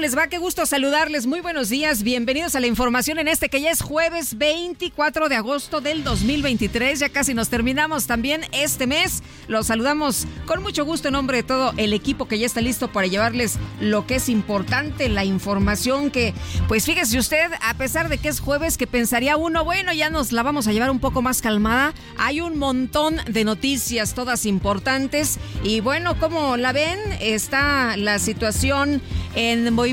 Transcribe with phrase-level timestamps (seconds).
[0.00, 0.28] Les va?
[0.28, 1.26] Qué gusto saludarles.
[1.26, 2.02] Muy buenos días.
[2.02, 7.00] Bienvenidos a la información en este que ya es jueves 24 de agosto del 2023.
[7.00, 9.22] Ya casi nos terminamos también este mes.
[9.46, 12.90] Los saludamos con mucho gusto en nombre de todo el equipo que ya está listo
[12.90, 16.32] para llevarles lo que es importante, la información que,
[16.66, 20.32] pues fíjese usted, a pesar de que es jueves, que pensaría uno, bueno, ya nos
[20.32, 21.92] la vamos a llevar un poco más calmada.
[22.16, 25.38] Hay un montón de noticias, todas importantes.
[25.62, 29.02] Y bueno, como la ven, está la situación
[29.34, 29.89] en Movimiento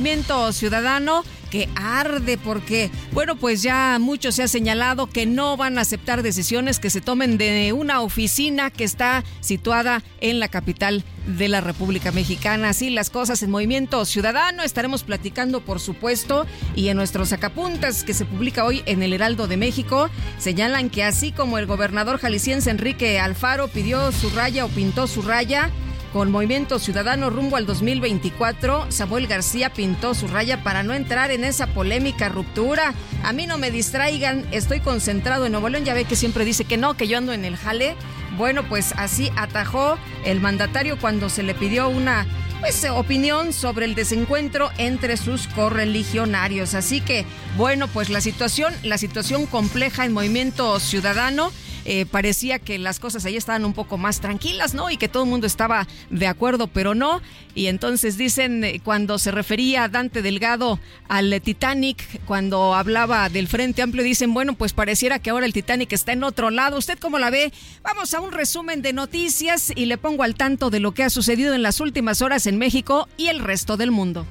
[0.51, 5.81] Ciudadano que arde porque, bueno, pues ya mucho se ha señalado que no van a
[5.81, 11.47] aceptar decisiones que se tomen de una oficina que está situada en la capital de
[11.47, 12.69] la República Mexicana.
[12.69, 14.63] Así las cosas en Movimiento Ciudadano.
[14.63, 19.47] Estaremos platicando, por supuesto, y en nuestros sacapuntas que se publica hoy en el Heraldo
[19.47, 24.69] de México, señalan que así como el gobernador jalisciense Enrique Alfaro pidió su raya o
[24.69, 25.71] pintó su raya,
[26.17, 31.43] con Movimiento Ciudadano rumbo al 2024, Samuel García pintó su raya para no entrar en
[31.43, 32.95] esa polémica ruptura.
[33.23, 36.65] A mí no me distraigan, estoy concentrado en Nuevo León, ya ve que siempre dice
[36.65, 37.95] que no, que yo ando en el jale.
[38.35, 42.25] Bueno, pues así atajó el mandatario cuando se le pidió una
[42.61, 46.73] pues, opinión sobre el desencuentro entre sus correligionarios.
[46.73, 47.25] Así que,
[47.57, 51.51] bueno, pues la situación, la situación compleja en Movimiento Ciudadano.
[51.89, 54.91] Eh, parecía que las cosas ahí estaban un poco más tranquilas, ¿no?
[54.91, 57.21] Y que todo el mundo estaba de acuerdo, pero no.
[57.55, 63.81] Y entonces dicen, eh, cuando se refería Dante Delgado al Titanic, cuando hablaba del Frente
[63.81, 66.77] Amplio, dicen, bueno, pues pareciera que ahora el Titanic está en otro lado.
[66.77, 67.53] ¿Usted cómo la ve?
[67.83, 71.09] Vamos a un resumen de noticias y le pongo al tanto de lo que ha
[71.09, 74.27] sucedido en las últimas horas en México y el resto del mundo.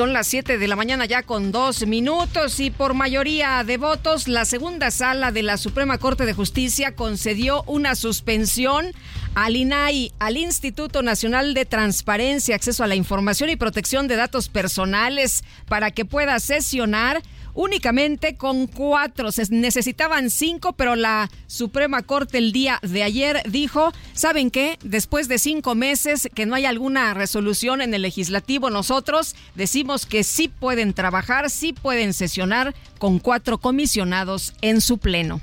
[0.00, 4.28] Son las 7 de la mañana ya con dos minutos y por mayoría de votos
[4.28, 8.94] la segunda sala de la Suprema Corte de Justicia concedió una suspensión
[9.34, 14.48] al INAI, al Instituto Nacional de Transparencia, Acceso a la Información y Protección de Datos
[14.48, 17.20] Personales, para que pueda sesionar
[17.60, 19.30] únicamente con cuatro.
[19.32, 24.78] Se necesitaban cinco, pero la Suprema Corte el día de ayer dijo, ¿saben qué?
[24.82, 30.24] Después de cinco meses que no hay alguna resolución en el legislativo, nosotros decimos que
[30.24, 35.42] sí pueden trabajar, sí pueden sesionar con cuatro comisionados en su pleno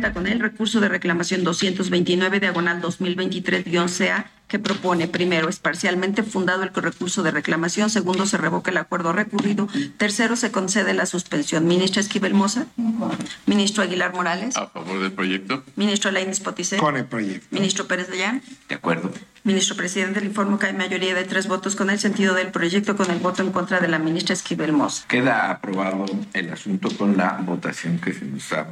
[0.00, 6.70] con el recurso de reclamación 229 diagonal 2023-CA que propone, primero, es parcialmente fundado el
[6.72, 11.66] recurso de reclamación, segundo, se revoca el acuerdo recurrido, tercero, se concede la suspensión.
[11.66, 12.66] Ministra Esquivel Moza.
[13.46, 14.56] Ministro Aguilar Morales.
[14.56, 15.64] A favor del proyecto.
[15.76, 16.76] Ministro Lainis Poticé.
[16.76, 17.46] Con el proyecto.
[17.50, 18.42] Ministro Pérez Dayán.
[18.68, 19.10] De acuerdo.
[19.44, 22.96] Ministro Presidente, le informo que hay mayoría de tres votos con el sentido del proyecto,
[22.96, 25.06] con el voto en contra de la ministra Esquivel Moza.
[25.08, 28.68] Queda aprobado el asunto con la votación que se nos ha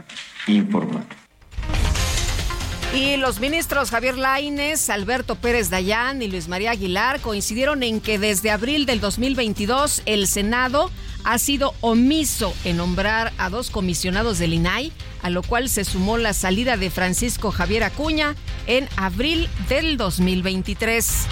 [2.94, 8.18] Y los ministros Javier Laines, Alberto Pérez Dayán y Luis María Aguilar coincidieron en que
[8.18, 10.90] desde abril del 2022 el Senado
[11.24, 16.18] ha sido omiso en nombrar a dos comisionados del INAI, a lo cual se sumó
[16.18, 18.34] la salida de Francisco Javier Acuña
[18.66, 21.26] en abril del 2023.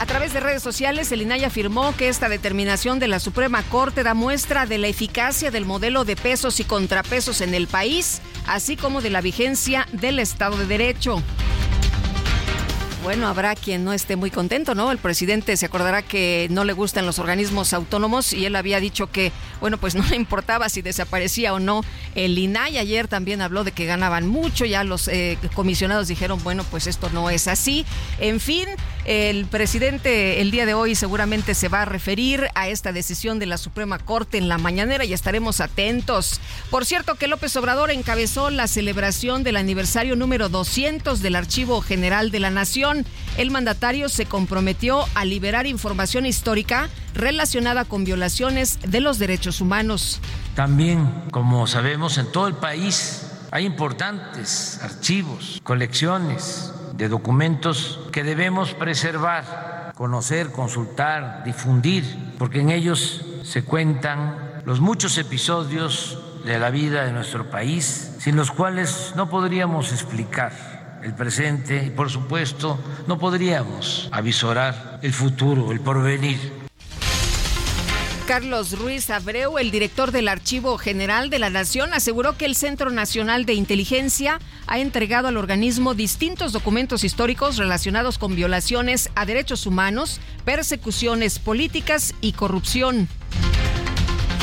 [0.00, 4.04] A través de redes sociales, el INAI afirmó que esta determinación de la Suprema Corte
[4.04, 8.76] da muestra de la eficacia del modelo de pesos y contrapesos en el país, así
[8.76, 11.20] como de la vigencia del Estado de Derecho.
[13.02, 14.90] Bueno, habrá quien no esté muy contento, ¿no?
[14.92, 19.10] El presidente se acordará que no le gustan los organismos autónomos y él había dicho
[19.10, 21.82] que, bueno, pues no le importaba si desaparecía o no
[22.14, 22.78] el INAI.
[22.78, 27.08] Ayer también habló de que ganaban mucho, ya los eh, comisionados dijeron, bueno, pues esto
[27.10, 27.86] no es así.
[28.18, 28.66] En fin,
[29.08, 33.46] el presidente el día de hoy seguramente se va a referir a esta decisión de
[33.46, 36.42] la Suprema Corte en la mañanera y estaremos atentos.
[36.70, 42.30] Por cierto, que López Obrador encabezó la celebración del aniversario número 200 del Archivo General
[42.30, 43.06] de la Nación.
[43.38, 50.20] El mandatario se comprometió a liberar información histórica relacionada con violaciones de los derechos humanos.
[50.54, 53.22] También, como sabemos, en todo el país
[53.52, 63.24] hay importantes archivos, colecciones de documentos que debemos preservar, conocer, consultar, difundir, porque en ellos
[63.44, 69.30] se cuentan los muchos episodios de la vida de nuestro país, sin los cuales no
[69.30, 76.57] podríamos explicar el presente y por supuesto no podríamos avisorar el futuro, el porvenir.
[78.28, 82.90] Carlos Ruiz Abreu, el director del Archivo General de la Nación, aseguró que el Centro
[82.90, 89.64] Nacional de Inteligencia ha entregado al organismo distintos documentos históricos relacionados con violaciones a derechos
[89.64, 93.08] humanos, persecuciones políticas y corrupción.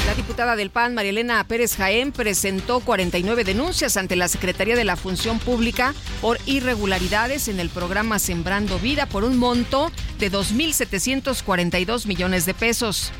[0.07, 4.95] La diputada del PAN, Marielena Pérez Jaén, presentó 49 denuncias ante la Secretaría de la
[4.95, 12.47] Función Pública por irregularidades en el programa Sembrando Vida por un monto de 2.742 millones
[12.47, 13.11] de pesos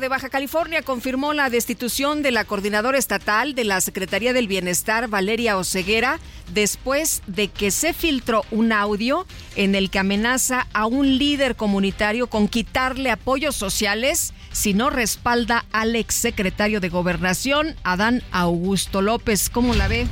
[0.00, 5.08] de Baja California confirmó la destitución de la coordinadora estatal de la Secretaría del Bienestar,
[5.08, 6.18] Valeria Oceguera,
[6.52, 12.28] después de que se filtró un audio en el que amenaza a un líder comunitario
[12.28, 19.50] con quitarle apoyos sociales si no respalda al exsecretario de Gobernación, Adán Augusto López.
[19.50, 20.06] ¿Cómo la ve?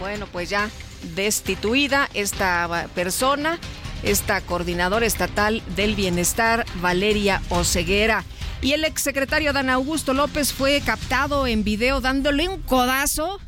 [0.00, 0.68] Bueno, pues ya
[1.14, 3.58] destituida esta persona
[4.02, 8.24] esta coordinadora estatal del bienestar, Valeria Oceguera.
[8.62, 13.40] Y el exsecretario Dan Augusto López fue captado en video dándole un codazo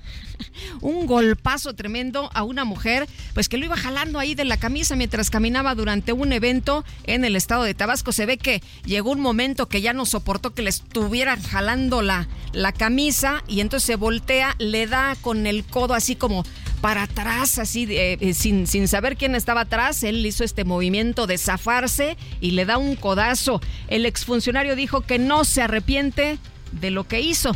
[0.81, 4.97] un golpazo tremendo a una mujer, pues que lo iba jalando ahí de la camisa
[4.97, 8.13] mientras caminaba durante un evento en el estado de Tabasco.
[8.13, 12.29] Se ve que llegó un momento que ya no soportó que le estuvieran jalando la,
[12.77, 16.45] camisa y entonces se voltea, le da con el codo así como
[16.81, 20.03] para atrás, así eh, sin, sin saber quién estaba atrás.
[20.03, 23.61] Él hizo este movimiento de zafarse y le da un codazo.
[23.89, 26.39] El exfuncionario dijo que no se arrepiente
[26.73, 27.55] de lo que hizo.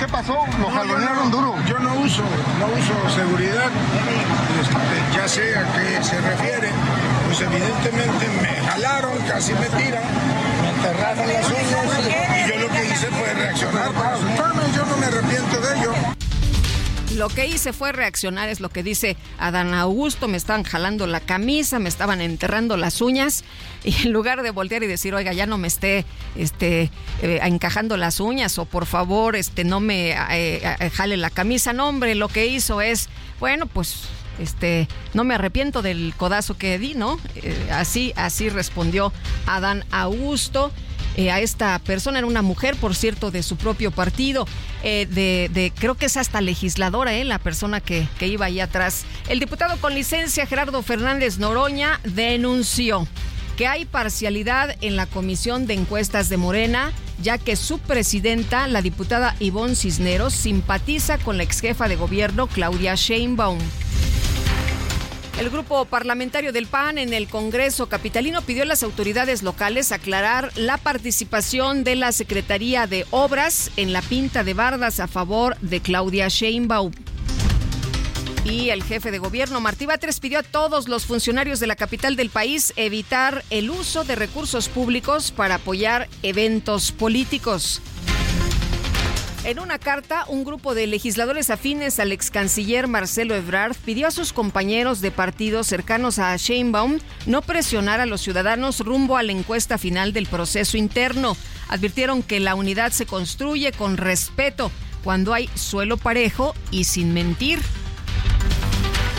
[0.00, 0.46] ¿Qué pasó?
[0.58, 1.54] Lo jalonearon duro.
[1.68, 2.22] Yo no uso,
[2.58, 3.68] no uso seguridad.
[4.58, 6.70] Este, ya sé a qué se refiere.
[7.26, 10.02] Pues evidentemente me jalaron, casi me tiran,
[10.62, 13.90] me enterraron las uñas y yo lo que hice fue reaccionar
[14.38, 14.59] Yo no
[17.16, 21.18] Lo que hice fue reaccionar, es lo que dice Adán Augusto, me estaban jalando la
[21.18, 23.42] camisa, me estaban enterrando las uñas,
[23.84, 26.04] y en lugar de voltear y decir, oiga, ya no me esté
[26.36, 26.90] este,
[27.22, 30.16] eh, encajando las uñas, o por favor, este, no me eh,
[30.62, 33.08] eh, jale la camisa, no, hombre, lo que hizo es,
[33.40, 34.04] bueno, pues
[34.38, 37.18] este, no me arrepiento del codazo que di, ¿no?
[37.72, 39.12] así, así respondió
[39.46, 40.70] Adán Augusto.
[41.16, 44.46] Eh, a esta persona, era una mujer, por cierto, de su propio partido,
[44.82, 49.04] eh, de, creo que es hasta legisladora, eh, la persona que, iba ahí atrás.
[49.28, 53.06] El diputado con licencia, Gerardo Fernández Noroña, denunció
[53.56, 58.80] que hay parcialidad en la comisión de encuestas de Morena, ya que su presidenta, la
[58.80, 63.58] diputada Ivonne Cisneros, simpatiza con la ex jefa de gobierno Claudia Sheinbaum.
[65.40, 70.52] El grupo parlamentario del PAN en el Congreso Capitalino pidió a las autoridades locales aclarar
[70.54, 75.80] la participación de la Secretaría de Obras en la pinta de bardas a favor de
[75.80, 76.92] Claudia Sheinbaum.
[78.44, 82.16] Y el jefe de gobierno, Martí Batres, pidió a todos los funcionarios de la capital
[82.16, 87.80] del país evitar el uso de recursos públicos para apoyar eventos políticos.
[89.42, 94.10] En una carta, un grupo de legisladores afines al ex canciller Marcelo Ebrard pidió a
[94.10, 99.32] sus compañeros de partidos cercanos a Sheinbaum no presionar a los ciudadanos rumbo a la
[99.32, 101.38] encuesta final del proceso interno.
[101.68, 104.70] Advirtieron que la unidad se construye con respeto
[105.02, 107.60] cuando hay suelo parejo y sin mentir.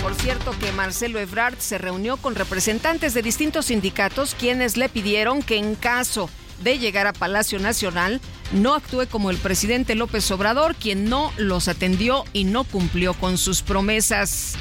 [0.04, 5.42] Por cierto que Marcelo Ebrard se reunió con representantes de distintos sindicatos quienes le pidieron
[5.42, 6.30] que en caso
[6.64, 8.22] de llegar a Palacio Nacional,
[8.54, 13.38] no actúe como el presidente López Obrador, quien no los atendió y no cumplió con
[13.38, 14.56] sus promesas.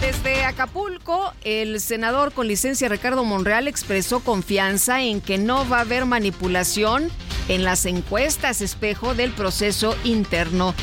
[0.00, 5.82] Desde Acapulco, el senador con licencia Ricardo Monreal expresó confianza en que no va a
[5.82, 7.10] haber manipulación
[7.48, 10.74] en las encuestas espejo del proceso interno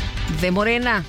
[0.41, 1.05] de Morena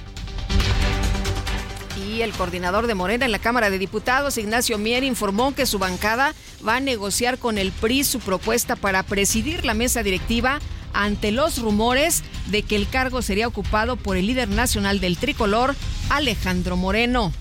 [2.22, 6.34] El coordinador de Morena en la Cámara de Diputados, Ignacio Mier, informó que su bancada
[6.66, 10.60] va a negociar con el PRI su propuesta para presidir la mesa directiva
[10.94, 15.76] ante los rumores de que el cargo sería ocupado por el líder nacional del tricolor,
[16.08, 17.32] Alejandro Moreno.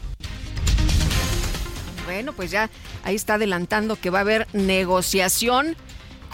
[2.05, 2.69] Bueno, pues ya
[3.03, 5.77] ahí está adelantando que va a haber negociación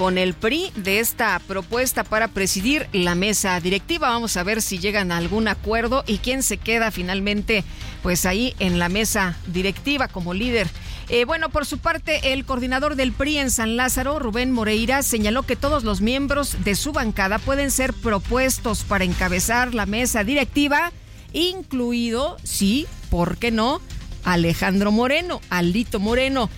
[0.02, 4.10] con el PRI de esta propuesta para presidir la mesa directiva.
[4.10, 7.64] Vamos a ver si llegan a algún acuerdo y quién se queda finalmente
[8.02, 10.68] pues ahí en la mesa directiva como líder.
[11.10, 15.44] Eh, bueno, por su parte, el coordinador del PRI en San Lázaro, Rubén Moreira, señaló
[15.44, 20.92] que todos los miembros de su bancada pueden ser propuestos para encabezar la mesa directiva,
[21.32, 23.80] incluido, sí, ¿por qué no?
[24.24, 26.50] Alejandro Moreno, Alito Moreno.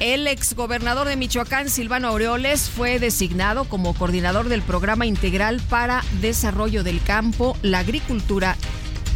[0.00, 6.82] El exgobernador de Michoacán, Silvano Aureoles, fue designado como coordinador del Programa Integral para Desarrollo
[6.82, 8.56] del Campo, la Agricultura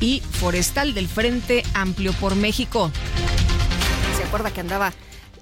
[0.00, 2.90] y Forestal del Frente Amplio por México.
[4.18, 4.92] ¿Se acuerda que andaba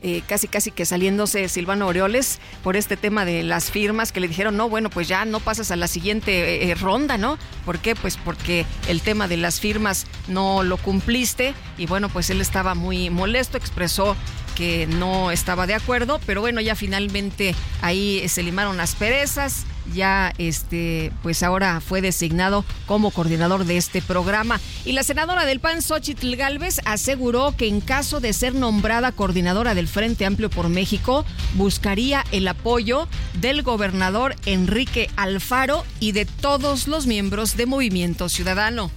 [0.05, 4.27] eh, casi casi que saliéndose Silvano Aureoles por este tema de las firmas que le
[4.27, 7.39] dijeron, no, bueno, pues ya no pasas a la siguiente eh, ronda, ¿no?
[7.65, 7.95] ¿Por qué?
[7.95, 12.75] Pues porque el tema de las firmas no lo cumpliste y bueno, pues él estaba
[12.75, 14.17] muy molesto, expresó
[14.55, 20.33] que no estaba de acuerdo, pero bueno, ya finalmente ahí se limaron las perezas, ya
[20.39, 24.61] este, pues ahora fue designado como coordinador de este programa.
[24.85, 29.75] Y la senadora del PAN, Xochitl Galvez, aseguró que en caso de ser nombrada coordinadora
[29.75, 33.09] del Frente Amplio por México, buscaría el apoyo
[33.41, 38.91] del gobernador Enrique Alfaro y de todos los miembros de Movimiento Ciudadano.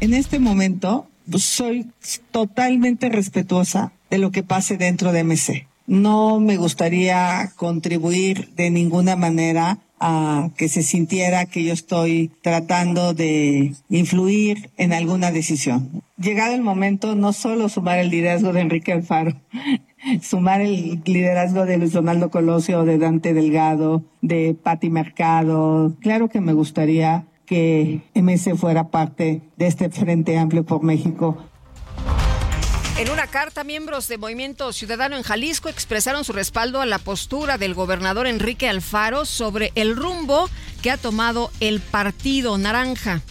[0.00, 1.86] En este momento, pues, soy
[2.30, 5.66] totalmente respetuosa de lo que pase dentro de MC.
[5.86, 13.12] No me gustaría contribuir de ninguna manera a que se sintiera que yo estoy tratando
[13.12, 16.02] de influir en alguna decisión.
[16.16, 19.34] Llegado el momento, no solo sumar el liderazgo de Enrique Alfaro,
[20.22, 25.94] sumar el liderazgo de Luis Donaldo Colosio, de Dante Delgado, de Patti Mercado.
[26.00, 31.36] Claro que me gustaría que MS fuera parte de este Frente Amplio por México
[33.00, 37.56] en una carta, miembros de Movimiento Ciudadano en Jalisco expresaron su respaldo a la postura
[37.56, 40.50] del gobernador Enrique Alfaro sobre el rumbo
[40.82, 43.22] que ha tomado el Partido Naranja.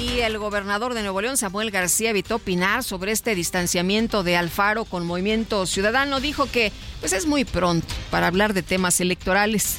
[0.00, 4.86] Y el gobernador de Nuevo León, Samuel García, evitó opinar sobre este distanciamiento de Alfaro
[4.86, 6.20] con Movimiento Ciudadano.
[6.20, 9.76] Dijo que pues es muy pronto para hablar de temas electorales.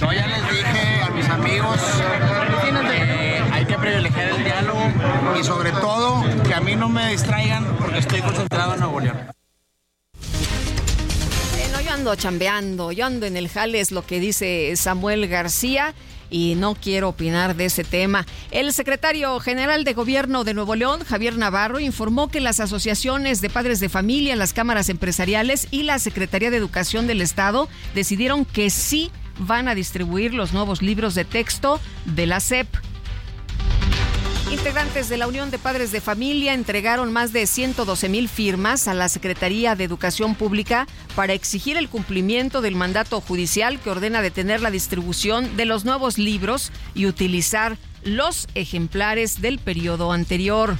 [0.00, 1.78] No, ya les dije a mis amigos
[3.58, 4.80] hay que privilegiar el diálogo
[5.38, 9.16] y sobre todo que a mí no me distraigan porque estoy concentrado en Nuevo León.
[11.72, 15.92] No, yo ando chambeando, yo ando en el jale, es lo que dice Samuel García
[16.30, 18.26] y no quiero opinar de ese tema.
[18.52, 23.50] El secretario general de Gobierno de Nuevo León, Javier Navarro, informó que las asociaciones de
[23.50, 28.70] padres de familia, las cámaras empresariales y la Secretaría de Educación del Estado decidieron que
[28.70, 29.10] sí
[29.40, 32.68] van a distribuir los nuevos libros de texto de la SEP.
[34.50, 38.94] Integrantes de la Unión de Padres de Familia entregaron más de 112 mil firmas a
[38.94, 44.62] la Secretaría de Educación Pública para exigir el cumplimiento del mandato judicial que ordena detener
[44.62, 50.78] la distribución de los nuevos libros y utilizar los ejemplares del periodo anterior.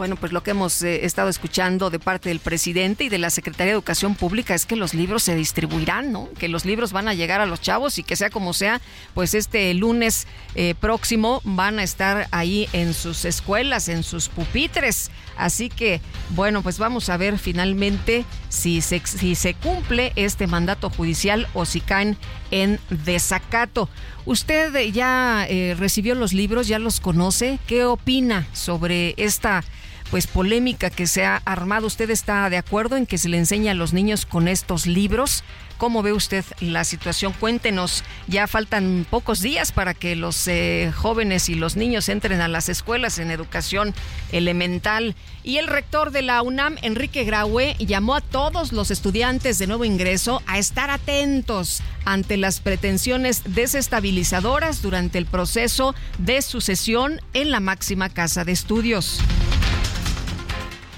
[0.00, 3.28] Bueno, pues lo que hemos eh, estado escuchando de parte del presidente y de la
[3.28, 6.30] Secretaría de Educación Pública es que los libros se distribuirán, ¿no?
[6.38, 8.80] Que los libros van a llegar a los chavos y que sea como sea,
[9.12, 15.10] pues este lunes eh, próximo van a estar ahí en sus escuelas, en sus pupitres.
[15.36, 20.88] Así que, bueno, pues vamos a ver finalmente si se, si se cumple este mandato
[20.88, 22.16] judicial o si caen
[22.50, 23.90] en desacato.
[24.24, 27.58] ¿Usted ya eh, recibió los libros, ya los conoce?
[27.66, 29.62] ¿Qué opina sobre esta
[30.10, 31.86] pues polémica que se ha armado.
[31.86, 35.44] ¿Usted está de acuerdo en que se le enseña a los niños con estos libros?
[35.78, 37.32] ¿Cómo ve usted la situación?
[37.32, 42.48] Cuéntenos, ya faltan pocos días para que los eh, jóvenes y los niños entren a
[42.48, 43.94] las escuelas en educación
[44.30, 45.14] elemental.
[45.42, 49.86] Y el rector de la UNAM, Enrique Graue, llamó a todos los estudiantes de nuevo
[49.86, 57.60] ingreso a estar atentos ante las pretensiones desestabilizadoras durante el proceso de sucesión en la
[57.60, 59.22] máxima casa de estudios.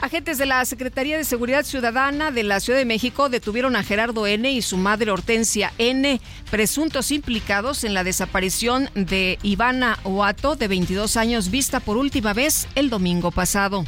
[0.02, 4.26] Agentes de la Secretaría de Seguridad Ciudadana de la Ciudad de México detuvieron a Gerardo
[4.26, 4.50] N.
[4.50, 11.16] y su madre Hortensia N., presuntos implicados en la desaparición de Ivana Oato, de 22
[11.16, 13.84] años, vista por última vez el domingo pasado.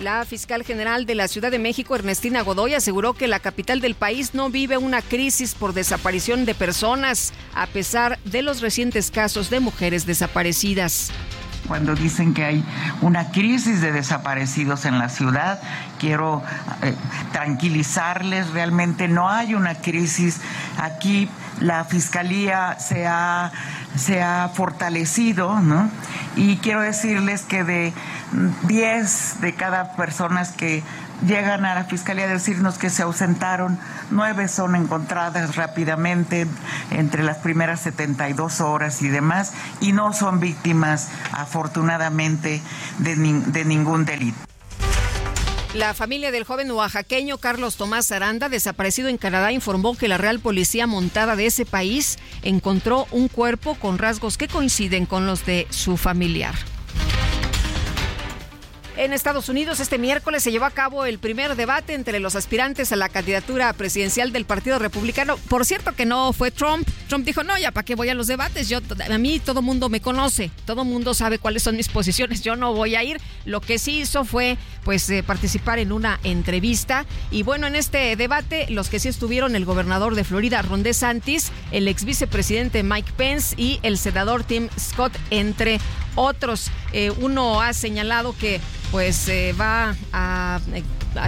[0.00, 3.94] La fiscal general de la Ciudad de México, Ernestina Godoy, aseguró que la capital del
[3.94, 9.50] país no vive una crisis por desaparición de personas, a pesar de los recientes casos
[9.50, 11.12] de mujeres desaparecidas
[11.66, 12.64] cuando dicen que hay
[13.00, 15.60] una crisis de desaparecidos en la ciudad.
[15.98, 16.42] Quiero
[16.82, 16.94] eh,
[17.32, 20.40] tranquilizarles, realmente no hay una crisis.
[20.78, 21.28] Aquí
[21.60, 23.52] la Fiscalía se ha,
[23.96, 25.90] se ha fortalecido, ¿no?
[26.36, 27.92] Y quiero decirles que de
[28.64, 30.82] 10 de cada personas que
[31.26, 33.78] llegan a la fiscalía a decirnos que se ausentaron,
[34.10, 36.46] nueve son encontradas rápidamente
[36.90, 42.62] entre las primeras 72 horas y demás, y no son víctimas, afortunadamente,
[42.98, 44.38] de, de ningún delito.
[45.74, 50.38] La familia del joven oaxaqueño Carlos Tomás Aranda, desaparecido en Canadá, informó que la Real
[50.38, 55.66] Policía Montada de ese país encontró un cuerpo con rasgos que coinciden con los de
[55.70, 56.54] su familiar.
[58.96, 62.92] En Estados Unidos, este miércoles se llevó a cabo el primer debate entre los aspirantes
[62.92, 65.36] a la candidatura presidencial del Partido Republicano.
[65.36, 66.88] Por cierto que no fue Trump.
[67.08, 68.68] Trump dijo, no, ya para qué voy a los debates.
[68.68, 72.42] Yo, a mí todo mundo me conoce, todo mundo sabe cuáles son mis posiciones.
[72.42, 73.20] Yo no voy a ir.
[73.44, 77.04] Lo que sí hizo fue, pues, eh, participar en una entrevista.
[77.32, 81.50] Y bueno, en este debate, los que sí estuvieron, el gobernador de Florida, Ron DeSantis,
[81.72, 85.80] el ex vicepresidente Mike Pence y el senador Tim Scott, entre
[86.14, 86.70] otros.
[86.92, 88.60] Eh, uno ha señalado que
[88.94, 90.60] pues eh, va a,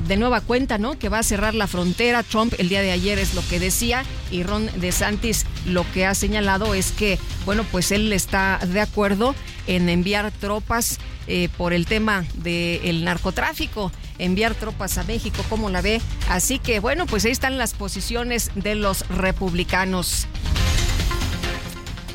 [0.07, 0.97] de nueva cuenta, ¿no?
[0.97, 2.23] Que va a cerrar la frontera.
[2.23, 6.15] Trump el día de ayer es lo que decía y Ron DeSantis lo que ha
[6.15, 9.35] señalado es que, bueno, pues él está de acuerdo
[9.67, 15.83] en enviar tropas eh, por el tema del narcotráfico enviar tropas a México, ¿cómo la
[15.83, 16.01] ve?
[16.31, 20.29] Así que bueno, pues ahí están las posiciones de los republicanos.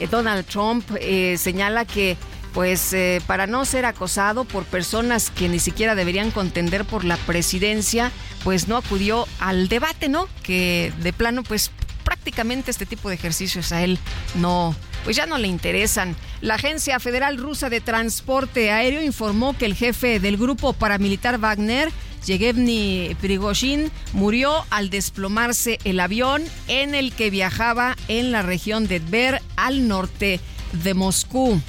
[0.10, 0.90] Donald Trump
[1.36, 2.16] señala que
[2.54, 7.18] pues eh, para no ser acosado por personas que ni siquiera deberían contender por la
[7.18, 8.12] presidencia,
[8.44, 10.28] pues no acudió al debate, ¿no?
[10.44, 11.72] Que de plano, pues
[12.04, 14.00] prácticamente este tipo de ejercicios a él
[14.36, 16.16] no, pues ya no le interesan.
[16.42, 21.92] La Agencia Federal Rusa de Transporte Aéreo informó que el jefe del grupo paramilitar Wagner,
[22.26, 29.00] Yevgeny Prigozhin, murió al desplomarse el avión en el que viajaba en la región de
[29.00, 30.40] Tver al norte
[30.84, 31.62] de Moscú.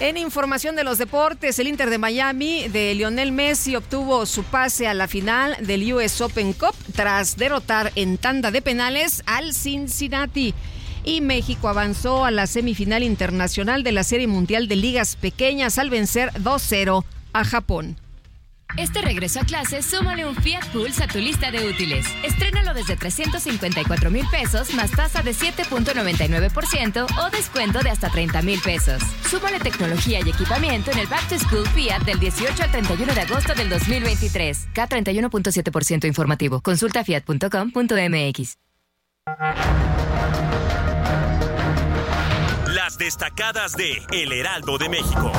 [0.00, 4.88] En información de los deportes, el Inter de Miami de Lionel Messi obtuvo su pase
[4.88, 10.52] a la final del US Open Cup tras derrotar en tanda de penales al Cincinnati.
[11.04, 15.90] Y México avanzó a la semifinal internacional de la Serie Mundial de Ligas Pequeñas al
[15.90, 17.96] vencer 2-0 a Japón.
[18.76, 22.06] Este regreso a clases, súmale un Fiat Pulse a tu lista de útiles.
[22.24, 28.60] Estrénalo desde 354 mil pesos más tasa de 7.99% o descuento de hasta 30 mil
[28.60, 29.02] pesos.
[29.30, 33.20] Súmale tecnología y equipamiento en el Back to School Fiat del 18 al 31 de
[33.20, 34.68] agosto del 2023.
[34.74, 36.60] K31.7% informativo.
[36.60, 38.58] Consulta fiat.com.mx.
[42.74, 45.32] Las destacadas de El Heraldo de México.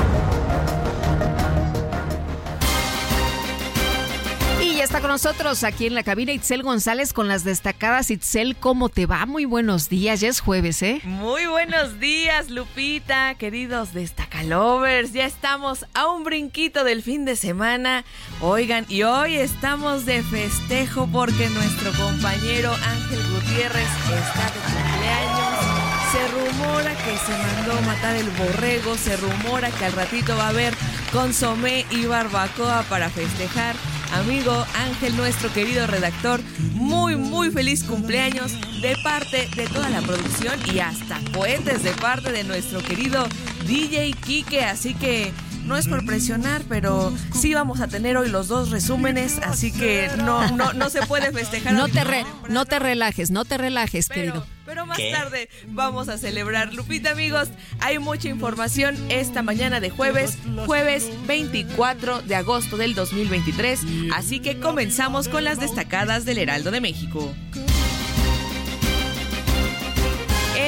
[4.86, 8.12] Está con nosotros aquí en la cabina Itzel González con las destacadas.
[8.12, 9.26] Itzel, ¿cómo te va?
[9.26, 11.00] Muy buenos días, ya es jueves, ¿eh?
[11.02, 15.12] Muy buenos días, Lupita, queridos destacalovers.
[15.12, 18.04] Ya estamos a un brinquito del fin de semana.
[18.40, 25.76] Oigan, y hoy estamos de festejo porque nuestro compañero Ángel Gutiérrez está de cumpleaños.
[26.12, 30.50] Se rumora que se mandó matar el borrego, se rumora que al ratito va a
[30.50, 30.74] haber
[31.12, 33.74] consomé y barbacoa para festejar
[34.12, 36.40] amigo Ángel, nuestro querido redactor.
[36.74, 42.32] Muy, muy feliz cumpleaños de parte de toda la producción y hasta cohetes de parte
[42.32, 43.26] de nuestro querido
[43.66, 44.64] DJ Kike.
[44.64, 45.32] Así que
[45.66, 50.08] no es por presionar, pero sí vamos a tener hoy los dos resúmenes, así que
[50.18, 51.72] no, no, no se puede festejar.
[51.74, 52.02] No te,
[52.48, 54.46] no te relajes, no te relajes, querido.
[54.64, 56.74] Pero más tarde vamos a celebrar.
[56.74, 57.48] Lupita, amigos,
[57.80, 63.80] hay mucha información esta mañana de jueves, jueves 24 de agosto del 2023,
[64.12, 67.32] así que comenzamos con las destacadas del Heraldo de México.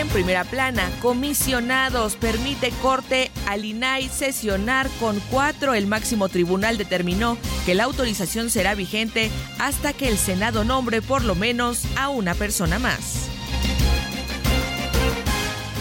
[0.08, 5.74] En primera plana, comisionados permite corte al INAI sesionar con cuatro.
[5.74, 11.24] El máximo tribunal determinó que la autorización será vigente hasta que el Senado nombre por
[11.24, 13.28] lo menos a una persona más.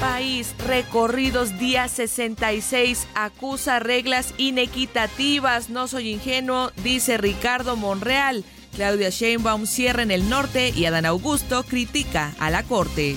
[0.01, 5.69] País, recorridos día 66, acusa reglas inequitativas.
[5.69, 8.43] No soy ingenuo, dice Ricardo Monreal.
[8.75, 13.15] Claudia Sheinbaum cierra en el norte y Adán Augusto critica a la corte.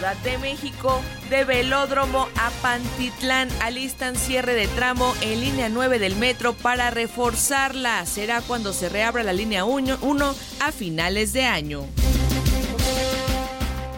[0.00, 6.16] Ciudad de México, de Velódromo a Pantitlán, alistan cierre de tramo en línea 9 del
[6.16, 8.06] metro para reforzarla.
[8.06, 11.84] Será cuando se reabra la línea 1 a finales de año.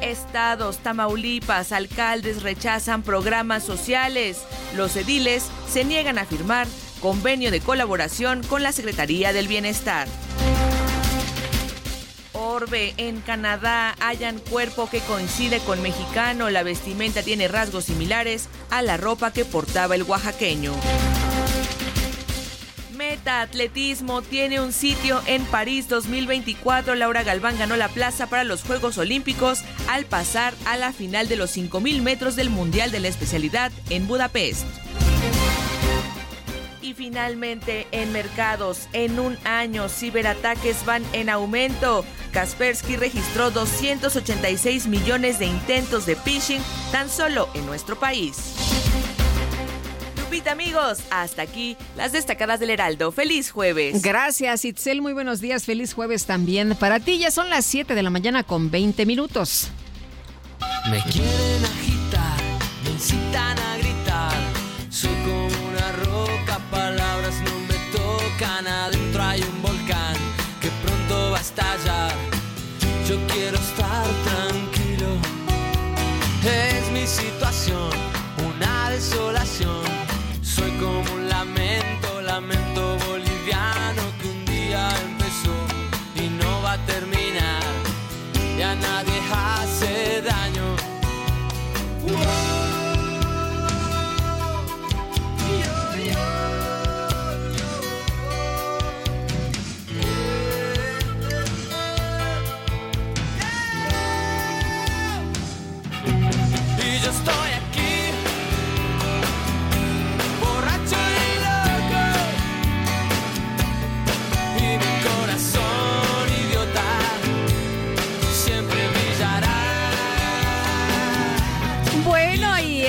[0.01, 4.43] Estados, Tamaulipas, alcaldes rechazan programas sociales.
[4.77, 6.67] Los ediles se niegan a firmar
[7.01, 10.09] convenio de colaboración con la Secretaría del Bienestar.
[12.43, 16.51] Orbe, en Canadá, hayan cuerpo que coincide con mexicano.
[16.51, 20.73] La vestimenta tiene rasgos similares a la ropa que portaba el oaxaqueño.
[22.97, 26.97] Meta Atletismo tiene un sitio en París 2024.
[26.97, 31.37] Laura Galván ganó la plaza para los Juegos Olímpicos al pasar a la final de
[31.37, 34.67] los 5.000 metros del Mundial de la especialidad en Budapest.
[36.83, 42.05] Y finalmente, en mercados, en un año, ciberataques van en aumento.
[42.33, 48.57] Kaspersky registró 286 millones de intentos de phishing tan solo en nuestro país.
[50.19, 53.13] Lupita, amigos, hasta aquí las destacadas del Heraldo.
[53.13, 54.03] Feliz jueves.
[54.03, 55.03] Gracias, Itzel.
[55.03, 55.65] Muy buenos días.
[55.65, 57.19] Feliz jueves también para ti.
[57.19, 59.69] Ya son las 7 de la mañana con 20 minutos.
[60.91, 62.41] Me quieren agitar,
[62.83, 63.62] me incitan
[66.73, 68.67] palabras no me tocan.
[68.67, 70.17] Adentro hay un volcán
[70.61, 72.13] que pronto va a estallar.
[73.09, 75.11] Yo quiero estar tranquilo.
[76.43, 77.91] Es mi situación,
[78.51, 79.85] una desolación.
[80.43, 82.82] Soy como un lamento, lamento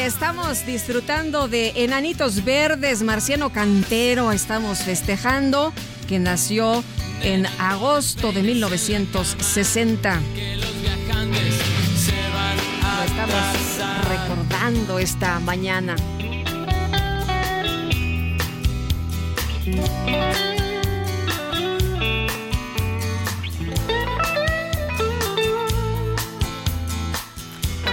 [0.04, 4.34] Estamos disfrutando de Enanitos Verdes, Marciano Cantero.
[4.34, 5.72] Estamos festejando
[6.10, 6.84] que nació
[7.22, 10.20] en agosto de 1960.
[12.98, 15.96] Lo estamos recordando esta mañana.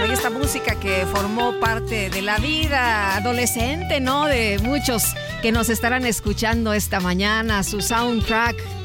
[0.07, 4.25] Y esta música que formó parte de la vida adolescente, ¿no?
[4.25, 5.03] De muchos
[5.43, 8.80] que nos estarán escuchando esta mañana, su soundtrack.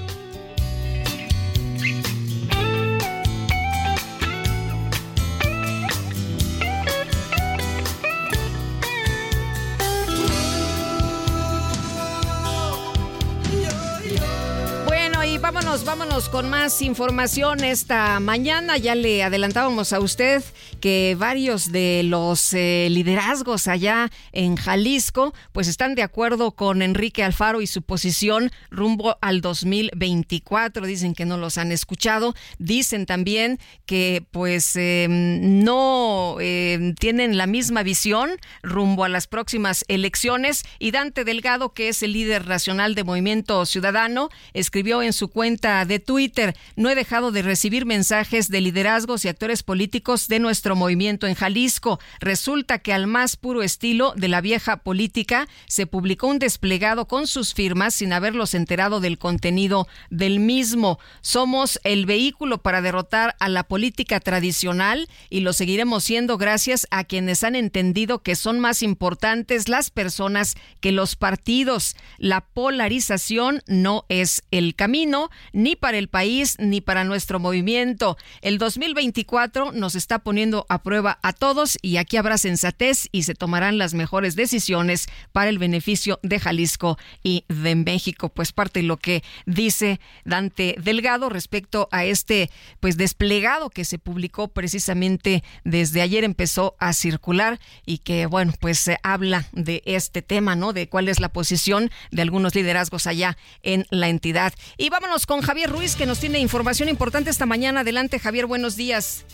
[16.16, 18.78] Con más información esta mañana.
[18.78, 20.42] Ya le adelantábamos a usted
[20.80, 27.22] que varios de los eh, liderazgos allá en Jalisco pues están de acuerdo con Enrique
[27.22, 30.86] Alfaro y su posición rumbo al 2024.
[30.86, 32.34] Dicen que no los han escuchado.
[32.58, 38.30] Dicen también que pues eh, no eh, tienen la misma visión
[38.62, 40.64] rumbo a las próximas elecciones.
[40.78, 45.84] Y Dante Delgado, que es el líder nacional de Movimiento Ciudadano, escribió en su cuenta
[45.84, 50.74] de Twitter, no he dejado de recibir mensajes de liderazgos y actores políticos de nuestro
[50.76, 52.00] movimiento en Jalisco.
[52.20, 57.26] Resulta que al más puro estilo de la vieja política se publicó un desplegado con
[57.26, 60.98] sus firmas sin haberlos enterado del contenido del mismo.
[61.20, 67.04] Somos el vehículo para derrotar a la política tradicional y lo seguiremos siendo gracias a
[67.04, 71.96] quienes han entendido que son más importantes las personas que los partidos.
[72.18, 78.16] La polarización no es el camino ni para el país ni para nuestro movimiento.
[78.40, 83.34] El 2024 nos está poniendo a prueba a todos y aquí habrá sensatez y se
[83.34, 88.28] tomarán las mejores decisiones para el beneficio de Jalisco y de México.
[88.28, 93.98] Pues parte de lo que dice Dante Delgado respecto a este pues desplegado que se
[93.98, 100.22] publicó precisamente desde ayer empezó a circular y que bueno pues se habla de este
[100.22, 100.72] tema, ¿no?
[100.72, 104.52] De cuál es la posición de algunos liderazgos allá en la entidad.
[104.76, 107.80] Y vámonos con Javier Ruiz que nos tiene información importante esta mañana.
[107.80, 109.24] Adelante Javier, buenos días.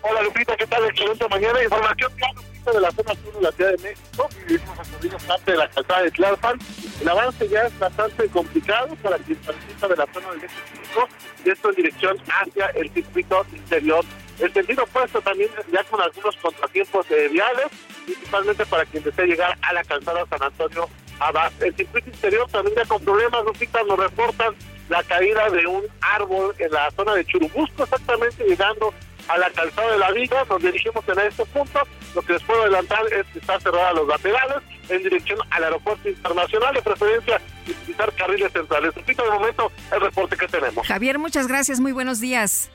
[0.00, 0.84] Hola Lupita, ¿qué tal?
[0.86, 1.62] Excelente mañana.
[1.62, 4.28] Información de la zona sur de la Ciudad de México.
[4.46, 6.58] Vivimos recorrido parte de la calzada de Tlalpan.
[7.00, 11.08] El avance ya es bastante complicado para quien transita de la zona del México
[11.44, 14.04] y esto en dirección hacia el circuito interior
[14.38, 17.66] el sentido opuesto también ya con algunos contratiempos de viales,
[18.04, 21.50] principalmente para quien desea llegar a la calzada San Antonio Abad.
[21.60, 24.54] El circuito interior también ya con problemas, Lupita, nos reportan
[24.88, 28.92] la caída de un árbol en la zona de Churubusco, exactamente llegando
[29.28, 31.80] a la calzada de la Viga, nos dirigimos en este punto.
[32.14, 36.08] Lo que les puedo adelantar es que está cerrada los laterales en dirección al aeropuerto
[36.08, 38.94] internacional, de preferencia utilizar carriles centrales.
[38.94, 40.86] Repito, de momento, el reporte que tenemos.
[40.86, 42.70] Javier, muchas gracias, muy buenos días.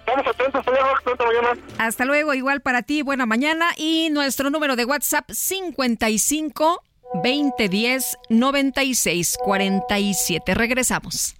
[0.00, 1.48] Estamos atentos, hasta luego, hasta mañana.
[1.78, 3.70] Hasta luego, igual para ti, buena mañana.
[3.76, 6.82] Y nuestro número de WhatsApp 55
[7.22, 10.54] 2010 96 47.
[10.54, 11.37] Regresamos.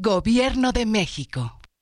[0.00, 1.57] Gobierno de México.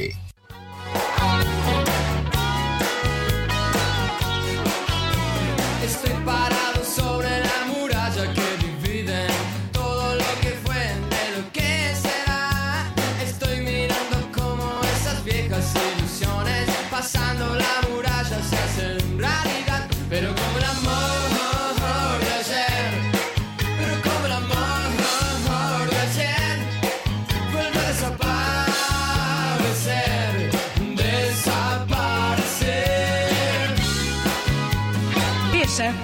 [0.00, 0.30] Estoy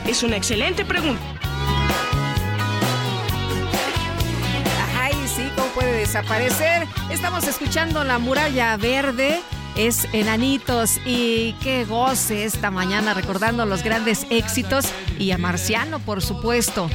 [0.06, 1.22] es una excelente pregunta.
[5.00, 6.86] Ay, sí, ¿cómo puede desaparecer?
[7.10, 9.40] Estamos escuchando La Muralla Verde.
[9.76, 14.86] Es Enanitos y qué goce esta mañana recordando los grandes éxitos
[15.18, 16.88] y a Marciano, por supuesto.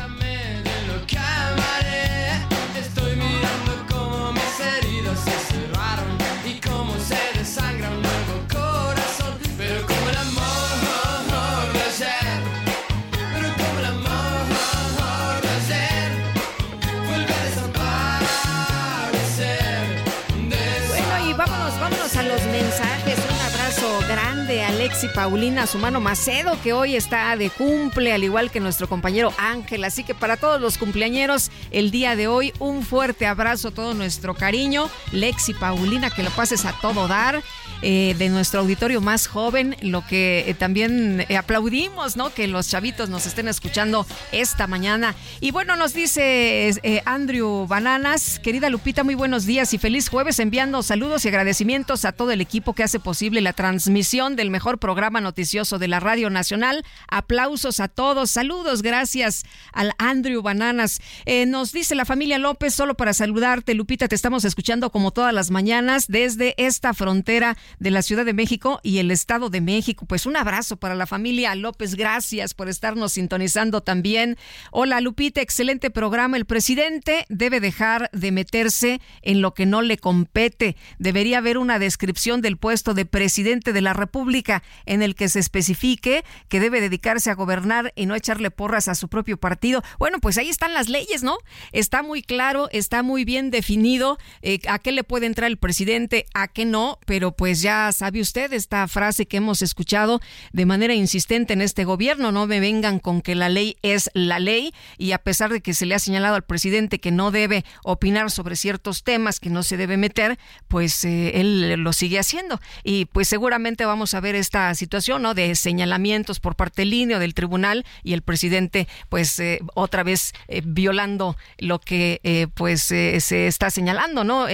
[25.02, 29.34] Alexi Paulina, su mano Macedo, que hoy está de cumple, al igual que nuestro compañero
[29.40, 29.84] Ángel.
[29.84, 34.36] Así que para todos los cumpleañeros, el día de hoy, un fuerte abrazo, todo nuestro
[34.36, 34.92] cariño.
[35.12, 37.42] Lexi Paulina, que lo pases a todo dar.
[37.84, 42.32] eh, de nuestro auditorio más joven, lo que eh, también eh, aplaudimos, ¿no?
[42.32, 45.16] Que los chavitos nos estén escuchando esta mañana.
[45.40, 50.84] Y bueno, nos dice Andrew Bananas, querida Lupita, muy buenos días y feliz jueves, enviando
[50.84, 54.91] saludos y agradecimientos a todo el equipo que hace posible la transmisión del mejor programa
[54.96, 56.84] noticioso de la Radio Nacional.
[57.08, 61.02] Aplausos a todos, saludos, gracias al Andrew Bananas.
[61.26, 65.34] Eh, nos dice la familia López, solo para saludarte, Lupita, te estamos escuchando como todas
[65.34, 70.06] las mañanas desde esta frontera de la Ciudad de México y el Estado de México.
[70.06, 74.38] Pues un abrazo para la familia López, gracias por estarnos sintonizando también.
[74.72, 76.38] Hola Lupita, excelente programa.
[76.38, 80.76] El presidente debe dejar de meterse en lo que no le compete.
[81.00, 85.40] Debería haber una descripción del puesto de presidente de la República en el que se
[85.40, 89.84] especifique que debe dedicarse a gobernar y no echarle porras a su propio partido.
[90.00, 91.38] Bueno, pues ahí están las leyes, ¿no?
[91.72, 96.26] Está muy claro, está muy bien definido eh, a qué le puede entrar el presidente,
[96.34, 100.94] a qué no, pero pues ya sabe usted esta frase que hemos escuchado de manera
[100.94, 105.12] insistente en este gobierno, no me vengan con que la ley es la ley y
[105.12, 108.56] a pesar de que se le ha señalado al presidente que no debe opinar sobre
[108.56, 113.28] ciertos temas, que no se debe meter, pues eh, él lo sigue haciendo y pues
[113.28, 115.34] seguramente vamos a ver esta situación, ¿no?
[115.34, 120.04] De señalamientos por parte del INE o del tribunal y el presidente pues eh, otra
[120.04, 124.48] vez eh, violando lo que pues se está señalando, ¿no?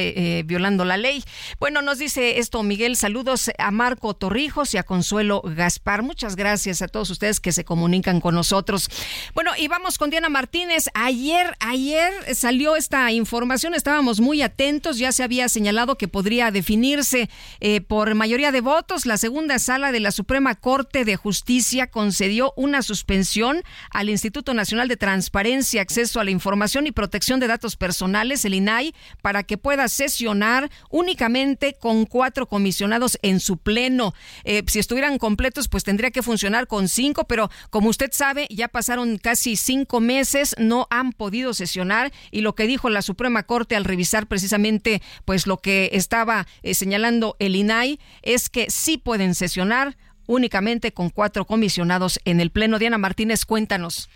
[0.45, 1.23] violando la ley.
[1.60, 6.03] Bueno, nos dice esto Miguel, saludos a Marco Torrijos y a Consuelo Gaspar.
[6.03, 8.89] Muchas gracias a todos ustedes que se comunican con nosotros.
[9.34, 10.89] Bueno, y vamos con Diana Martínez.
[10.93, 17.30] Ayer, ayer salió esta información, estábamos muy atentos, ya se había señalado que podría definirse
[17.60, 19.06] eh, por mayoría de votos.
[19.06, 24.88] La segunda sala de la Suprema Corte de Justicia concedió una suspensión al Instituto Nacional
[24.88, 29.58] de Transparencia, Acceso a la Información y Protección de Datos Personales, el INAI, para que
[29.58, 34.13] pueda sesionar únicamente con cuatro comisionados en su pleno.
[34.43, 38.67] Eh, si estuvieran completos, pues tendría que funcionar con cinco, pero como usted sabe, ya
[38.67, 43.76] pasaron casi cinco meses, no han podido sesionar y lo que dijo la Suprema Corte
[43.76, 49.36] al revisar precisamente pues lo que estaba eh, señalando el INAI es que sí pueden
[49.36, 49.96] sesionar
[50.27, 52.77] únicamente con cuatro comisionados en el Pleno.
[52.77, 54.09] Diana Martínez, cuéntanos.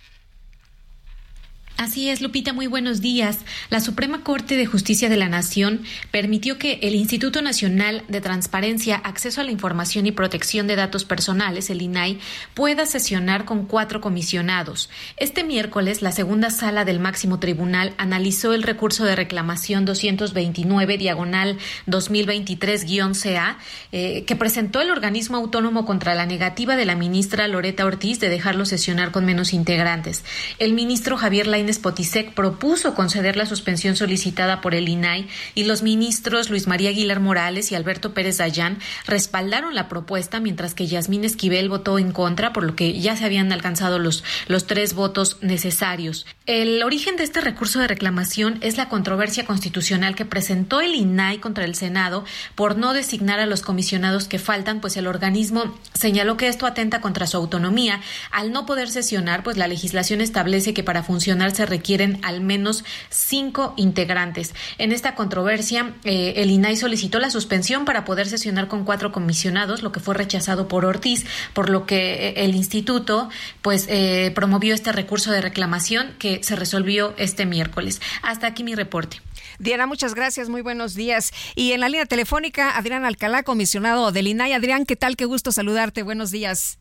[1.78, 3.40] Así es, Lupita, muy buenos días.
[3.72, 5.82] La Suprema Corte de Justicia de la Nación
[6.12, 11.06] permitió que el Instituto Nacional de Transparencia, Acceso a la Información y Protección de Datos
[11.06, 12.20] Personales, el INAI,
[12.54, 14.92] pueda sesionar con cuatro comisionados.
[15.18, 21.58] Este miércoles, la segunda sala del máximo tribunal analizó el recurso de reclamación 229 diagonal
[21.88, 23.58] 2023-CA
[23.92, 28.30] eh, que presentó el organismo autónomo contra la negativa de la ministra Loreta Ortiz de
[28.30, 30.24] dejarlo sesionar con menos integrantes.
[30.60, 35.84] El ministro Javier Lainez Potisek propuso conceder la suspensión solicitada por el INAI y los
[35.84, 41.24] ministros Luis María Aguilar Morales y Alberto Pérez Dayán respaldaron la propuesta, mientras que Yasmín
[41.24, 45.38] Esquivel votó en contra, por lo que ya se habían alcanzado los, los tres votos
[45.42, 46.26] necesarios.
[46.46, 51.40] El origen de este recurso de reclamación es la controversia constitucional que presentó el INAI
[51.40, 56.38] contra el Senado por no designar a los comisionados que faltan, pues el organismo señaló
[56.38, 58.02] que esto atenta contra su autonomía.
[58.32, 62.84] Al no poder sesionar, pues la legislación establece que para funcionar se requieren al menos
[63.10, 64.54] cinco integrantes.
[64.78, 69.84] En esta controversia, eh, el INAI solicitó la suspensión para poder sesionar con cuatro comisionados,
[69.84, 73.30] lo que fue rechazado por Ortiz, por lo que eh, el instituto
[73.62, 78.02] pues eh, promovió este recurso de reclamación que se resolvió este miércoles.
[78.22, 79.22] Hasta aquí mi reporte.
[79.60, 81.32] Diana, muchas gracias, muy buenos días.
[81.56, 84.54] Y en la línea telefónica, Adrián Alcalá, comisionado del INAI.
[84.54, 85.16] Adrián, ¿qué tal?
[85.16, 86.02] Qué gusto saludarte.
[86.04, 86.80] Buenos días.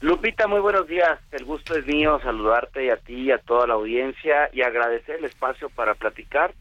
[0.00, 1.18] Lupita, muy buenos días.
[1.30, 5.16] El gusto es mío saludarte y a ti y a toda la audiencia y agradecer
[5.16, 6.54] el espacio para platicar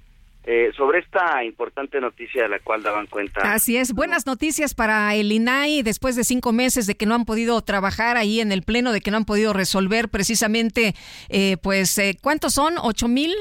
[0.44, 3.42] eh, sobre esta importante noticia de la cual daban cuenta.
[3.54, 7.24] Así es, buenas noticias para el INAI después de cinco meses de que no han
[7.24, 10.94] podido trabajar ahí en el Pleno, de que no han podido resolver precisamente,
[11.30, 12.76] eh, pues, eh, ¿cuántos son?
[12.82, 13.34] ¿Ocho mil?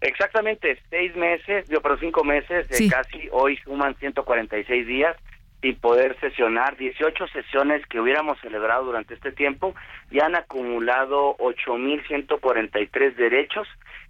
[0.00, 5.16] Exactamente, seis meses, yo, pero cinco meses, casi hoy suman 146 días
[5.66, 6.76] y poder sesionar.
[6.76, 9.74] 18 sesiones que hubiéramos celebrado durante este tiempo
[10.12, 13.66] y han acumulado 8.143 derechos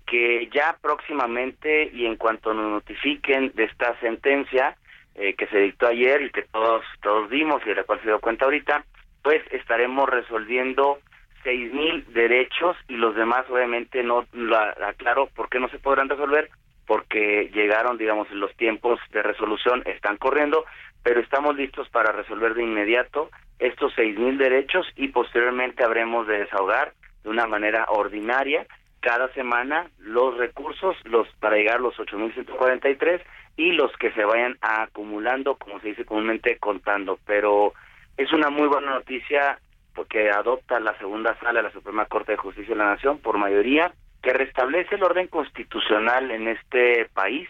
[0.07, 4.77] que ya próximamente y en cuanto nos notifiquen de esta sentencia
[5.14, 8.09] eh, que se dictó ayer y que todos todos vimos y de la cual se
[8.09, 8.85] dio cuenta ahorita,
[9.23, 10.99] pues estaremos resolviendo
[11.42, 16.51] 6.000 derechos y los demás obviamente no la aclaro por qué no se podrán resolver
[16.87, 20.64] porque llegaron digamos los tiempos de resolución están corriendo
[21.07, 26.38] pero estamos listos para resolver de inmediato estos seis mil derechos y posteriormente habremos de
[26.38, 28.66] desahogar de una manera ordinaria
[28.99, 33.23] cada semana los recursos los para llegar a los 8.143
[33.57, 37.21] y los que se vayan acumulando, como se dice comúnmente, contando.
[37.25, 37.73] Pero
[38.16, 39.61] es una muy buena noticia
[39.95, 43.38] porque adopta la segunda sala de la Suprema Corte de Justicia de la Nación por
[43.38, 43.92] mayoría,
[44.25, 47.49] que restablece el orden constitucional en este país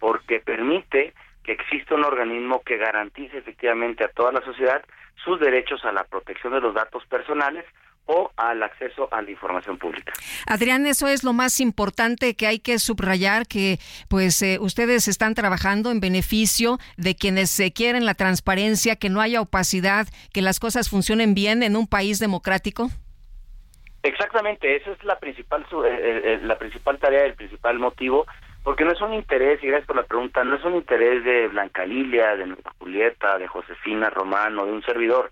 [0.00, 1.14] porque permite
[1.46, 4.84] que exista un organismo que garantice efectivamente a toda la sociedad
[5.24, 7.64] sus derechos a la protección de los datos personales
[8.06, 10.12] o al acceso a la información pública.
[10.46, 13.78] Adrián, eso es lo más importante que hay que subrayar que
[14.08, 19.20] pues eh, ustedes están trabajando en beneficio de quienes se quieren la transparencia, que no
[19.20, 22.90] haya opacidad, que las cosas funcionen bien en un país democrático.
[24.02, 28.26] Exactamente, esa es la principal eh, eh, la principal tarea, el principal motivo
[28.66, 31.46] porque no es un interés, y gracias por la pregunta, no es un interés de
[31.46, 35.30] Blanca Lilia, de Julieta, de Josefina Romano, de un servidor,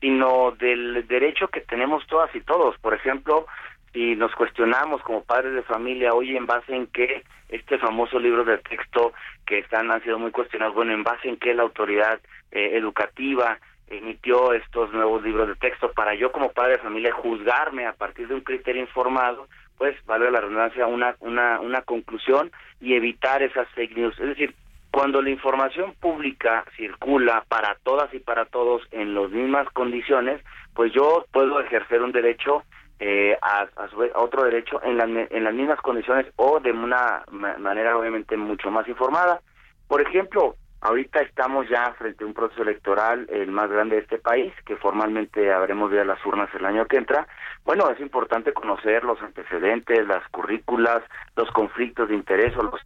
[0.00, 2.78] sino del derecho que tenemos todas y todos.
[2.78, 3.48] Por ejemplo,
[3.92, 8.44] si nos cuestionamos como padres de familia, oye, ¿en base en qué este famoso libro
[8.44, 9.14] de texto
[9.44, 12.20] que están han sido muy cuestionados, bueno, ¿en base en qué la autoridad
[12.52, 13.58] eh, educativa
[13.88, 18.28] emitió estos nuevos libros de texto para yo como padre de familia juzgarme a partir
[18.28, 19.48] de un criterio informado,
[19.78, 22.50] pues vale la redundancia una una una conclusión
[22.80, 24.54] y evitar esas fake news, es decir,
[24.90, 30.42] cuando la información pública circula para todas y para todos en las mismas condiciones,
[30.74, 32.62] pues yo puedo ejercer un derecho
[32.98, 34.98] eh, a, a, su otro derecho en,
[35.30, 37.24] en las mismas condiciones o de una
[37.58, 39.42] manera obviamente mucho más informada.
[39.86, 44.18] Por ejemplo, ahorita estamos ya frente a un proceso electoral el más grande de este
[44.18, 47.26] país, que formalmente habremos de las urnas el año que entra.
[47.64, 51.02] Bueno, es importante conocer los antecedentes, las currículas,
[51.36, 52.80] los conflictos de interés o los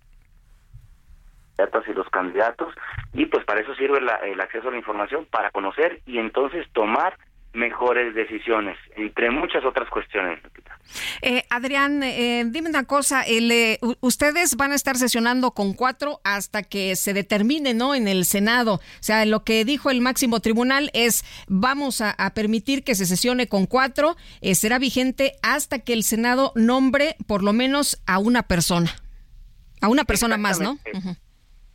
[1.87, 2.75] y los candidatos
[3.13, 7.19] y pues para eso sirve el acceso a la información para conocer y entonces tomar
[7.53, 10.39] mejores decisiones, entre muchas otras cuestiones.
[11.23, 16.21] Eh, Adrián, eh, dime una cosa, el, eh, ustedes van a estar sesionando con cuatro
[16.25, 17.95] hasta que se determine, ¿no?
[17.95, 18.75] En el Senado.
[18.75, 23.49] O sea, lo que dijo el máximo tribunal es vamos a, permitir que se sesione
[23.49, 28.45] con cuatro, eh, será vigente hasta que el Senado nombre por lo menos a una
[28.45, 28.95] persona,
[29.81, 30.79] a una persona más, ¿no?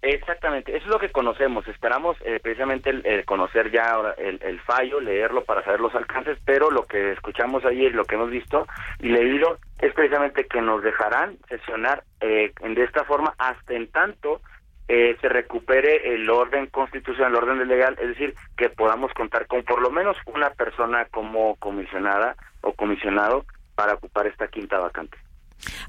[0.01, 1.67] Exactamente, eso es lo que conocemos.
[1.67, 6.69] Esperamos eh, precisamente el, conocer ya el, el, fallo, leerlo para saber los alcances, pero
[6.69, 8.67] lo que escuchamos ayer, lo que hemos visto
[8.99, 14.41] y leído, es precisamente que nos dejarán sesionar eh, de esta forma hasta en tanto
[14.87, 19.63] eh, se recupere el orden constitucional, el orden legal, es decir, que podamos contar con
[19.63, 25.17] por lo menos una persona como comisionada o comisionado para ocupar esta quinta vacante.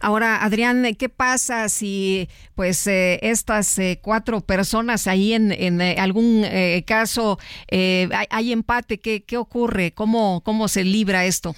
[0.01, 5.97] Ahora, Adrián, ¿qué pasa si pues eh, estas eh, cuatro personas ahí en, en eh,
[5.99, 6.45] algún
[6.87, 7.39] caso
[7.71, 8.99] hay, empate?
[8.99, 9.93] ¿Qué, ¿Qué ocurre?
[9.93, 11.55] ¿Cómo, ¿Cómo se libra esto?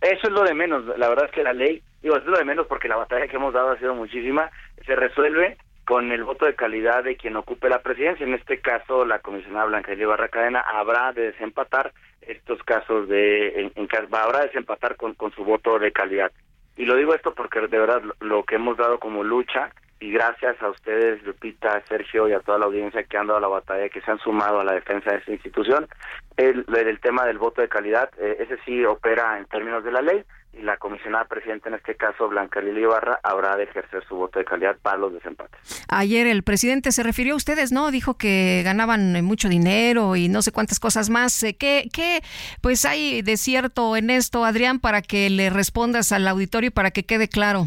[0.00, 0.84] Eso es lo de menos.
[0.98, 3.36] La verdad es que la ley, digo, es lo de menos porque la batalla que
[3.36, 4.50] hemos dado ha sido muchísima.
[4.84, 5.56] Se resuelve
[5.86, 8.26] con el voto de calidad de quien ocupe la presidencia.
[8.26, 11.92] En este caso, la comisionada Blanca Barra Cadena habrá de desempatar
[12.22, 16.32] estos casos de, en, en, habrá de desempatar con, con su voto de calidad.
[16.76, 19.70] Y lo digo esto porque de verdad lo que hemos dado como lucha
[20.00, 23.48] y gracias a ustedes, Lupita, Sergio y a toda la audiencia que han dado la
[23.48, 25.88] batalla, que se han sumado a la defensa de esta institución,
[26.36, 30.02] el, el tema del voto de calidad, eh, ese sí opera en términos de la
[30.02, 34.16] ley y la comisionada presidenta, en este caso Blanca Lili Ibarra, habrá de ejercer su
[34.16, 35.84] voto de calidad para los desempates.
[35.88, 37.90] Ayer el presidente se refirió a ustedes, ¿no?
[37.90, 41.42] Dijo que ganaban mucho dinero y no sé cuántas cosas más.
[41.42, 42.22] Eh, ¿Qué, qué
[42.60, 46.90] pues hay de cierto en esto, Adrián, para que le respondas al auditorio y para
[46.90, 47.66] que quede claro?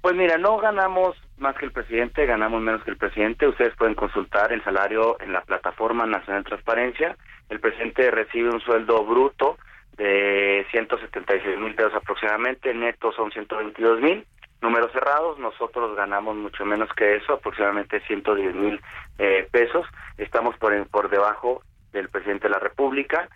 [0.00, 3.46] Pues mira, no ganamos más que el presidente, ganamos menos que el presidente.
[3.46, 7.16] Ustedes pueden consultar el salario en la plataforma Nacional de Transparencia.
[7.50, 9.58] El presidente recibe un sueldo bruto
[9.98, 14.26] de 176 mil pesos aproximadamente, netos son 122 mil.
[14.62, 18.80] Números cerrados, nosotros ganamos mucho menos que eso, aproximadamente 110 mil
[19.18, 19.86] eh, pesos.
[20.16, 23.28] Estamos por, por debajo del presidente de la República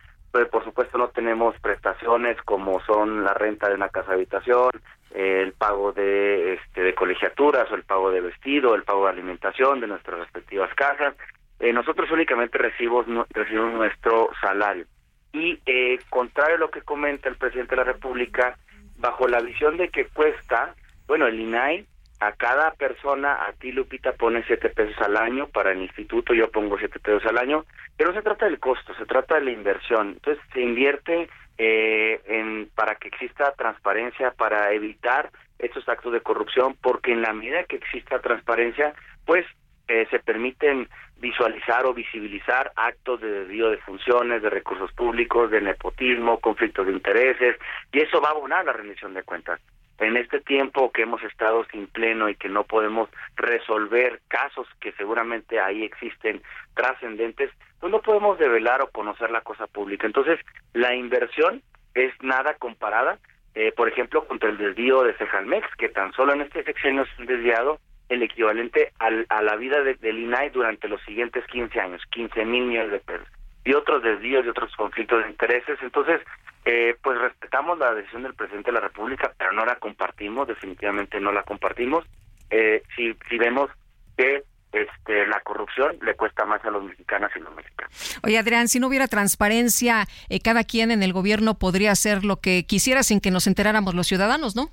[0.51, 4.71] por supuesto no tenemos prestaciones como son la renta de una casa habitación,
[5.13, 9.81] el pago de este de colegiaturas o el pago de vestido, el pago de alimentación
[9.81, 11.15] de nuestras respectivas casas.
[11.61, 14.87] Eh, nosotros únicamente recibimos, recibimos nuestro salario.
[15.33, 18.59] Y eh, contrario a lo que comenta el presidente de la República,
[18.99, 20.75] bajo la visión de que cuesta,
[21.07, 21.87] bueno, el INAI
[22.27, 26.51] a cada persona, a ti Lupita pone siete pesos al año, para el instituto yo
[26.51, 27.65] pongo siete pesos al año,
[27.97, 30.11] pero se trata del costo, se trata de la inversión.
[30.11, 36.77] Entonces se invierte eh, en para que exista transparencia, para evitar estos actos de corrupción,
[36.81, 38.95] porque en la medida que exista transparencia,
[39.25, 39.47] pues
[39.89, 45.61] eh, se permiten visualizar o visibilizar actos de desvío de funciones, de recursos públicos, de
[45.61, 47.57] nepotismo, conflictos de intereses,
[47.93, 49.61] y eso va a abonar la rendición de cuentas
[49.99, 54.93] en este tiempo que hemos estado sin pleno y que no podemos resolver casos que
[54.93, 56.43] seguramente ahí existen
[56.75, 60.07] trascendentes, pues no podemos develar o conocer la cosa pública.
[60.07, 60.41] Entonces,
[60.73, 61.63] la inversión
[61.95, 63.19] es nada comparada,
[63.55, 67.25] eh, por ejemplo, contra el desvío de Cejalmex, que tan solo en este sexenio se
[67.25, 67.79] desviado
[68.09, 72.45] el equivalente al, a la vida de, del INAI durante los siguientes 15 años, 15
[72.45, 73.29] mil millones de pesos,
[73.65, 75.79] y otros desvíos y otros conflictos de intereses.
[75.83, 76.21] Entonces,
[76.65, 81.21] eh, pues respetamos la decisión del presidente de la República, pero no la compartimos, definitivamente
[81.21, 82.05] no la compartimos.
[82.51, 83.71] Eh, si, si vemos
[84.17, 84.45] que
[84.75, 88.19] este, la corrupción le cuesta más a los mexicanos y los mexicanos.
[88.25, 92.41] Oye, Adrián, si no hubiera transparencia, eh, cada quien en el gobierno podría hacer lo
[92.41, 94.71] que quisiera sin que nos enteráramos los ciudadanos, ¿no?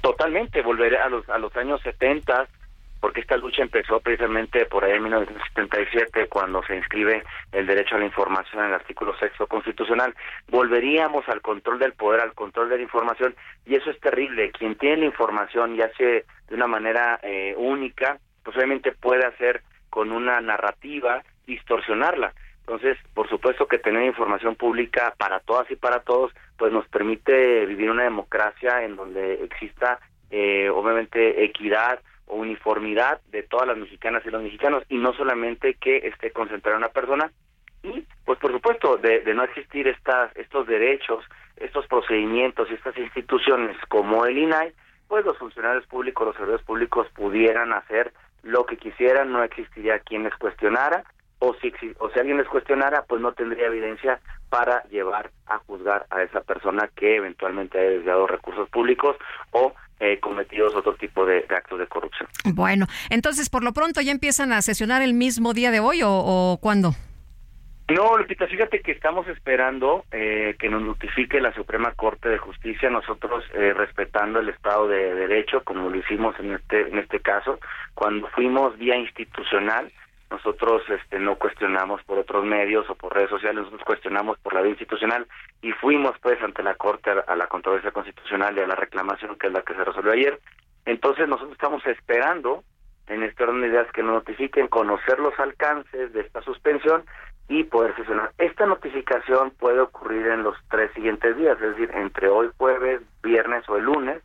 [0.00, 2.48] Totalmente, volveré a los, a los años 70,
[3.02, 7.98] porque esta lucha empezó precisamente por ahí en 1977 cuando se inscribe el derecho a
[7.98, 10.14] la información en el artículo sexto constitucional.
[10.46, 13.34] Volveríamos al control del poder, al control de la información
[13.66, 14.52] y eso es terrible.
[14.52, 19.62] Quien tiene la información y hace de una manera eh, única, pues obviamente puede hacer
[19.90, 22.32] con una narrativa distorsionarla.
[22.60, 27.66] Entonces, por supuesto que tener información pública para todas y para todos, pues nos permite
[27.66, 29.98] vivir una democracia en donde exista
[30.30, 31.98] eh, obviamente equidad
[32.34, 36.88] uniformidad de todas las mexicanas y los mexicanos y no solamente que esté concentrada una
[36.88, 37.30] persona.
[37.82, 41.24] Y pues por supuesto de, de no existir estas estos derechos
[41.56, 44.72] estos procedimientos y estas instituciones como el INAI
[45.08, 48.12] pues los funcionarios públicos los servidores públicos pudieran hacer
[48.42, 51.04] lo que quisieran no existiría quien les cuestionara
[51.40, 56.06] o si o si alguien les cuestionara pues no tendría evidencia para llevar a juzgar
[56.10, 59.16] a esa persona que eventualmente haya desviado recursos públicos
[59.50, 62.28] o eh, cometidos otro tipo de, actos de corrupción.
[62.44, 66.10] Bueno, entonces por lo pronto ya empiezan a sesionar el mismo día de hoy o,
[66.10, 66.92] o cuándo?
[67.88, 72.90] No, Lupita, fíjate que estamos esperando eh, que nos notifique la Suprema Corte de Justicia,
[72.90, 77.60] nosotros eh, respetando el Estado de Derecho, como lo hicimos en este en este caso,
[77.94, 79.92] cuando fuimos vía institucional,
[80.32, 84.62] nosotros este, no cuestionamos por otros medios o por redes sociales, nosotros cuestionamos por la
[84.62, 85.26] vía institucional
[85.60, 89.48] y fuimos pues ante la Corte a, la controversia constitucional y a la reclamación que
[89.48, 90.40] es la que se resolvió ayer.
[90.86, 92.64] Entonces nosotros estamos esperando
[93.08, 97.04] en este orden de ideas que nos notifiquen conocer los alcances de esta suspensión
[97.48, 98.32] y poder sesionar.
[98.38, 103.68] Esta notificación puede ocurrir en los tres siguientes días, es decir, entre hoy jueves, viernes
[103.68, 104.22] o el lunes.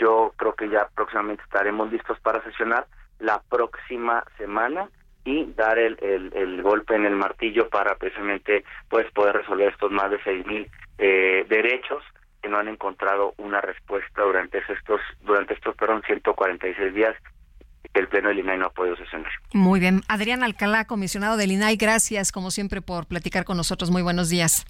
[0.00, 2.86] Yo creo que ya próximamente estaremos listos para sesionar
[3.20, 4.88] la próxima semana
[5.24, 10.10] y dar el, el, golpe en el martillo para precisamente pues poder resolver estos más
[10.10, 10.68] de seis mil
[10.98, 12.02] eh, derechos
[12.42, 17.16] que no han encontrado una respuesta durante estos durante estos perdón 146 días
[17.92, 19.30] que el pleno del INAI no ha podido sesionar.
[19.52, 23.90] Muy bien, Adrián Alcalá, comisionado del INAI, gracias como siempre por platicar con nosotros.
[23.90, 24.66] Muy buenos días.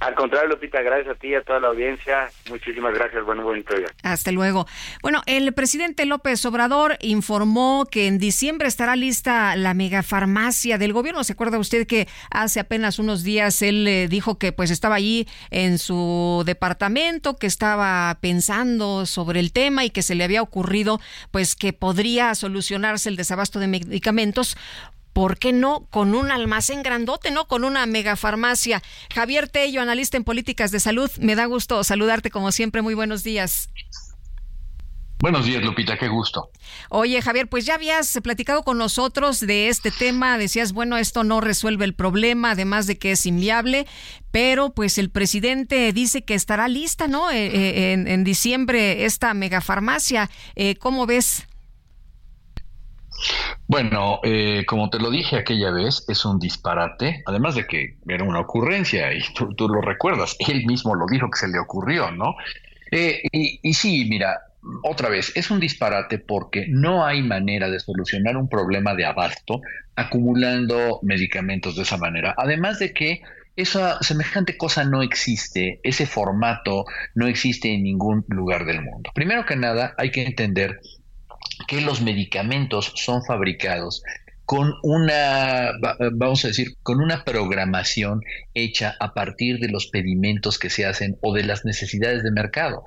[0.00, 2.30] Al contrario, Lupita, gracias a ti y a toda la audiencia.
[2.50, 3.24] Muchísimas gracias.
[3.24, 3.86] Bueno, bonito día.
[4.02, 4.66] Hasta luego.
[5.02, 11.24] Bueno, el presidente López Obrador informó que en diciembre estará lista la megafarmacia del gobierno.
[11.24, 15.26] ¿Se acuerda usted que hace apenas unos días él eh, dijo que pues estaba allí
[15.50, 21.00] en su departamento, que estaba pensando sobre el tema y que se le había ocurrido
[21.30, 24.56] pues que podría solucionarse el desabasto de medicamentos
[25.14, 28.82] ¿por qué no con un almacén grandote, no con una megafarmacia?
[29.14, 32.82] Javier Tello, analista en políticas de salud, me da gusto saludarte como siempre.
[32.82, 33.70] Muy buenos días.
[35.20, 36.50] Buenos días, Lupita, qué gusto.
[36.90, 41.40] Oye, Javier, pues ya habías platicado con nosotros de este tema, decías, bueno, esto no
[41.40, 43.86] resuelve el problema, además de que es inviable,
[44.30, 47.30] pero pues el presidente dice que estará lista, ¿no?
[47.30, 50.28] Eh, eh, en, diciembre esta megafarmacia.
[50.56, 51.46] Eh, ¿Cómo ves?
[53.66, 58.24] Bueno, eh, como te lo dije aquella vez, es un disparate, además de que era
[58.24, 62.34] una ocurrencia y tú, lo recuerdas, él mismo lo dijo que se le ocurrió, ¿no?
[62.90, 64.38] Eh, y, y sí, mira,
[64.82, 69.60] otra vez, es un disparate porque no hay manera de solucionar un problema de abasto
[69.96, 72.34] acumulando medicamentos de esa manera.
[72.36, 73.22] Además de que
[73.56, 79.10] esa semejante cosa no existe, ese formato no existe en ningún lugar del mundo.
[79.14, 80.80] Primero que nada, hay que entender
[81.66, 84.02] que los medicamentos son fabricados
[84.44, 85.72] con una,
[86.12, 88.20] vamos a decir, con una programación
[88.52, 92.84] hecha a partir de los pedimentos que se hacen o de las necesidades de mercado.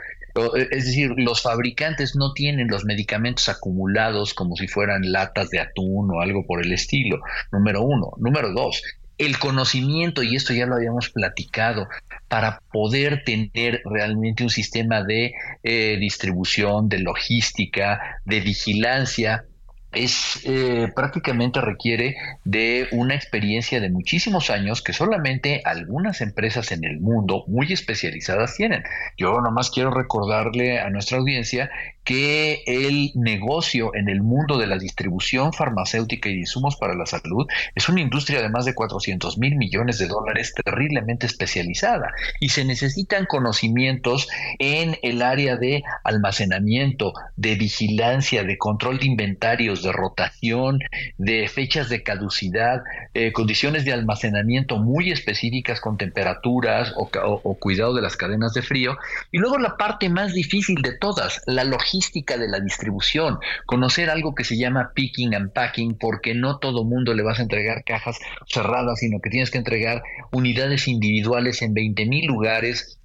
[0.55, 5.59] E, es decir, los fabricantes no tienen los medicamentos acumulados como si fueran latas de
[5.59, 8.11] atún o algo por el estilo, número uno.
[8.17, 8.83] Número dos,
[9.17, 11.87] el conocimiento, y esto ya lo habíamos platicado,
[12.27, 19.45] para poder tener realmente un sistema de eh, distribución, de logística, de vigilancia,
[19.91, 26.83] es eh, prácticamente requiere de una experiencia de muchísimos años que solamente algunas empresas en
[26.83, 28.83] el mundo muy especializadas tienen.
[29.17, 31.69] Yo nomás quiero recordarle a nuestra audiencia
[32.07, 37.05] que el negocio en el mundo de la distribución farmacéutica y de insumos para la
[37.05, 37.45] salud
[37.75, 42.63] es una industria de más de 400 mil millones de dólares terriblemente especializada y se
[42.63, 50.79] necesitan conocimientos en el área de almacenamiento, de vigilancia, de control de inventarios, de rotación,
[51.17, 52.83] de fechas de caducidad,
[53.15, 57.09] eh, condiciones de almacenamiento muy específicas con temperaturas o,
[57.43, 58.95] o cuidado de las cadenas de frío.
[59.29, 61.96] Y luego la parte más difícil de todas, la logística
[62.37, 67.13] de la distribución, conocer algo que se llama picking and packing, porque no todo mundo
[67.13, 72.05] le vas a entregar cajas cerradas, sino que tienes que entregar unidades individuales en 20
[72.05, 72.97] mil lugares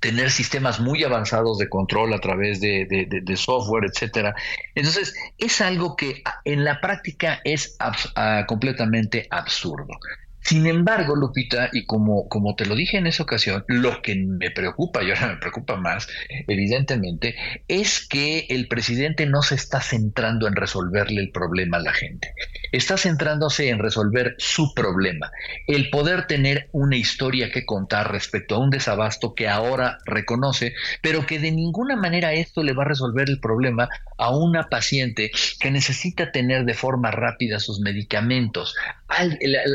[0.00, 4.34] tener sistemas muy avanzados de control a través de, software, etcétera.
[4.74, 9.98] Entonces, es algo que en la práctica es ah, completamente absurdo.
[10.44, 14.50] Sin embargo, Lupita, y como, como te lo dije en esa ocasión, lo que me
[14.50, 16.06] preocupa, y ahora me preocupa más,
[16.46, 17.34] evidentemente,
[17.66, 22.34] es que el presidente no se está centrando en resolverle el problema a la gente.
[22.72, 25.30] Está centrándose en resolver su problema.
[25.66, 31.24] El poder tener una historia que contar respecto a un desabasto que ahora reconoce, pero
[31.24, 33.88] que de ninguna manera esto le va a resolver el problema
[34.18, 38.76] a una paciente que necesita tener de forma rápida sus medicamentos.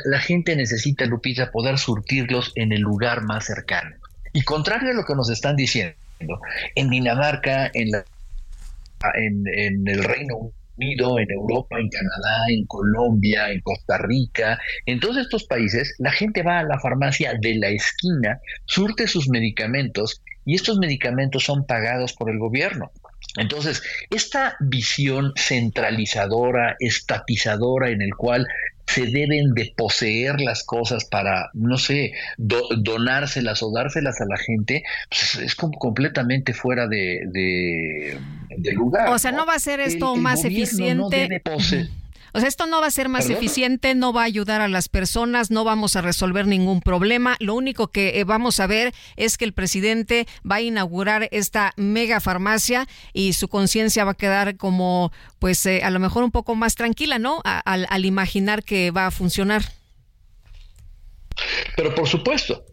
[0.06, 3.96] La, gente necesita, Lupita, poder surtirlos en el lugar más cercano.
[4.34, 5.96] Y contrario a lo que nos están diciendo,
[6.76, 7.96] en Dinamarca, en,
[9.16, 15.00] en, en el Reino Unido, en Europa, en Canadá, en Colombia, en Costa Rica, en
[15.00, 20.22] todos estos países, la gente va a la farmacia de la esquina, surte sus medicamentos
[20.46, 22.92] y estos medicamentos son pagados por el gobierno.
[23.38, 28.48] Entonces, esta visión centralizadora, estatizadora, en el cual
[28.94, 34.84] se deben de poseer las cosas para, no sé, donárselas o dárselas a la gente,
[35.10, 39.10] pues es como completamente fuera de, de, lugar.
[39.10, 39.46] O sea, ¿no?
[39.46, 41.42] va a ser esto más eficiente?
[42.34, 44.90] O sea, esto no va a ser más eficiente, no va a ayudar a las
[44.90, 47.38] personas, no vamos a resolver ningún problema.
[47.40, 51.74] Lo único que eh, vamos a ver es que el presidente va a inaugurar esta
[51.76, 56.32] mega farmacia y su conciencia va a quedar como, pues, eh, a lo mejor un
[56.32, 57.42] poco más tranquila, ¿no?
[57.44, 59.64] al, al imaginar que va a funcionar.
[61.76, 62.64] Pero por supuesto,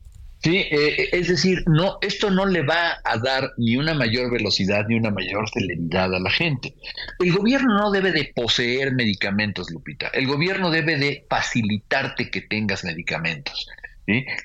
[0.42, 4.86] Sí, eh, es decir, no, esto no le va a dar ni una mayor velocidad
[4.86, 6.74] ni una mayor celeridad a la gente.
[7.18, 10.08] El gobierno no debe de poseer medicamentos, Lupita.
[10.08, 13.66] El gobierno debe de facilitarte que tengas medicamentos.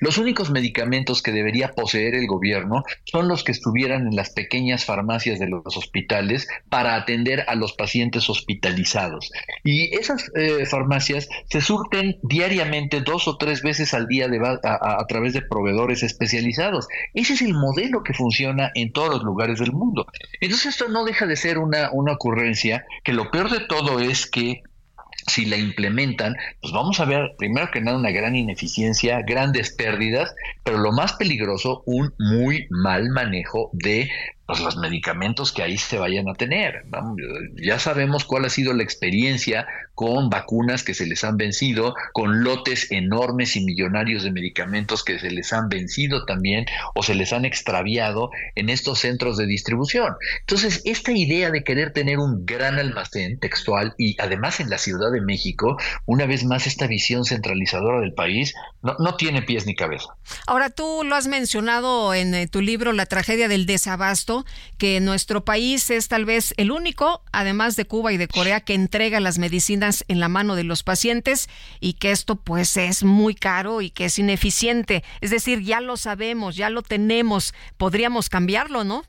[0.00, 4.84] Los únicos medicamentos que debería poseer el gobierno son los que estuvieran en las pequeñas
[4.84, 9.30] farmacias de los hospitales para atender a los pacientes hospitalizados.
[9.64, 14.28] Y esas eh, farmacias se surten diariamente dos o tres veces al día
[14.62, 16.88] a, través de proveedores especializados.
[17.14, 20.06] Ese es el modelo que funciona en todos los lugares del mundo.
[20.40, 24.26] Entonces esto no deja de ser una, una ocurrencia que lo peor de todo es
[24.26, 24.62] que
[25.26, 30.34] si la implementan, pues vamos a ver primero que nada una gran ineficiencia, grandes pérdidas,
[30.64, 34.10] pero lo más peligroso, un muy mal manejo de
[34.46, 36.84] pues, los medicamentos que ahí se vayan a tener.
[37.56, 39.66] Ya sabemos cuál ha sido la experiencia
[40.02, 45.20] con vacunas que se les han vencido, con lotes enormes y millonarios de medicamentos que
[45.20, 50.16] se les han vencido también o se les han extraviado en estos centros de distribución.
[50.40, 55.12] Entonces, esta idea de querer tener un gran almacén textual y además en la Ciudad
[55.12, 59.76] de México, una vez más esta visión centralizadora del país, no, no tiene pies ni
[59.76, 60.16] cabeza.
[60.48, 64.44] Ahora, tú lo has mencionado en eh, tu libro La tragedia del desabasto
[64.78, 68.74] que nuestro país es tal vez el único, además de Cuba y de Corea, que
[68.74, 71.48] entrega las medicinas en la mano de los pacientes
[71.80, 75.04] y que esto pues es muy caro y que es ineficiente.
[75.20, 79.04] Es decir, ya lo sabemos, ya lo tenemos, podríamos cambiarlo, ¿no?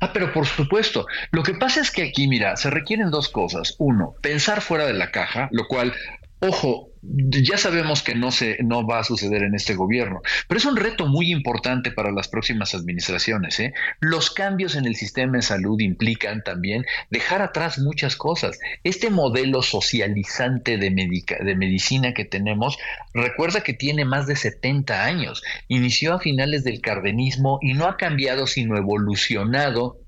[0.00, 1.06] Ah, pero por supuesto.
[1.30, 3.76] Lo que pasa es que aquí, mira, se requieren dos cosas.
[3.78, 5.94] Uno, pensar fuera de la caja, lo cual
[6.40, 10.64] Ojo, ya sabemos que no se no va a suceder en este gobierno, pero es
[10.64, 13.60] un reto muy importante para las próximas administraciones.
[13.60, 13.72] ¿eh?
[14.00, 18.58] Los cambios en el sistema de salud implican también dejar atrás muchas cosas.
[18.84, 22.78] Este modelo socializante de, de medicina que tenemos,
[23.14, 25.42] recuerda que tiene más de 70 años.
[25.68, 29.99] Inició a finales del cardenismo y no ha cambiado sino evolucionado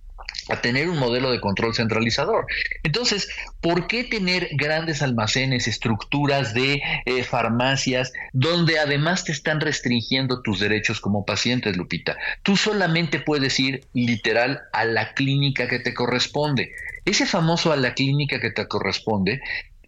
[0.49, 2.47] a tener un modelo de control centralizador.
[2.83, 3.29] Entonces,
[3.61, 10.61] ¿por qué tener grandes almacenes, estructuras de eh, farmacias, donde además te están restringiendo tus
[10.61, 12.17] derechos como paciente, Lupita?
[12.43, 16.73] Tú solamente puedes ir literal a la clínica que te corresponde.
[17.05, 19.41] Ese famoso a la clínica que te corresponde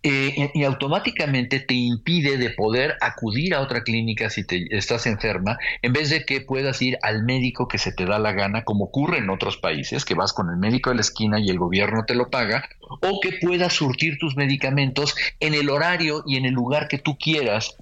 [0.07, 5.57] eh, y automáticamente te impide de poder acudir a otra clínica si te estás enferma,
[5.81, 8.85] en vez de que puedas ir al médico que se te da la gana, como
[8.85, 12.05] ocurre en otros países, que vas con el médico de la esquina y el gobierno
[12.05, 16.53] te lo paga, o que puedas surtir tus medicamentos en el horario y en el
[16.53, 17.75] lugar que tú quieras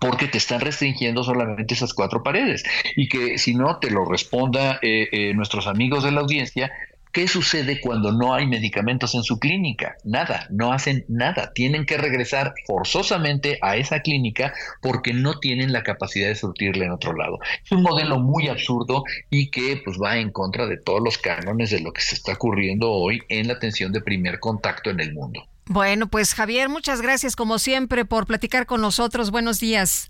[0.00, 2.64] porque te están restringiendo solamente esas cuatro paredes.
[2.96, 6.72] Y que si no te lo responda eh, eh, nuestros amigos de la audiencia
[7.12, 9.96] ¿Qué sucede cuando no hay medicamentos en su clínica?
[10.02, 11.52] Nada, no hacen nada.
[11.52, 16.92] Tienen que regresar forzosamente a esa clínica porque no tienen la capacidad de surtirle en
[16.92, 17.38] otro lado.
[17.62, 21.68] Es un modelo muy absurdo y que pues va en contra de todos los cánones
[21.68, 25.12] de lo que se está ocurriendo hoy en la atención de primer contacto en el
[25.12, 25.46] mundo.
[25.66, 29.30] Bueno, pues Javier, muchas gracias como siempre por platicar con nosotros.
[29.30, 30.08] Buenos días.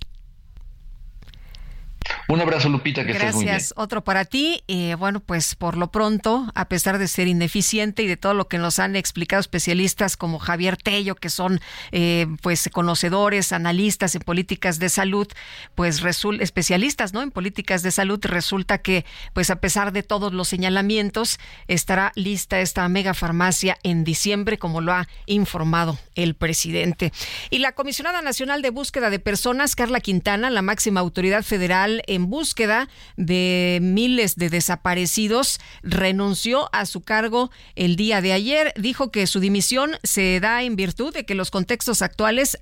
[2.29, 3.31] Un abrazo, Lupita, que Gracias.
[3.31, 3.61] estés muy bien.
[3.77, 4.63] Otro para ti.
[4.69, 8.49] Eh, bueno, pues por lo pronto, a pesar de ser ineficiente y de todo lo
[8.49, 14.23] que nos han explicado especialistas como Javier Tello, que son eh, pues conocedores, analistas en
[14.23, 15.29] políticas de salud,
[15.75, 16.03] pues
[16.41, 17.23] especialistas, ¿no?
[17.23, 21.39] En políticas de salud resulta que, pues a pesar de todos los señalamientos,
[21.69, 27.13] estará lista esta mega farmacia en diciembre, como lo ha informado el presidente.
[27.51, 32.31] Y la comisionada nacional de búsqueda de personas, Carla Quintana, la máxima autoridad federal en
[32.31, 38.73] búsqueda de miles de desaparecidos, renunció a su cargo el día de ayer.
[38.77, 42.59] Dijo que su dimisión se da en virtud de que los contextos actuales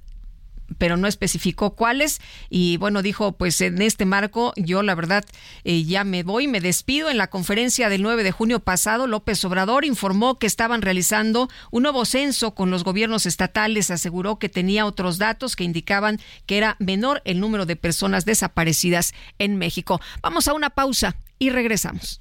[0.78, 2.20] pero no especificó cuáles.
[2.48, 5.24] Y bueno dijo pues en este marco yo la verdad
[5.64, 7.10] eh, ya me voy me despido.
[7.10, 11.82] En la conferencia del 9 de junio pasado López Obrador informó que estaban realizando un
[11.82, 13.90] nuevo censo con los gobiernos estatales.
[13.90, 19.14] Aseguró que tenía otros datos que indicaban que era menor el número de personas desaparecidas
[19.38, 20.00] en México.
[20.22, 22.20] Vamos a una pausa y regresamos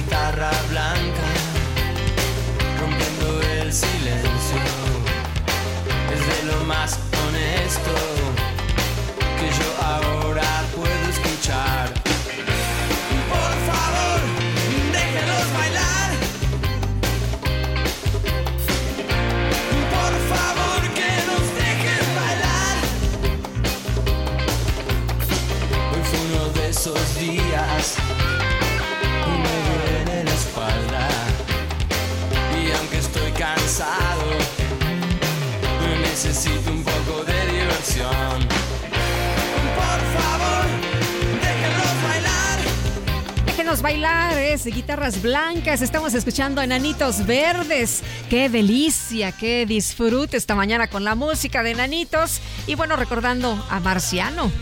[0.00, 1.26] Guitarra blanca
[2.80, 4.62] rompiendo el silencio.
[6.12, 8.19] Es de lo más honesto
[36.22, 38.46] necesito un poco de diversión.
[39.74, 40.66] Por favor,
[41.40, 43.46] déjenlos bailar.
[43.46, 45.80] Déjenos bailar, es guitarras blancas.
[45.80, 48.02] Estamos escuchando Enanitos Verdes.
[48.28, 52.42] Qué delicia, qué disfrute esta mañana con la música de Enanitos.
[52.66, 54.52] Y bueno, recordando a Marciano.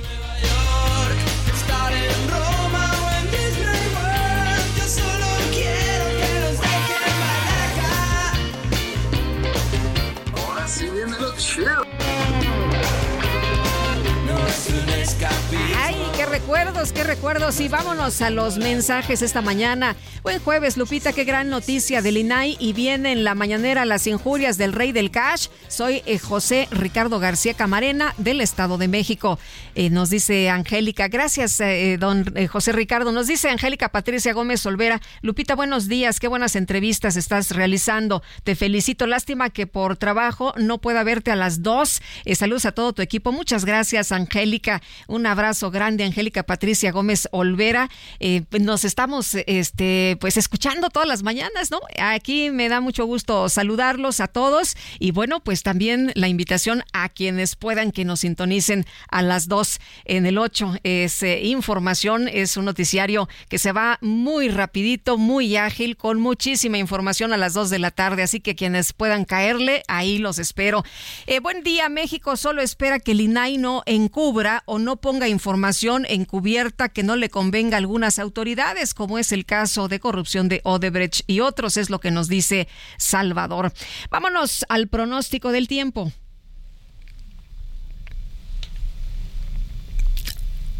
[15.51, 17.61] Viene recuerdos, qué recuerdos.
[17.61, 19.97] Y vámonos a los mensajes esta mañana.
[20.23, 22.57] Buen jueves, Lupita, qué gran noticia del INAI.
[22.61, 25.49] Y viene en la mañanera las injurias del rey del cash.
[25.69, 29.39] Soy eh, José Ricardo García Camarena del Estado de México.
[29.75, 33.13] Eh, nos dice Angélica, gracias, eh, don José Ricardo.
[33.13, 35.01] Nos dice Angélica Patricia Gómez Olvera.
[35.23, 38.23] Lupita, buenos días, qué buenas entrevistas estás realizando.
[38.45, 39.07] Te felicito.
[39.07, 42.03] Lástima que por trabajo no pueda verte a las dos.
[42.35, 43.33] Saludos a todo tu equipo.
[43.33, 44.83] Muchas gracias, Angélica.
[45.07, 47.89] Un abrazo grande, Angélica Patricia Gómez Olvera.
[48.19, 51.81] Eh, nos estamos este, pues escuchando todas las mañanas, ¿no?
[51.99, 57.09] Aquí me da mucho gusto saludarlos a todos y bueno, pues también la invitación a
[57.09, 60.81] quienes puedan que nos sintonicen a las dos en el 8.
[60.83, 66.79] Es eh, información, es un noticiario que se va muy rapidito, muy ágil, con muchísima
[66.79, 70.85] información a las 2 de la tarde, así que quienes puedan caerle, ahí los espero.
[71.27, 76.07] Eh, buen día, México solo espera que el INAI no encubra o no ponga información
[76.09, 80.61] encubierta que no le convenga a algunas autoridades, como es el caso de corrupción de
[80.65, 83.73] Odebrecht y otros, es lo que nos dice Salvador.
[84.11, 86.13] Vámonos al pronóstico del tiempo.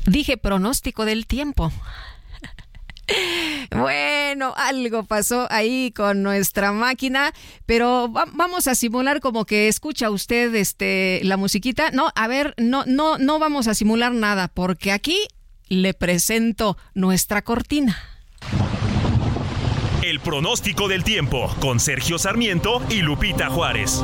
[0.07, 1.71] Dije pronóstico del tiempo.
[3.71, 7.33] Bueno, algo pasó ahí con nuestra máquina,
[7.67, 11.91] pero vamos a simular como que escucha usted este la musiquita.
[11.91, 15.19] No, a ver, no no no vamos a simular nada porque aquí
[15.69, 17.99] le presento nuestra cortina.
[20.03, 24.03] El pronóstico del tiempo con Sergio Sarmiento y Lupita Juárez.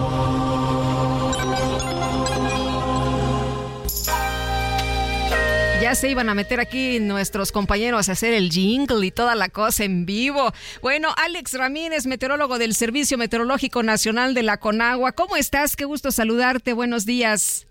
[5.84, 9.50] Ya se iban a meter aquí nuestros compañeros a hacer el jingle y toda la
[9.50, 10.50] cosa en vivo.
[10.80, 15.12] Bueno, Alex Ramírez, meteorólogo del Servicio Meteorológico Nacional de la Conagua.
[15.12, 15.76] ¿Cómo estás?
[15.76, 16.72] Qué gusto saludarte.
[16.72, 17.66] Buenos días.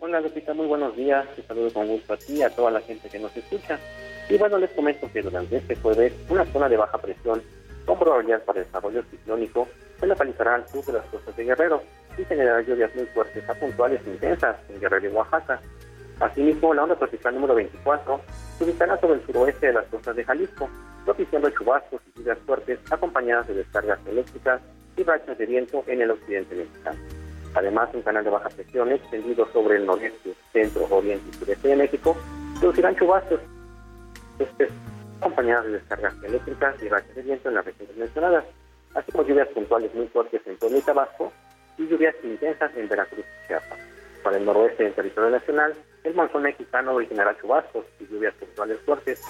[0.00, 1.24] Hola Lupita, muy buenos días.
[1.36, 3.78] Te saludo con gusto a ti y a toda la gente que nos escucha.
[4.28, 7.40] Y bueno, les comento que durante este jueves una zona de baja presión
[7.86, 9.68] con probabilidad para desarrollo ciclónico
[10.00, 11.84] se localizará al sur de las costas de Guerrero
[12.18, 15.60] y generará lluvias muy fuertes a puntuales e intensas en Guerrero y Oaxaca.
[16.22, 18.20] Asimismo, la onda tropical número 24
[18.56, 20.70] se ubicará sobre el suroeste de las costas de Jalisco,
[21.04, 24.60] propiciando chubascos y lluvias fuertes acompañadas de descargas eléctricas
[24.96, 26.98] y rachas de viento en el occidente mexicano.
[27.54, 31.76] Además, un canal de baja presión extendido sobre el noreste, centro, oriente y sureste de
[31.76, 32.16] México
[32.60, 33.40] producirán chubascos
[35.20, 38.44] acompañadas de descargas eléctricas y rachas de viento en las regiones mencionadas,
[38.94, 41.32] así como lluvias puntuales muy fuertes en Puebla y Tabasco
[41.78, 43.91] y lluvias intensas en Veracruz y Chiapas.
[44.22, 49.20] Para el noroeste del territorio nacional, el monzón mexicano originará chubascos y lluvias puntuales fuertes,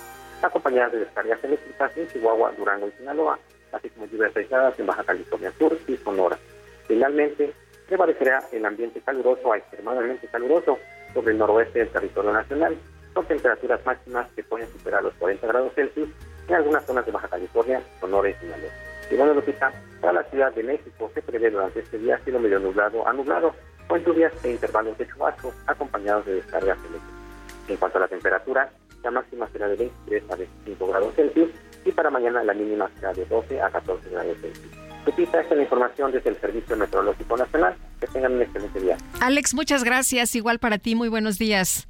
[0.43, 3.38] acompañadas de descargas eléctricas en Chihuahua, Durango y Sinaloa,
[3.72, 6.38] así como lluvias aisladas en Baja California Sur y Sonora.
[6.86, 7.53] Finalmente,
[7.88, 10.78] prevalecerá el ambiente caluroso a extremadamente caluroso
[11.14, 12.76] sobre el noroeste del territorio nacional,
[13.14, 16.09] con temperaturas máximas que pueden superar los 40 grados Celsius
[16.49, 18.70] en algunas zonas de Baja California, Sonora y Sinaloa.
[19.11, 22.59] Y bueno, Lupita, para la Ciudad de México se prevé durante este día cielo medio
[22.59, 23.55] nublado a nublado,
[23.93, 27.68] con lluvias e intervalos de chubasco acompañados de descargas eléctricas.
[27.68, 28.72] En cuanto a la temperatura,
[29.05, 31.51] la máxima será de 23 a 25 grados Celsius
[31.84, 34.72] y para mañana la mínima será de 12 a 14 grados Celsius.
[35.05, 37.74] Lupita, esta es la información desde el Servicio Meteorológico Nacional.
[38.01, 38.97] Que tengan un excelente día.
[39.20, 40.34] Alex, muchas gracias.
[40.36, 41.86] Igual para ti, muy buenos días.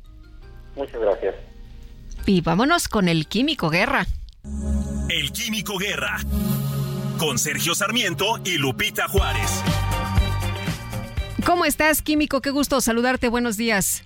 [0.75, 1.37] Muchas gracias.
[2.27, 4.07] Y vámonos con el Químico Guerra.
[5.09, 6.17] El Químico Guerra.
[7.19, 9.63] Con Sergio Sarmiento y Lupita Juárez.
[11.45, 12.41] ¿Cómo estás, Químico?
[12.41, 13.29] Qué gusto saludarte.
[13.29, 14.05] Buenos días.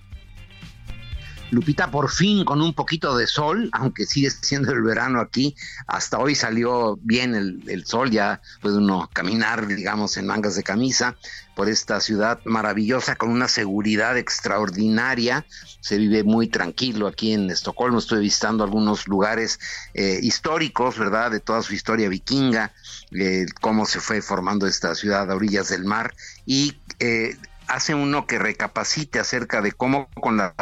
[1.49, 5.55] Lupita, por fin con un poquito de sol, aunque sigue siendo el verano aquí,
[5.87, 11.15] hasta hoy salió bien el, sol, ya puede uno caminar, digamos, en mangas de camisa
[11.55, 15.45] por esta ciudad maravillosa con una seguridad extraordinaria.
[15.79, 17.99] Se vive muy tranquilo aquí en Estocolmo.
[17.99, 19.59] Estoy visitando algunos lugares
[19.93, 21.31] eh, históricos, ¿verdad?
[21.31, 22.73] De toda su historia vikinga,
[23.11, 26.13] eh, cómo se fue formando esta ciudad a orillas del mar
[26.45, 27.35] y eh,
[27.67, 30.53] hace uno que recapacite acerca de cómo con la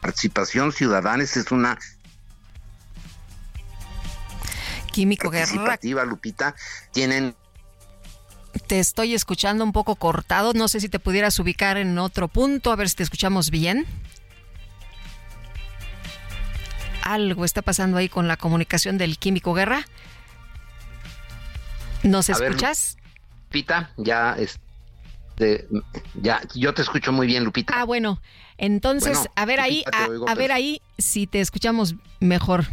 [0.00, 1.78] participación ciudadana, es una
[4.92, 5.78] Químico Guerra.
[6.04, 6.54] Lupita,
[6.92, 7.34] tienen
[8.66, 10.52] te estoy escuchando un poco cortado.
[10.54, 13.86] No sé si te pudieras ubicar en otro punto, a ver si te escuchamos bien.
[17.02, 19.84] Algo está pasando ahí con la comunicación del Químico Guerra.
[22.02, 22.96] ¿Nos escuchas?
[23.46, 24.36] Lupita, ya,
[25.40, 25.66] este,
[26.20, 27.72] ya, yo te escucho muy bien, Lupita.
[27.76, 28.20] Ah, bueno.
[28.58, 32.66] Entonces, a ver ahí, a, ver ahí si te escuchamos mejor.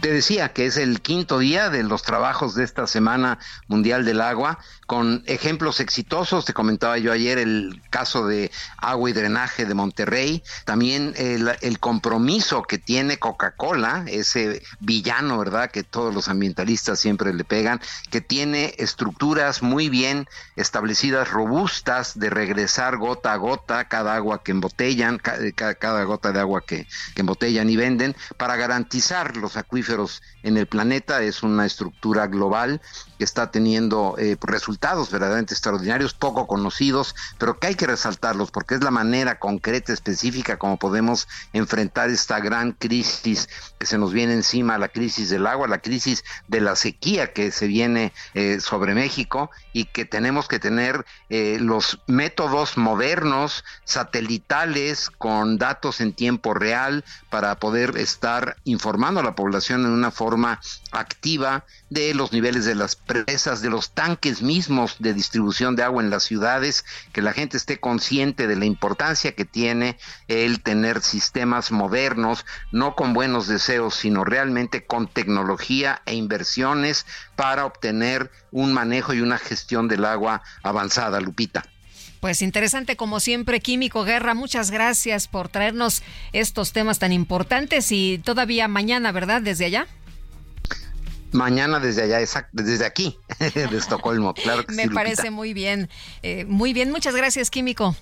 [0.00, 3.38] Te decía que es el quinto día de los trabajos de esta Semana
[3.68, 4.58] Mundial del Agua,
[4.92, 6.44] con ejemplos exitosos.
[6.44, 12.62] Te comentaba yo ayer el caso de agua y drenaje de Monterrey, también el, compromiso
[12.62, 17.80] que tiene Coca-Cola, ese villano, ¿verdad?, que todos los ambientalistas siempre le pegan,
[18.10, 24.52] que tiene estructuras muy bien establecidas, robustas, de regresar gota a gota cada agua que
[24.52, 30.58] embotellan, cada, gota de agua que, que embotellan y venden, para garantizar los acuíferos en
[30.58, 31.22] el planeta.
[31.22, 32.82] Es una estructura global
[33.22, 38.74] que está teniendo eh, resultados verdaderamente extraordinarios, poco conocidos, pero que hay que resaltarlos porque
[38.74, 43.48] es la manera concreta, específica, como podemos enfrentar esta gran crisis
[43.78, 47.52] que se nos viene encima, la crisis del agua, la crisis de la sequía que
[47.52, 55.10] se viene eh, sobre México y que tenemos que tener eh, los métodos modernos, satelitales,
[55.10, 60.60] con datos en tiempo real para poder estar informando a la población en una forma
[60.90, 66.10] activa de los niveles de las de los tanques mismos de distribución de agua en
[66.10, 69.98] las ciudades, que la gente esté consciente de la importancia que tiene
[70.28, 77.06] el tener sistemas modernos, no con buenos deseos, sino realmente con tecnología e inversiones
[77.36, 81.64] para obtener un manejo y una gestión del agua avanzada, Lupita.
[82.20, 86.02] Pues interesante como siempre, Químico Guerra, muchas gracias por traernos
[86.32, 89.42] estos temas tan importantes y todavía mañana, ¿verdad?
[89.42, 89.88] Desde allá.
[91.32, 95.88] Mañana desde allá, exacto, desde aquí, de Estocolmo, claro que Me parece muy bien,
[96.22, 97.96] eh, muy bien, muchas gracias, Químico.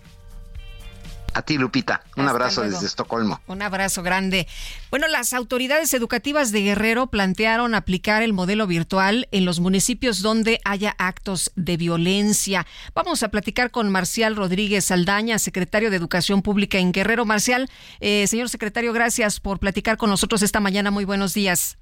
[1.32, 2.02] A ti, Lupita.
[2.16, 3.40] Un abrazo desde Estocolmo.
[3.46, 4.48] Un abrazo grande.
[4.90, 10.60] Bueno, las autoridades educativas de Guerrero plantearon aplicar el modelo virtual en los municipios donde
[10.64, 12.66] haya actos de violencia.
[12.94, 17.24] Vamos a platicar con Marcial Rodríguez Saldaña, secretario de Educación Pública en Guerrero.
[17.24, 17.70] Marcial,
[18.00, 20.90] eh, señor secretario, gracias por platicar con nosotros esta mañana.
[20.90, 21.79] Muy buenos días.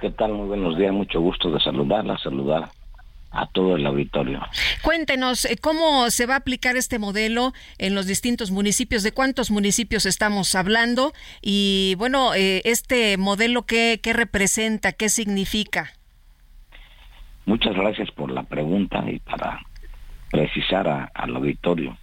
[0.00, 0.32] ¿Qué tal?
[0.32, 0.92] Muy buenos días.
[0.92, 2.68] Mucho gusto de saludarla, saludar
[3.30, 4.40] a todo el auditorio.
[4.82, 9.50] Cuéntenos eh, cómo se va a aplicar este modelo en los distintos municipios, de cuántos
[9.50, 15.92] municipios estamos hablando y bueno, eh, este modelo qué, qué representa, qué significa.
[17.46, 19.60] Muchas gracias por la pregunta y para
[20.30, 21.96] precisar al auditorio.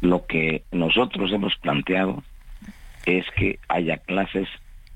[0.00, 2.22] Lo que nosotros hemos planteado
[3.06, 4.48] es que haya clases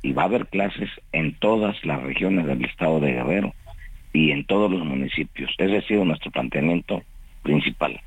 [0.03, 3.55] y va a haber clases en todas las regiones del estado de Guerrero
[4.13, 5.51] y en todos los municipios.
[5.59, 7.03] Ese ha sido nuestro planteamiento
[7.43, 8.01] principal.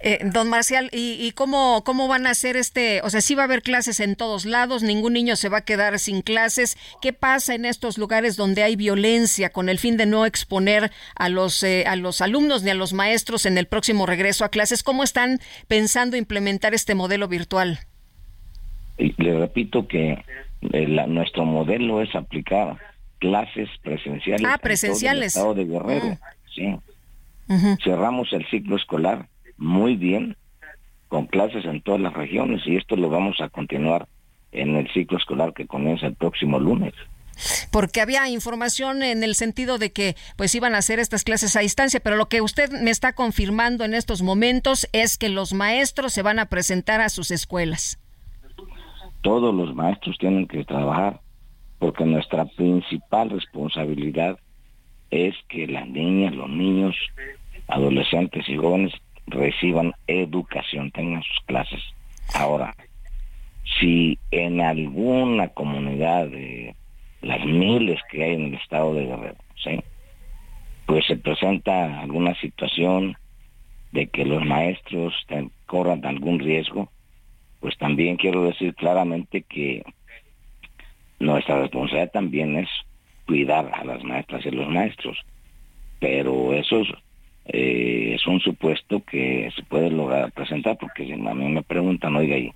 [0.00, 3.02] Eh, don Marcial, ¿y, cómo, cómo van a hacer este?
[3.02, 5.64] O sea, sí va a haber clases en todos lados, ningún niño se va a
[5.64, 6.76] quedar sin clases.
[7.02, 11.28] ¿Qué pasa en estos lugares donde hay violencia con el fin de no exponer a
[11.28, 14.82] los, eh, a los alumnos ni a los maestros en el próximo regreso a clases?
[14.82, 17.87] ¿Cómo están pensando implementar este modelo virtual?
[18.98, 20.24] Le repito que
[20.72, 22.76] eh, nuestro modelo es aplicar
[23.18, 24.46] clases presenciales.
[24.48, 25.36] Ah, presenciales.
[25.36, 26.18] En de Guerrero, mm.
[26.54, 26.76] sí.
[27.82, 29.26] Cerramos el ciclo escolar
[29.56, 30.36] muy bien
[31.08, 34.06] con clases en todas las regiones y esto lo vamos a continuar
[34.52, 36.94] en el ciclo escolar que comienza el próximo lunes.
[37.70, 41.60] Porque había información en el sentido de que pues iban a hacer estas clases a
[41.60, 46.12] distancia, pero lo que usted me está confirmando en estos momentos es que los maestros
[46.12, 47.98] se van a presentar a sus escuelas.
[49.22, 51.20] Todos los maestros tienen que trabajar
[51.78, 54.38] porque nuestra principal responsabilidad
[55.10, 56.96] es que las niñas, los niños,
[57.68, 58.92] adolescentes y jóvenes
[59.26, 61.82] reciban educación, tengan sus clases.
[62.34, 62.74] Ahora,
[63.78, 66.74] si en alguna comunidad de
[67.22, 69.80] las miles que hay en el estado de Guerrero, ¿sí?
[70.86, 73.16] pues se presenta alguna situación
[73.92, 75.14] de que los maestros
[75.66, 76.90] corran algún riesgo,
[77.60, 79.82] pues también quiero decir claramente que
[81.18, 82.68] nuestra responsabilidad también es
[83.26, 85.18] cuidar a las maestras y los maestros,
[86.00, 86.82] pero eso
[87.46, 92.16] eh, es, un supuesto que se puede lograr presentar, porque si a mí me preguntan,
[92.16, 92.52] oiga, y,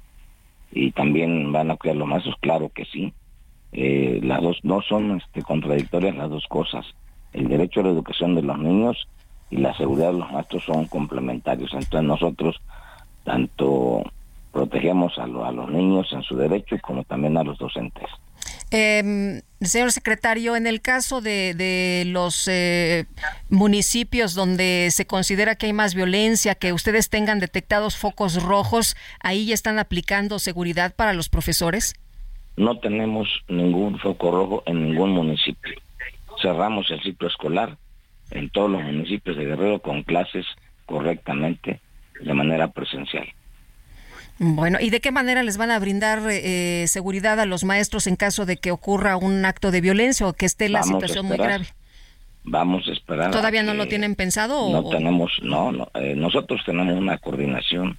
[0.70, 3.12] y también van a cuidar los maestros, claro que sí.
[3.72, 6.86] Eh, las dos no son este, contradictorias las dos cosas.
[7.32, 9.08] El derecho a la educación de los niños
[9.50, 11.72] y la seguridad de los maestros son complementarios.
[11.72, 12.60] Entonces nosotros
[13.24, 14.04] tanto
[14.52, 18.08] protegemos a, a los niños en su derecho como también a los docentes.
[18.74, 23.04] Eh, señor secretario, en el caso de, los eh,
[23.50, 29.44] municipios donde se considera que hay más violencia, que ustedes tengan detectados focos rojos, ¿ahí
[29.44, 31.94] ya están aplicando seguridad para los profesores?
[32.56, 35.74] No tenemos ningún foco rojo en ningún municipio.
[36.40, 37.76] Cerramos el ciclo escolar
[38.30, 40.46] en todos los municipios de Guerrero con clases
[40.86, 41.80] correctamente
[42.22, 43.26] de manera presencial.
[44.38, 48.16] Bueno, ¿y de qué manera les van a brindar eh, seguridad a los maestros en
[48.16, 51.66] caso de que ocurra un acto de violencia o que esté la situación muy grave?
[52.44, 53.30] Vamos a esperar.
[53.30, 54.70] ¿Todavía no lo tienen pensado?
[54.70, 57.98] No tenemos, no, eh, nosotros tenemos una coordinación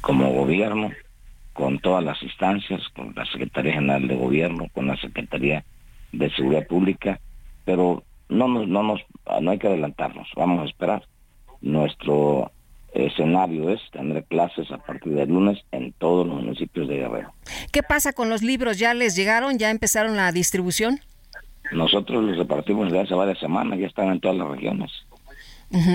[0.00, 0.92] como gobierno
[1.52, 5.64] con todas las instancias, con la Secretaría General de Gobierno, con la Secretaría
[6.12, 7.20] de Seguridad Pública,
[7.64, 9.00] pero no nos, no nos,
[9.42, 11.02] no hay que adelantarnos, vamos a esperar.
[11.60, 12.52] Nuestro
[13.06, 17.32] escenario es tener clases a partir del lunes en todos los municipios de Guerrero.
[17.72, 18.78] ¿Qué pasa con los libros?
[18.78, 19.58] ¿Ya les llegaron?
[19.58, 21.00] ¿Ya empezaron la distribución?
[21.72, 24.90] Nosotros los repartimos desde hace varias semanas, ya están en todas las regiones.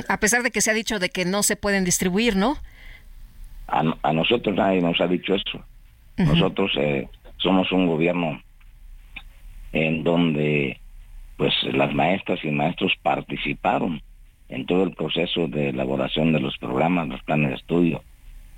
[0.08, 2.58] A pesar de que se ha dicho de que no se pueden distribuir, ¿no?
[3.68, 5.64] A, nosotros nadie nos ha dicho eso.
[6.18, 8.40] Nosotros eh, somos un gobierno
[9.72, 10.80] en donde
[11.38, 14.02] pues las maestras y maestros participaron
[14.50, 18.04] en todo el proceso de elaboración de los programas, los planes de estudio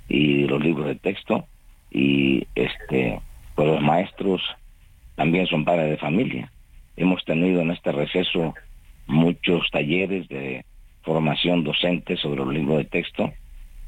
[0.08, 1.46] y los libros de texto
[1.90, 3.20] y este
[3.54, 4.42] pues los maestros
[5.14, 6.52] también son padres de familia.
[6.96, 8.54] Hemos tenido en este receso
[9.06, 10.64] muchos talleres de
[11.02, 13.32] formación docente sobre los libros de texto.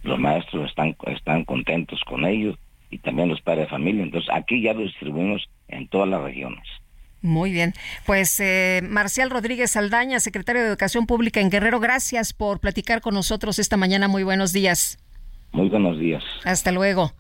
[0.03, 2.57] Los maestros están, están contentos con ellos
[2.91, 4.03] y también los padres de familia.
[4.03, 6.67] Entonces aquí ya lo distribuimos en todas las regiones.
[7.21, 7.75] Muy bien.
[8.07, 13.15] Pues eh, Marcial Rodríguez Aldaña, secretario de Educación Pública en Guerrero, gracias por platicar con
[13.15, 14.09] nosotros esta mañana.
[14.09, 14.99] Muy buenos días.
[15.53, 16.23] Muy buenos días.
[16.45, 17.13] Hasta luego.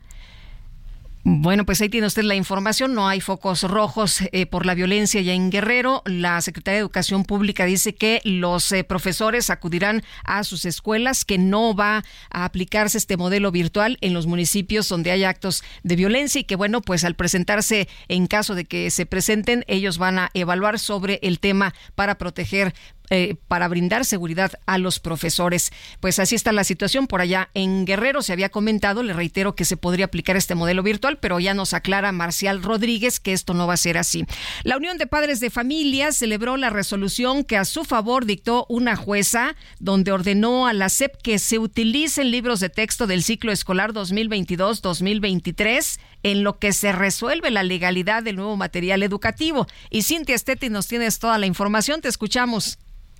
[1.30, 2.94] Bueno, pues ahí tiene usted la información.
[2.94, 6.00] No hay focos rojos eh, por la violencia ya en Guerrero.
[6.06, 11.36] La Secretaría de Educación Pública dice que los eh, profesores acudirán a sus escuelas, que
[11.36, 16.40] no va a aplicarse este modelo virtual en los municipios donde hay actos de violencia
[16.40, 20.30] y que, bueno, pues al presentarse, en caso de que se presenten, ellos van a
[20.32, 22.72] evaluar sobre el tema para proteger
[23.10, 25.72] eh, para brindar seguridad a los profesores.
[26.00, 28.22] Pues así está la situación por allá en Guerrero.
[28.22, 31.74] Se había comentado, le reitero que se podría aplicar este modelo virtual, pero ya nos
[31.74, 34.26] aclara Marcial Rodríguez que esto no va a ser así.
[34.62, 38.96] La Unión de Padres de Familia celebró la resolución que a su favor dictó una
[38.96, 43.92] jueza donde ordenó a la SEP que se utilicen libros de texto del ciclo escolar
[43.92, 49.66] 2022-2023 en lo que se resuelve la legalidad del nuevo material educativo.
[49.90, 52.00] Y Cintia Esteti nos tienes toda la información.
[52.00, 52.78] Te escuchamos.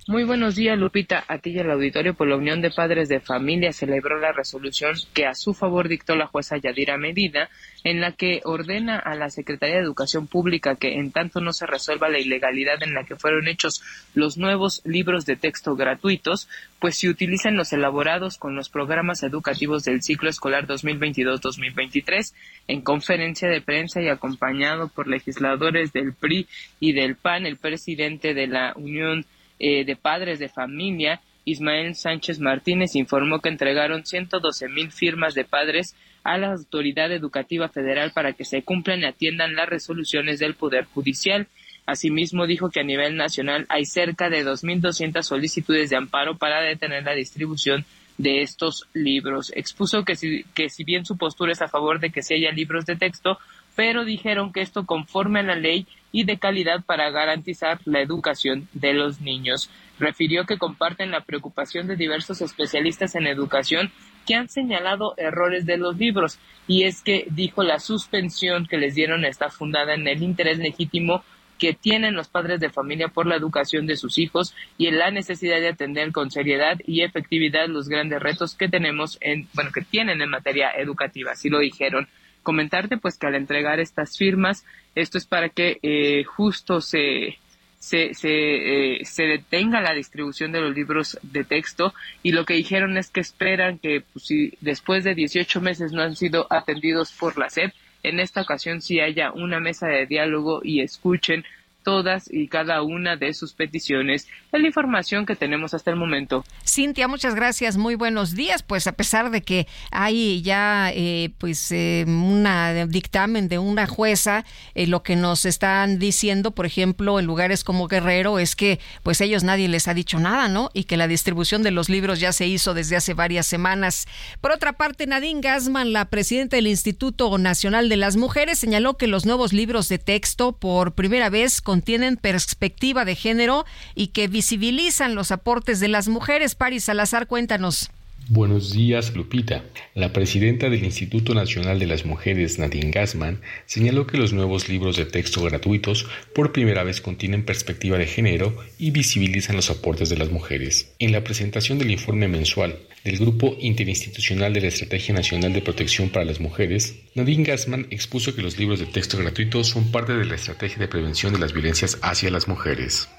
[0.09, 1.23] Muy buenos días, Lupita.
[1.27, 4.31] A ti y al auditorio, por pues la Unión de Padres de Familia celebró la
[4.31, 7.47] resolución que a su favor dictó la jueza Yadira Medina,
[7.83, 11.67] en la que ordena a la Secretaría de Educación Pública que, en tanto no se
[11.67, 13.83] resuelva la ilegalidad en la que fueron hechos
[14.15, 16.49] los nuevos libros de texto gratuitos,
[16.79, 22.33] pues se utilizan los elaborados con los programas educativos del ciclo escolar 2022-2023
[22.67, 26.47] en conferencia de prensa y acompañado por legisladores del PRI
[26.79, 29.23] y del PAN, el presidente de la Unión
[29.59, 35.45] eh, de Padres de Familia, Ismael Sánchez Martínez, informó que entregaron 112 mil firmas de
[35.45, 40.55] padres a la Autoridad Educativa Federal para que se cumplan y atiendan las resoluciones del
[40.55, 41.47] Poder Judicial.
[41.85, 47.03] Asimismo, dijo que a nivel nacional hay cerca de 2.200 solicitudes de amparo para detener
[47.03, 47.85] la distribución
[48.19, 49.51] de estos libros.
[49.55, 52.51] Expuso que si, que si bien su postura es a favor de que se haya
[52.51, 53.39] libros de texto,
[53.75, 58.67] pero dijeron que esto conforme a la ley y de calidad para garantizar la educación
[58.73, 59.69] de los niños.
[59.99, 63.91] Refirió que comparten la preocupación de diversos especialistas en educación
[64.25, 68.95] que han señalado errores de los libros y es que dijo la suspensión que les
[68.95, 71.23] dieron está fundada en el interés legítimo
[71.59, 75.11] que tienen los padres de familia por la educación de sus hijos y en la
[75.11, 79.81] necesidad de atender con seriedad y efectividad los grandes retos que tenemos en, bueno, que
[79.81, 82.07] tienen en materia educativa, así lo dijeron
[82.49, 87.37] comentarte pues que al entregar estas firmas, esto es para que eh, justo se,
[87.77, 91.93] se, se, eh, se, detenga la distribución de los libros de texto.
[92.23, 96.01] Y lo que dijeron es que esperan que pues, si después de 18 meses no
[96.01, 97.71] han sido atendidos por la SEP,
[98.01, 101.45] en esta ocasión sí haya una mesa de diálogo y escuchen
[101.89, 104.27] todas y cada una de sus peticiones.
[104.51, 106.45] Es la información que tenemos hasta el momento.
[106.63, 107.77] Cintia, muchas gracias.
[107.77, 108.61] Muy buenos días.
[108.61, 114.45] Pues a pesar de que hay ya eh, pues eh, una dictamen de una jueza,
[114.75, 119.19] eh, lo que nos están diciendo, por ejemplo, en lugares como Guerrero, es que pues
[119.19, 120.69] ellos nadie les ha dicho nada, ¿no?
[120.75, 124.05] Y que la distribución de los libros ya se hizo desde hace varias semanas.
[124.41, 129.07] Por otra parte, Nadine Gassman, la presidenta del Instituto Nacional de las Mujeres, señaló que
[129.07, 133.65] los nuevos libros de texto por primera vez contienen perspectiva de género
[133.95, 136.53] y que visibilizan los aportes de las mujeres.
[136.53, 137.89] Paris Salazar, cuéntanos.
[138.27, 139.63] Buenos días, Lupita.
[139.95, 144.97] La presidenta del Instituto Nacional de las Mujeres, Nadine Gassman, señaló que los nuevos libros
[144.97, 150.17] de texto gratuitos por primera vez contienen perspectiva de género y visibilizan los aportes de
[150.17, 150.93] las mujeres.
[150.99, 156.09] En la presentación del informe mensual del Grupo Interinstitucional de la Estrategia Nacional de Protección
[156.09, 160.25] para las Mujeres, Nadine Gassman expuso que los libros de texto gratuitos son parte de
[160.25, 163.09] la estrategia de prevención de las violencias hacia las mujeres.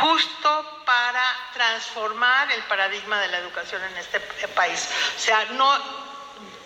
[0.00, 0.71] Justo
[1.12, 4.88] para transformar el paradigma de la educación en este país.
[5.16, 5.70] O sea, no,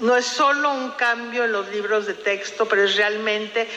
[0.01, 3.69] no es solo un cambio en los libros de texto, pero es realmente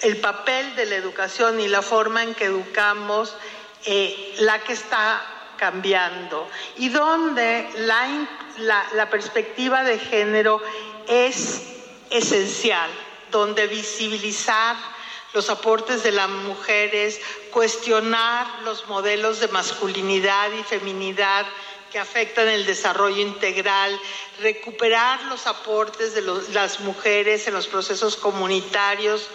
[0.00, 3.36] el papel de la educación y la forma en que educamos
[3.84, 5.22] eh, la que está
[5.56, 10.60] cambiando y donde la, la, perspectiva de género
[11.06, 11.62] es
[12.10, 12.90] esencial,
[13.30, 14.74] donde visibilizar
[15.32, 17.20] los aportes de las mujeres,
[17.50, 21.46] cuestionar los modelos de masculinidad y feminidad
[21.90, 23.98] que afectan el desarrollo integral,
[24.40, 26.22] recuperar los aportes de
[26.52, 29.28] las mujeres en los procesos comunitarios,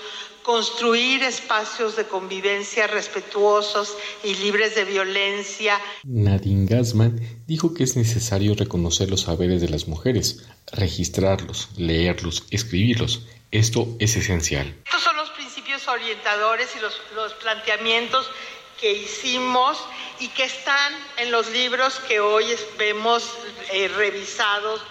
[0.45, 5.81] construir espacios de convivencia respetuosos y libres de violencia.
[6.03, 13.25] Nadine Gassman dijo que es necesario reconocer los saberes de las mujeres, registrarlos, leerlos, escribirlos.
[13.51, 14.75] Esto es esencial.
[14.85, 15.54] Estos son los principios
[15.87, 18.29] orientadores y los, planteamientos
[18.79, 19.83] que hicimos
[20.19, 23.31] y que están en los libros que hoy vemos
[23.71, 24.81] eh, revisados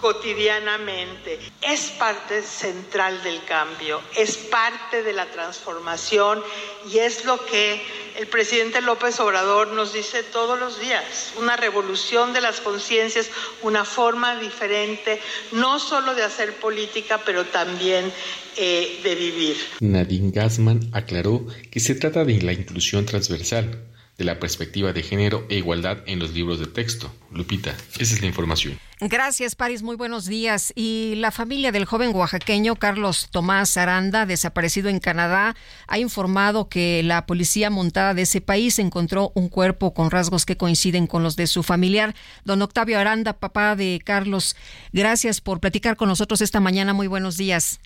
[0.00, 1.38] cotidianamente.
[1.60, 6.42] Es parte central del cambio, es parte de la transformación
[6.90, 7.80] y es lo que
[8.16, 13.30] el presidente López Obrador nos dice todos los días, una revolución de las conciencias,
[13.62, 15.22] una forma diferente,
[15.52, 18.12] no solo de hacer política, pero también
[18.56, 19.56] eh, de vivir.
[19.80, 23.78] Nadine Gassman aclaró que se trata de la inclusión transversal
[24.18, 27.12] de la perspectiva de género e igualdad en los libros de texto.
[27.30, 28.78] Lupita, esa es la información.
[29.00, 29.82] Gracias, Paris.
[29.82, 30.72] Muy buenos días.
[30.76, 35.56] Y la familia del joven oaxaqueño Carlos Tomás Aranda, desaparecido en Canadá,
[35.88, 40.56] ha informado que la policía montada de ese país encontró un cuerpo con rasgos que
[40.56, 42.14] coinciden con los de su familiar.
[42.44, 44.56] Don Octavio Aranda, papá de Carlos,
[44.92, 46.92] gracias por platicar con nosotros esta mañana.
[46.92, 47.80] Muy buenos días.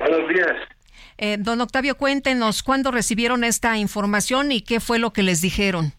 [0.00, 0.56] Buenos días.
[1.18, 5.92] Eh, don Octavio, cuéntenos cuándo recibieron esta información y qué fue lo que les dijeron.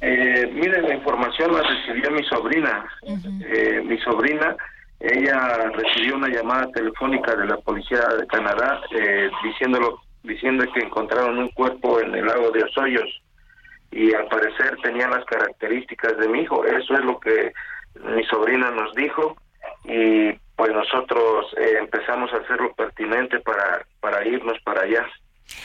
[0.00, 2.86] Eh, miren, la información la recibió mi sobrina.
[3.04, 4.56] eh, mi sobrina,
[5.00, 11.38] ella recibió una llamada telefónica de la policía de Canadá eh, diciéndolo, diciendo que encontraron
[11.38, 13.22] un cuerpo en el lago de Osoyos
[13.90, 16.64] y al parecer tenía las características de mi hijo.
[16.64, 17.52] Eso es lo que
[18.02, 19.36] mi sobrina nos dijo
[19.84, 25.06] y pues nosotros eh, empezamos a hacer lo pertinente para, para irnos para allá.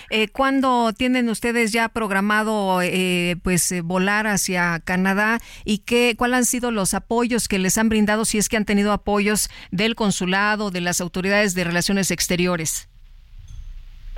[0.10, 6.38] Eh, ¿Cuándo tienen ustedes ya programado eh, pues eh, volar hacia Canadá y qué cuáles
[6.38, 9.96] han sido los apoyos que les han brindado si es que han tenido apoyos del
[9.96, 12.90] consulado, de las autoridades de relaciones exteriores?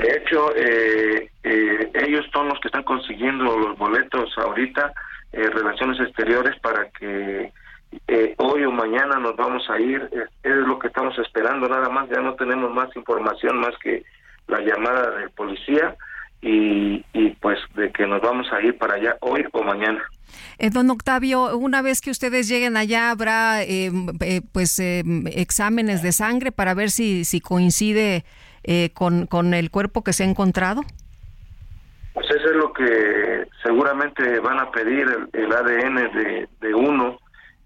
[0.01, 4.93] De hecho, eh, eh, ellos son los que están consiguiendo los boletos ahorita,
[5.31, 7.51] eh, relaciones exteriores, para que
[8.07, 10.09] eh, hoy o mañana nos vamos a ir.
[10.11, 12.09] Es, es lo que estamos esperando, nada más.
[12.09, 14.03] Ya no tenemos más información más que
[14.47, 15.95] la llamada del policía
[16.41, 20.03] y, y pues de que nos vamos a ir para allá hoy o mañana.
[20.57, 23.91] Eh, don Octavio, una vez que ustedes lleguen allá, habrá eh,
[24.21, 25.03] eh, pues eh,
[25.33, 28.23] exámenes de sangre para ver si, si coincide
[28.63, 30.81] eh, con, con el cuerpo que se ha encontrado.
[32.13, 37.17] Pues eso es lo que seguramente van a pedir el, el ADN de, de uno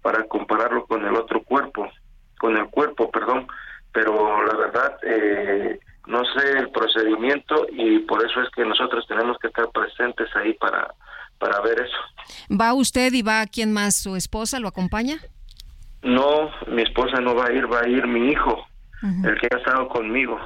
[0.06, 1.90] para compararlo con el otro cuerpo,
[2.38, 3.48] con el cuerpo, perdón.
[3.92, 9.36] Pero la verdad, eh, no sé el procedimiento y por eso es que nosotros tenemos
[9.40, 10.94] que estar presentes ahí para,
[11.40, 12.56] para ver eso.
[12.56, 13.96] ¿Va usted y va quién más?
[13.96, 15.16] ¿Su esposa lo acompaña?
[16.02, 18.64] No, mi esposa no va a ir, va a ir mi hijo,
[19.02, 20.38] el que ha estado conmigo.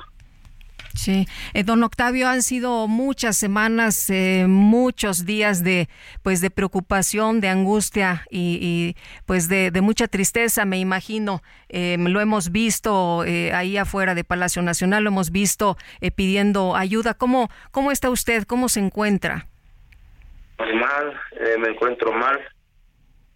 [0.94, 5.88] Sí, eh, don Octavio, han sido muchas semanas, eh, muchos días de,
[6.22, 11.42] pues, de preocupación, de angustia y, pues, de, de, mucha tristeza, me imagino.
[11.68, 16.74] Eh, lo hemos visto eh, ahí afuera de Palacio Nacional, lo hemos visto eh, pidiendo
[16.74, 17.14] ayuda.
[17.14, 18.42] ¿Cómo, cómo está usted?
[18.44, 19.46] ¿Cómo se encuentra?
[20.56, 22.38] Pues mal, eh, me encuentro mal,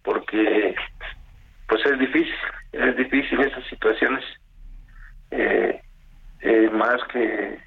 [0.03, 0.75] porque,
[1.69, 2.35] pues, es difícil,
[2.73, 4.23] es difícil esas situaciones.
[5.31, 5.81] Eh,
[6.45, 7.59] eh, más que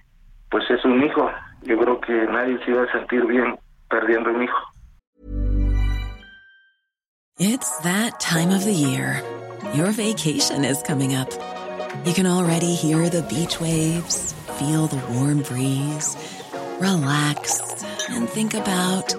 [0.50, 1.30] pues es un hijo.
[1.62, 3.58] Yo creo que nadie se iba a sentir bien
[3.90, 4.56] perdiendo un hijo.
[7.40, 9.22] It's that time of the year.
[9.74, 11.30] Your vacation is coming up.
[12.04, 16.16] You can already hear the beach waves, feel the warm breeze,
[16.80, 19.14] relax and think about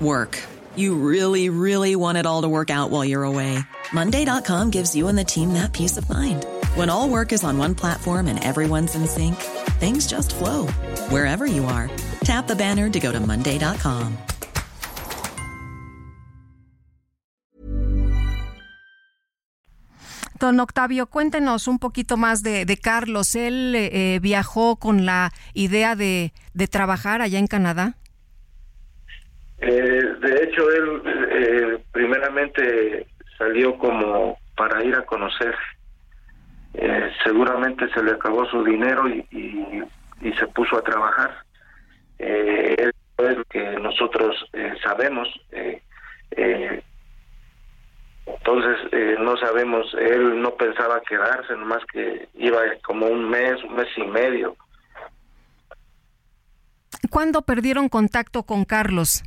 [0.00, 0.38] work.
[0.76, 3.58] You really, really want it all to work out while you're away.
[3.92, 6.46] Monday.com gives you and the team that peace of mind.
[6.74, 9.36] When all work is on one platform and everyone's in sync,
[9.78, 10.66] things just flow
[11.08, 11.88] wherever you are.
[12.24, 14.18] Tap the banner to go to Monday.com.
[20.40, 23.36] Don Octavio, cuéntenos un poquito más de, de Carlos.
[23.36, 27.94] ¿Él eh, viajó con la idea de, de, trabajar allá en Canadá?
[29.58, 33.06] Eh, de hecho, él eh, primeramente
[33.38, 35.54] salió como para ir a conocer
[36.74, 39.82] eh, seguramente se le acabó su dinero y, y,
[40.28, 41.44] y se puso a trabajar.
[42.18, 45.28] Eh, es lo que nosotros eh, sabemos.
[45.52, 45.80] Eh,
[46.32, 46.82] eh,
[48.26, 53.88] entonces, no sabemos, él no pensaba quedarse, nomás que iba como un mes, un mes
[53.96, 54.56] y medio.
[57.10, 59.22] ¿Cuándo perdieron contacto con Carlos?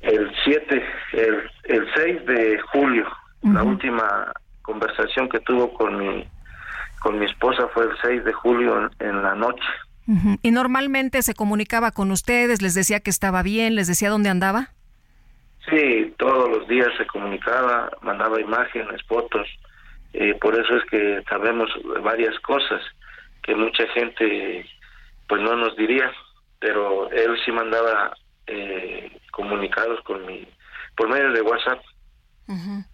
[0.00, 3.06] El 7, el, el 6 de julio,
[3.42, 3.54] uh -huh.
[3.54, 4.32] la última
[4.68, 6.28] conversación que tuvo con mi
[7.00, 8.70] con mi esposa fue el 6 de julio
[9.00, 9.68] en, en la noche.
[10.06, 10.38] Uh -huh.
[10.42, 12.60] ¿Y normalmente se comunicaba con ustedes?
[12.60, 13.76] ¿Les decía que estaba bien?
[13.76, 14.60] ¿Les decía dónde andaba?
[15.68, 19.46] Sí, todos los días se comunicaba, mandaba imágenes, fotos.
[20.12, 21.68] Eh, por eso es que sabemos
[22.02, 22.82] varias cosas
[23.44, 24.66] que mucha gente
[25.28, 26.10] pues no nos diría,
[26.58, 28.16] pero él sí mandaba
[28.46, 30.46] eh, comunicados con mi
[30.96, 31.80] por medio de WhatsApp.
[32.48, 32.84] Uh -huh.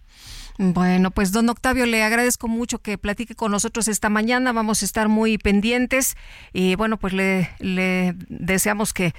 [0.57, 4.53] Bueno, pues don Octavio, le agradezco mucho que platique con nosotros esta mañana.
[4.53, 6.15] Vamos a estar muy pendientes
[6.53, 9.13] y bueno, pues le, le deseamos que,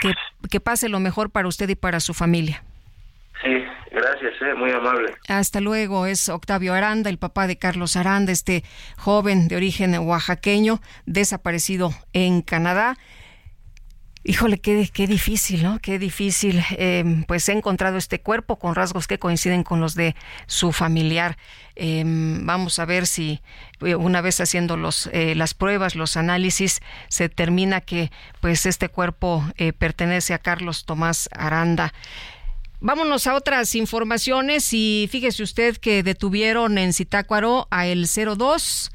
[0.00, 0.14] que,
[0.50, 2.64] que pase lo mejor para usted y para su familia.
[3.42, 3.50] Sí,
[3.92, 5.14] gracias, eh, muy amable.
[5.28, 8.64] Hasta luego, es Octavio Aranda, el papá de Carlos Aranda, este
[8.96, 12.96] joven de origen oaxaqueño, desaparecido en Canadá.
[14.24, 15.78] Híjole, qué, qué difícil, ¿no?
[15.78, 16.62] Qué difícil.
[16.76, 20.16] Em, pues he encontrado este cuerpo con rasgos que coinciden con los de
[20.46, 21.38] su familiar.
[21.76, 23.40] Em, vamos a ver si
[23.80, 28.88] eh, una vez haciendo los, eh, las pruebas, los análisis, se determina que pues este
[28.88, 31.94] cuerpo eh, pertenece a Carlos Tomás Aranda.
[32.80, 38.90] Vámonos a otras informaciones y fíjese usted que detuvieron en Zitácuaro a el 02.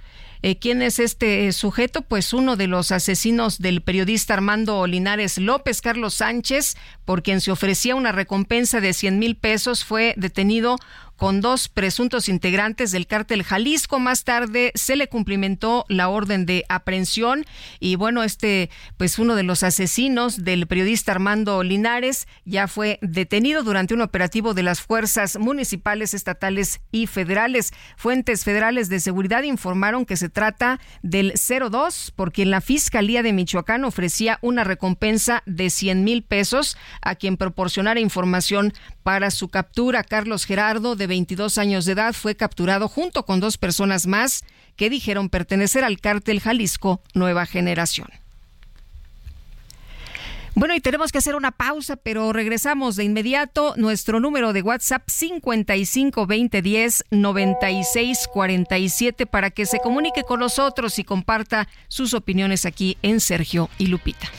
[0.45, 2.01] Eh, ¿Quién es este sujeto?
[2.01, 6.75] Pues uno de los asesinos del periodista Armando Linares López, Carlos Sánchez,
[7.05, 10.75] por quien se ofrecía una recompensa de 100 mil pesos, fue detenido
[11.15, 13.99] con dos presuntos integrantes del cártel Jalisco.
[13.99, 17.45] Más tarde se le cumplimentó la orden de aprehensión
[17.79, 23.63] y bueno, este pues uno de los asesinos del periodista Armando Linares ya fue detenido
[23.63, 27.71] durante un operativo de las fuerzas municipales, estatales y federales.
[27.97, 33.33] Fuentes federales de seguridad informaron que se trata del 02 por quien la Fiscalía de
[33.33, 38.73] Michoacán ofrecía una recompensa de 100 mil pesos a quien proporcionara información
[39.03, 40.03] para su captura.
[40.03, 44.43] Carlos Gerardo de 22 años de edad, fue capturado junto con dos personas más
[44.75, 48.07] que dijeron pertenecer al cártel Jalisco Nueva Generación.
[50.55, 53.73] Bueno, y tenemos que hacer una pausa, pero regresamos de inmediato.
[53.75, 62.13] Nuestro número de WhatsApp 552010 9647 para que se comunique con nosotros y comparta sus
[62.13, 64.29] opiniones aquí en Sergio y Lupita.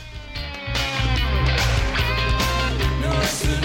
[3.03, 3.65] No es un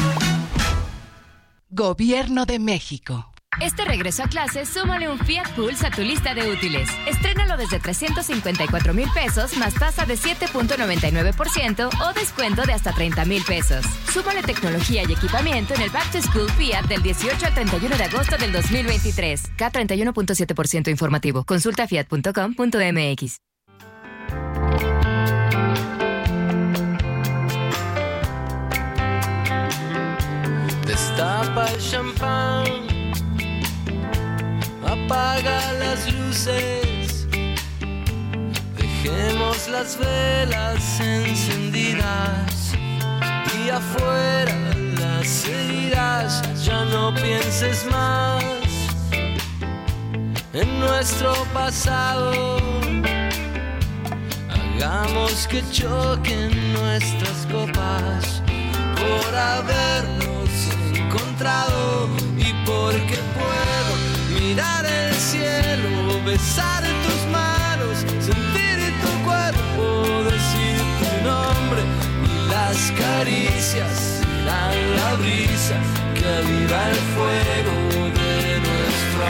[1.73, 3.31] Gobierno de México.
[3.61, 6.89] Este regreso a clase, súmale un Fiat Pulse a tu lista de útiles.
[7.07, 13.41] Estrénalo desde 354 mil pesos más tasa de 7.99% o descuento de hasta 30 mil
[13.45, 13.85] pesos.
[14.11, 18.03] Súmale tecnología y equipamiento en el Back to School Fiat del 18 al 31 de
[18.03, 19.51] agosto del 2023.
[19.55, 21.45] K31.7% informativo.
[21.45, 23.37] Consulta fiat.com.mx.
[31.41, 32.65] Destapa el champán,
[34.85, 37.27] apaga las luces,
[38.77, 42.73] dejemos las velas encendidas.
[43.57, 44.55] Y afuera
[44.99, 48.43] las heridas, ya no pienses más
[50.53, 52.59] en nuestro pasado.
[54.47, 58.43] Hagamos que choquen nuestras copas
[58.95, 60.40] por habernos
[61.41, 62.07] encontrado
[62.37, 71.81] y porque puedo mirar el cielo, besar tus manos, sentir tu cuerpo, decir tu nombre
[72.25, 75.77] y las caricias serán la brisa
[76.13, 77.73] que aviva el fuego
[78.13, 79.21] de nuestro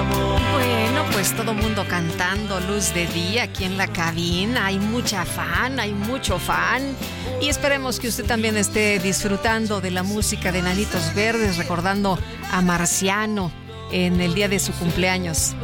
[0.00, 0.85] amor.
[1.12, 4.66] Pues todo mundo cantando Luz de Día aquí en la cabina.
[4.66, 6.94] Hay mucha fan, hay mucho fan.
[7.40, 12.18] Y esperemos que usted también esté disfrutando de la música de Nanitos Verdes, recordando
[12.50, 13.50] a Marciano
[13.90, 15.54] en el día de su cumpleaños.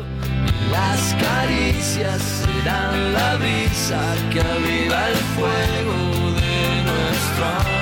[0.70, 4.00] Las caricias serán la brisa
[4.32, 7.81] que aviva el fuego de nuestro amor.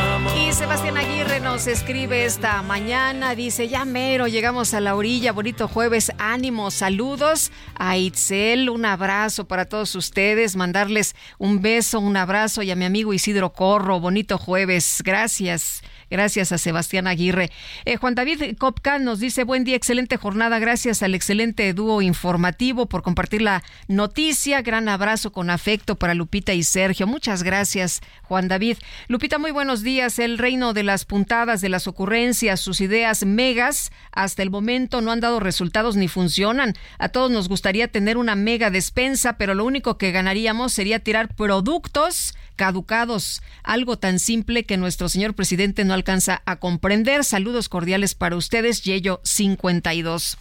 [0.61, 6.13] Sebastián Aguirre nos escribe esta mañana, dice, ya mero, llegamos a la orilla, bonito jueves,
[6.19, 12.71] ánimo, saludos a Itzel, un abrazo para todos ustedes, mandarles un beso, un abrazo y
[12.71, 15.81] a mi amigo Isidro Corro, bonito jueves, gracias.
[16.11, 17.51] Gracias a Sebastián Aguirre.
[17.85, 22.87] Eh, Juan David Copca nos dice, buen día, excelente jornada, gracias al excelente dúo informativo
[22.87, 24.61] por compartir la noticia.
[24.63, 27.07] Gran abrazo con afecto para Lupita y Sergio.
[27.07, 28.79] Muchas gracias, Juan David.
[29.07, 30.19] Lupita, muy buenos días.
[30.19, 35.13] El reino de las puntadas, de las ocurrencias, sus ideas megas, hasta el momento no
[35.13, 36.75] han dado resultados ni funcionan.
[36.99, 41.35] A todos nos gustaría tener una mega despensa, pero lo único que ganaríamos sería tirar
[41.35, 47.25] productos caducados, algo tan simple que nuestro señor presidente no alcanza a comprender.
[47.25, 50.39] Saludos cordiales para ustedes, Yello 52.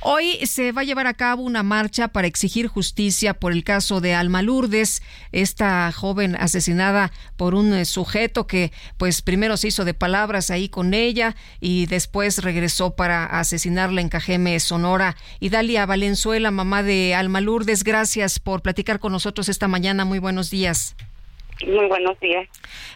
[0.00, 4.00] Hoy se va a llevar a cabo una marcha para exigir justicia por el caso
[4.00, 5.02] de Alma Lourdes,
[5.32, 10.68] esta joven asesinada por un eh, sujeto que pues primero se hizo de palabras ahí
[10.68, 15.16] con ella y después regresó para asesinarla en Cajeme, Sonora.
[15.40, 20.04] Y Dalia Valenzuela, mamá de Alma Lourdes, gracias por platicar con nosotros esta mañana.
[20.04, 20.94] Muy buenos días.
[21.66, 22.48] Muy buenos días.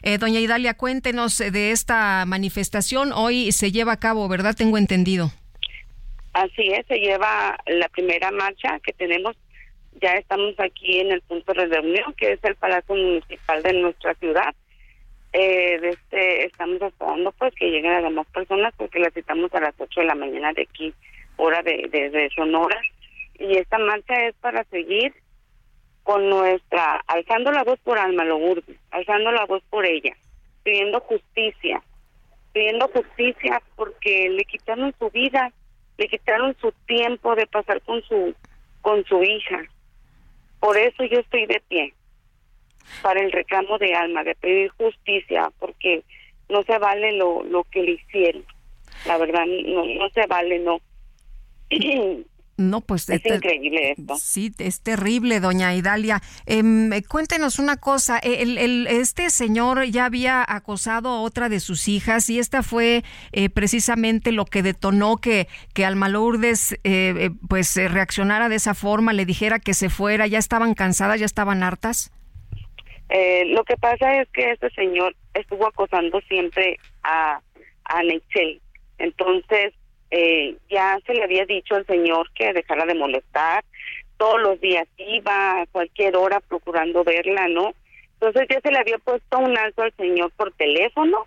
[0.03, 3.13] Eh, doña Idalia, cuéntenos de esta manifestación.
[3.13, 4.55] Hoy se lleva a cabo, ¿verdad?
[4.57, 5.31] Tengo entendido.
[6.33, 9.37] Así es, se lleva la primera marcha que tenemos.
[10.01, 14.15] Ya estamos aquí en el punto de reunión, que es el Palacio Municipal de nuestra
[14.15, 14.55] ciudad.
[15.33, 19.75] Eh, este, estamos esperando pues que lleguen las demás personas porque la citamos a las
[19.79, 20.95] 8 de la mañana de aquí,
[21.37, 22.81] hora de, de, de Sonora.
[23.39, 25.15] Y esta marcha es para seguir
[26.03, 30.17] con nuestra, alzando la voz por Alma Lourdes, alzando la voz por ella,
[30.63, 31.83] pidiendo justicia,
[32.53, 35.53] pidiendo justicia porque le quitaron su vida,
[35.99, 38.35] le quitaron su tiempo de pasar con su,
[38.81, 39.63] con su hija.
[40.61, 41.95] Por eso yo estoy de pie,
[43.03, 46.03] para el reclamo de Alma, de pedir justicia, porque
[46.49, 48.45] no se vale lo, lo que le hicieron.
[49.07, 50.81] La verdad, no, no se vale, no.
[52.71, 54.17] No, pues es increíble esto.
[54.17, 56.21] Sí, es terrible, doña Idalia.
[56.47, 61.89] Em, cuéntenos una cosa, el, el, este señor ya había acosado a otra de sus
[61.89, 63.03] hijas y esta fue
[63.33, 69.13] eh, precisamente lo que detonó que, que Alma Lourdes eh, pues reaccionara de esa forma,
[69.13, 72.13] le dijera que se fuera, ya estaban cansadas, ya estaban hartas.
[73.09, 77.41] Eh, lo que pasa es que este señor estuvo acosando siempre a,
[77.85, 78.61] a Nechel.
[78.99, 79.75] Entonces,
[80.15, 83.65] eh, ya se le había dicho al señor que dejara de molestar,
[84.19, 87.73] todos los días iba a cualquier hora procurando verla, ¿no?
[88.15, 91.27] Entonces ya se le había puesto un alto al señor por teléfono,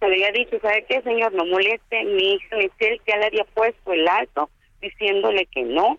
[0.00, 1.34] se le había dicho, ¿sabe qué, señor?
[1.34, 4.48] No moleste, mi hija Michelle ya le había puesto el alto
[4.80, 5.98] diciéndole que no,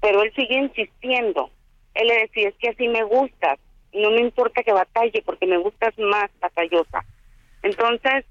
[0.00, 1.50] pero él sigue insistiendo.
[1.94, 3.58] Él le decía, es que así me gustas,
[3.92, 7.04] no me importa que batalle porque me gustas más batallosa.
[7.62, 8.24] Entonces,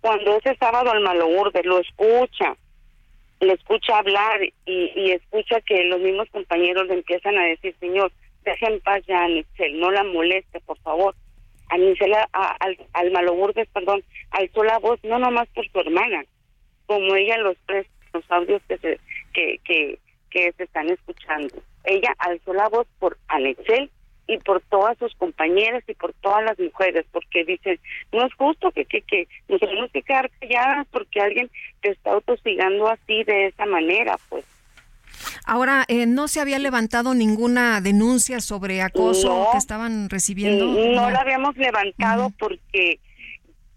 [0.00, 2.56] cuando ese sábado al Malourde lo escucha,
[3.40, 8.12] le escucha hablar y, y, escucha que los mismos compañeros le empiezan a decir, señor,
[8.44, 11.14] deje en paz ya a no la moleste, por favor.
[11.70, 16.24] A Anichel, al, al Malourdes, perdón, alzó la voz, no nomás por su hermana,
[16.86, 19.00] como ella los tres, los audios que se,
[19.32, 21.54] que, que, se están escuchando.
[21.84, 23.90] Ella alzó la voz por Anichel
[24.30, 27.80] y por todas sus compañeras y por todas las mujeres, porque dicen,
[28.12, 31.50] no es justo que, que, que nos tenemos que quedar calladas porque alguien
[31.82, 34.44] te está autosigando así de esa manera, pues.
[35.44, 40.66] Ahora, eh, ¿no se había levantado ninguna denuncia sobre acoso no, que estaban recibiendo?
[40.66, 42.34] No, no, la habíamos levantado uh -huh.
[42.38, 43.00] porque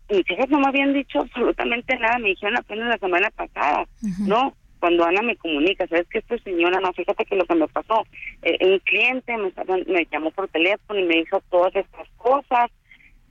[0.10, 4.06] mis hijas no me habían dicho absolutamente nada, me dijeron apenas la semana pasada, uh
[4.06, 4.28] -huh.
[4.28, 4.54] ¿no?
[4.84, 8.06] Cuando Ana me comunica, sabes que esta señora, no, fíjate que lo que me pasó,
[8.42, 12.70] eh, un cliente me, estaba, me llamó por teléfono y me dijo todas estas cosas,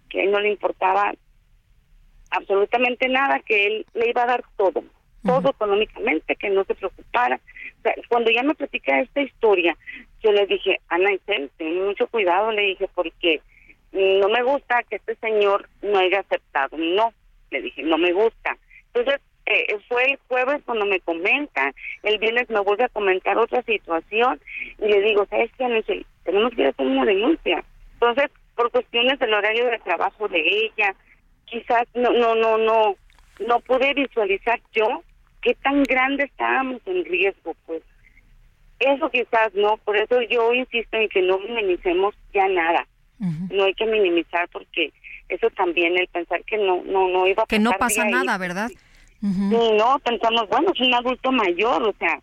[0.09, 1.13] que a él no le importaba
[2.31, 4.83] absolutamente nada, que él le iba a dar todo,
[5.27, 5.51] todo uh -huh.
[5.51, 7.39] económicamente, que no se preocupara.
[7.81, 9.77] O sea, cuando ya me platica esta historia,
[10.23, 13.43] yo le dije, Ana Isel, ten mucho cuidado, le dije, porque
[13.93, 17.13] no me gusta que este señor no haya aceptado, no,
[17.51, 18.57] le dije, no me gusta.
[18.95, 23.63] Entonces, eh, fue el jueves cuando me comenta, el viernes me vuelve a comentar otra
[23.63, 24.41] situación
[24.79, 26.05] y le digo, ¿sabes qué?
[26.25, 27.65] tenemos que hacer una denuncia.
[27.95, 30.95] Entonces, por cuestiones del horario de trabajo de ella,
[31.47, 32.97] quizás no, no, no, no,
[33.47, 35.03] no pude visualizar yo
[35.41, 37.83] qué tan grande estábamos en riesgo, pues.
[38.79, 42.87] Eso quizás no, por eso yo insisto en que no minimicemos ya nada.
[43.21, 43.53] Uh -huh.
[43.53, 44.93] No hay que minimizar porque
[45.29, 48.41] eso también, el pensar que no, no, no iba a Que no pasa nada, ahí,
[48.41, 48.71] ¿verdad?
[49.23, 49.77] Uh -huh.
[49.79, 52.21] No, pensamos, bueno, es un adulto mayor, o sea,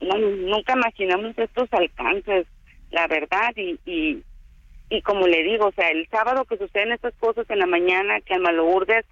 [0.00, 2.46] no, nunca imaginamos estos alcances,
[2.90, 4.22] la verdad, y, y,
[4.90, 8.20] y como le digo, o sea, el sábado que suceden estas cosas en la mañana,
[8.20, 9.04] que Alma Lourdes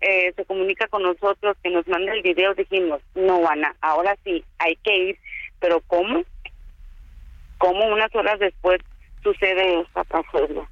[0.00, 4.44] eh, se comunica con nosotros, que nos manda el video, dijimos, no, Ana, ahora sí,
[4.58, 5.18] hay que ir,
[5.60, 6.22] pero ¿cómo?
[7.58, 8.80] ¿Cómo unas horas después
[9.22, 10.68] sucede esta tragedia?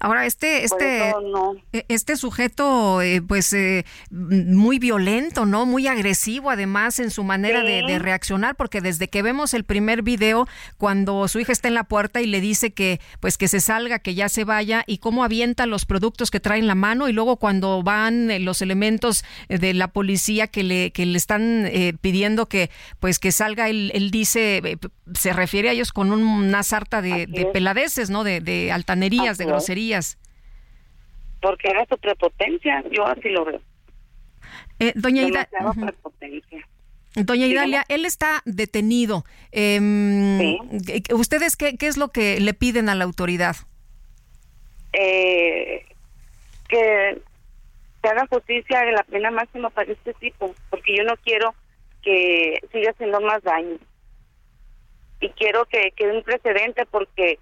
[0.00, 1.12] Ahora, este, este,
[1.72, 5.66] e, este sujeto, eh, pues, eh, muy violento, ¿no?
[5.66, 10.48] Muy agresivo, además, en su manera de, reaccionar, porque desde que vemos el primer video,
[10.78, 13.98] cuando su hija está en la puerta y le dice que, pues, que se salga,
[13.98, 17.12] que ya se vaya, y cómo avienta los productos que trae en la mano, y
[17.12, 21.70] luego cuando van eh, los elementos de la policía que le, que le están
[22.00, 22.70] pidiendo que,
[23.00, 24.78] pues, que salga, él, él dice,
[25.14, 28.24] se refiere a ellos con una sarta de, peladeces, ¿no?
[28.24, 29.63] De, altanerías, de groserías.
[31.40, 33.60] Porque era su prepotencia, yo así lo veo.
[34.78, 35.48] Eh, doña Ida,
[37.16, 39.24] Doña Idalia, él está detenido.
[39.52, 40.58] Em,
[41.12, 43.54] ¿Ustedes qué, qué es lo que le piden a la autoridad?
[44.92, 45.86] Eh,
[46.68, 47.18] que
[48.02, 51.54] se haga justicia de la pena máxima para este tipo, porque yo no quiero
[52.02, 53.78] que siga haciendo más daño
[55.20, 57.38] y quiero que quede un precedente porque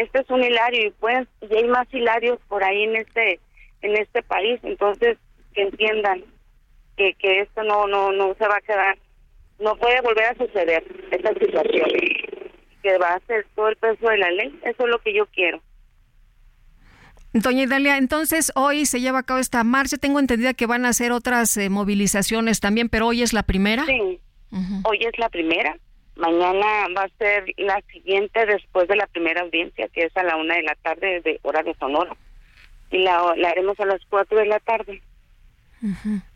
[0.00, 3.40] este es un hilario y pues y hay más hilarios por ahí en este
[3.82, 5.18] en este país entonces
[5.54, 6.24] que entiendan
[6.96, 8.98] que, que esto no no no se va a quedar
[9.58, 11.90] no puede volver a suceder esta situación
[12.82, 15.26] que va a ser todo el peso de la ley eso es lo que yo
[15.26, 15.60] quiero
[17.34, 19.98] Doña Idalia, entonces hoy se lleva a cabo esta marcha.
[19.98, 23.84] Tengo entendida que van a hacer otras eh, movilizaciones también, pero hoy es la primera.
[23.84, 24.18] Sí,
[24.84, 25.76] hoy es la primera.
[26.18, 30.34] Mañana va a ser la siguiente después de la primera audiencia, que es a la
[30.34, 32.16] una de la tarde de hora de Sonora.
[32.90, 35.00] Y la, haremos a las cuatro de la tarde.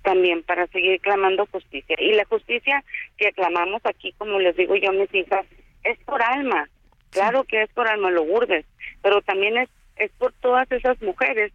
[0.03, 1.97] También para seguir clamando justicia.
[1.99, 2.85] Y la justicia
[3.17, 5.45] que clamamos aquí, como les digo yo a mis hijas,
[5.83, 6.69] es por alma.
[7.11, 8.65] Claro que es por alma Lourdes,
[9.03, 11.53] pero también es, es por todas esas mujeres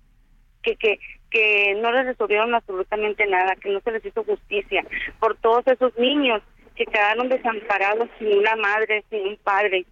[0.64, 0.99] que, que,
[1.32, 4.86] que no les resolvieron absolutamente nada, que no se les hizo justicia,
[5.22, 6.44] por todos esos niños
[6.78, 9.86] que quedaron desamparados sin una madre, sin un padre.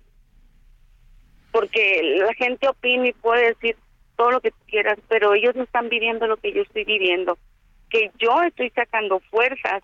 [1.52, 3.76] Porque la gente opina y puede decir
[4.16, 7.38] todo lo que quieras, pero ellos no están viviendo lo que yo estoy viviendo.
[7.90, 9.84] Que yo estoy sacando fuerzas.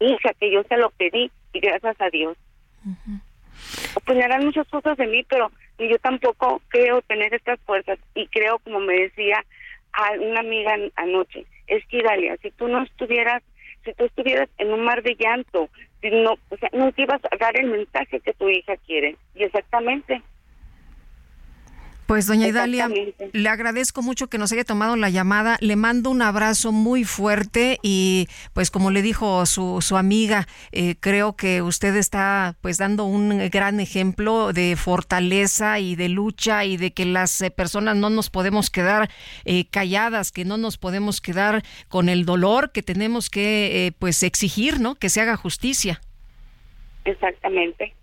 [0.00, 2.36] Hija, que yo se lo pedí y gracias a Dios.
[2.84, 3.20] Uh
[4.40, 7.98] muchas cosas de mí, pero yo tampoco creo tener estas fuerzas.
[8.14, 9.44] Y creo, como me decía
[9.92, 13.42] a una amiga anoche, es que Dalia, si tú no estuvieras
[13.84, 15.68] si tú estuvieras en un mar de llanto,
[16.00, 19.16] si no, o sea, no te ibas a dar el mensaje que tu hija quiere.
[19.34, 20.22] Y exactamente.
[22.06, 22.90] Pues doña Idalia,
[23.32, 27.78] le agradezco mucho que nos haya tomado la llamada, le mando un abrazo muy fuerte
[27.82, 33.04] y pues como le dijo su, su amiga, eh, creo que usted está pues dando
[33.04, 38.10] un gran ejemplo de fortaleza y de lucha y de que las eh, personas no
[38.10, 39.08] nos podemos quedar
[39.46, 44.78] eh, calladas, que no nos podemos quedar con el dolor, que tenemos que pues exigir,
[44.78, 44.94] ¿no?
[44.94, 46.02] Que se haga justicia.
[47.06, 47.94] Exactamente.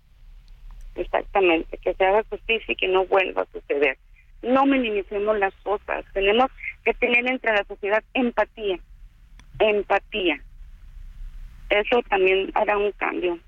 [0.94, 3.96] Exactamente, que se haga justicia y que no vuelva a suceder.
[4.42, 6.50] No minimicemos las cosas, tenemos
[6.84, 8.78] que tener entre la sociedad empatía,
[9.58, 10.42] empatía.
[11.70, 13.38] Eso también hará un cambio.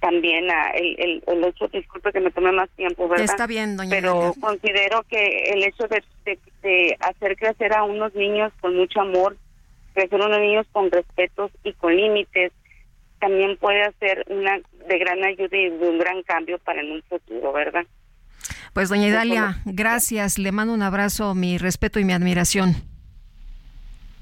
[0.00, 3.24] También a el, el, el, hecho, disculpe que me tome más tiempo, ¿verdad?
[3.24, 6.02] Está bien, doña Pero considero que el hecho de,
[6.62, 9.36] de hacer crecer a unos niños con mucho amor,
[9.94, 12.52] crecer a unos niños con respetos y con límites,
[13.18, 14.58] también puede hacer una
[14.88, 17.84] de gran ayuda y de un gran cambio para en un futuro, ¿verdad?
[18.72, 22.76] Pues doña Idalia, gracias, le mando un abrazo, mi respeto y mi admiración.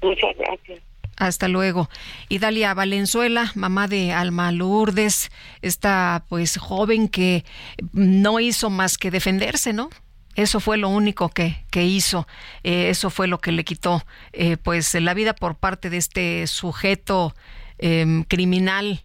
[0.01, 0.81] Muchas gracias.
[1.17, 1.89] Hasta luego.
[2.29, 7.43] Idalia Valenzuela, mamá de Alma Lourdes, esta pues joven que
[7.91, 9.89] no hizo más que defenderse, ¿no?
[10.35, 12.27] Eso fue lo único que, que hizo,
[12.63, 14.03] eh, eso fue lo que le quitó
[14.33, 17.33] eh, pues la vida por parte de este sujeto
[17.79, 19.03] Em, criminal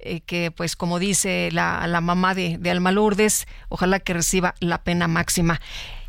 [0.00, 4.54] eh, que pues como dice la, la mamá de, de Alma Lourdes, ojalá que reciba
[4.60, 5.60] la pena máxima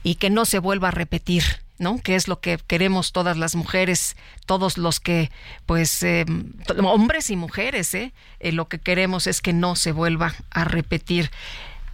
[0.04, 1.44] y que no se vuelva a repetir.
[1.80, 2.02] ¿no?
[2.02, 5.32] Que es lo que queremos todas las mujeres, todos los que,
[5.66, 6.52] pues, em,
[6.84, 8.12] hombres y mujeres, ¿eh?
[8.42, 8.52] ¿eh?
[8.52, 11.32] Lo que queremos es que no se vuelva a repetir.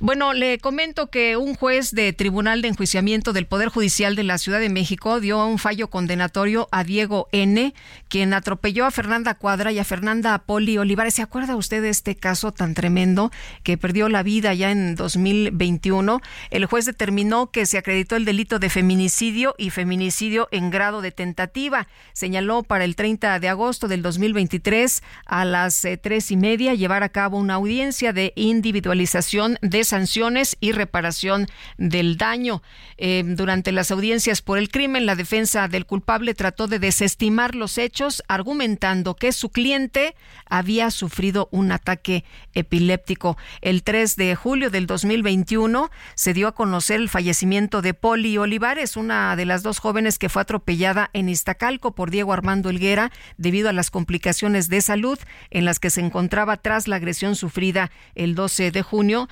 [0.02, 4.38] Bueno, le comento que un juez de Tribunal de Enjuiciamiento del Poder Judicial de la
[4.38, 7.74] Ciudad de México dio un fallo condenatorio a Diego N.,
[8.10, 11.14] quien atropelló a Fernanda Cuadra y a Fernanda Poli Olivares.
[11.14, 13.32] ¿Se acuerda usted de este caso tan tremendo
[13.64, 16.20] que perdió la vida ya en 2021?
[16.50, 21.12] El juez determinó que se acreditó el delito de feminicidio y feminicidio en grado de
[21.12, 21.88] tentativa.
[22.12, 27.04] Señaló para el 30 de agosto del 2023 a las eh, tres y media llevar
[27.04, 31.48] a cabo una audiencia de individualización de sanciones y reparación
[31.78, 32.62] del daño.
[32.98, 37.78] Eh, durante las audiencias por el crimen, la defensa del culpable trató de desestimar los
[37.78, 40.14] hechos, argumentando que su cliente
[40.46, 43.38] había sufrido un ataque epiléptico.
[43.62, 48.98] El 3 de julio del 2021 se dio a conocer el fallecimiento de Poli Olivares,
[48.98, 53.70] una de las dos jóvenes que fue atropellada en Iztacalco por Diego Armando Helguera debido
[53.70, 55.18] a las complicaciones de salud
[55.52, 59.30] en las que se encontraba tras la agresión sufrida el 12 de junio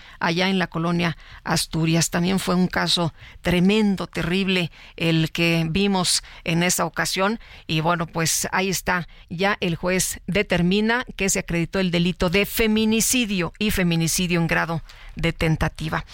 [0.49, 2.10] en la colonia Asturias.
[2.10, 8.48] También fue un caso tremendo, terrible el que vimos en esa ocasión y bueno, pues
[8.52, 14.40] ahí está, ya el juez determina que se acreditó el delito de feminicidio y feminicidio
[14.40, 14.82] en grado
[15.15, 16.06] de tentativa.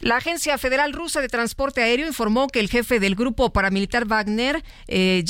[0.00, 4.64] La Agencia Federal Rusa de Transporte Aéreo informó que el jefe del grupo paramilitar Wagner,
[4.88, 5.22] eh,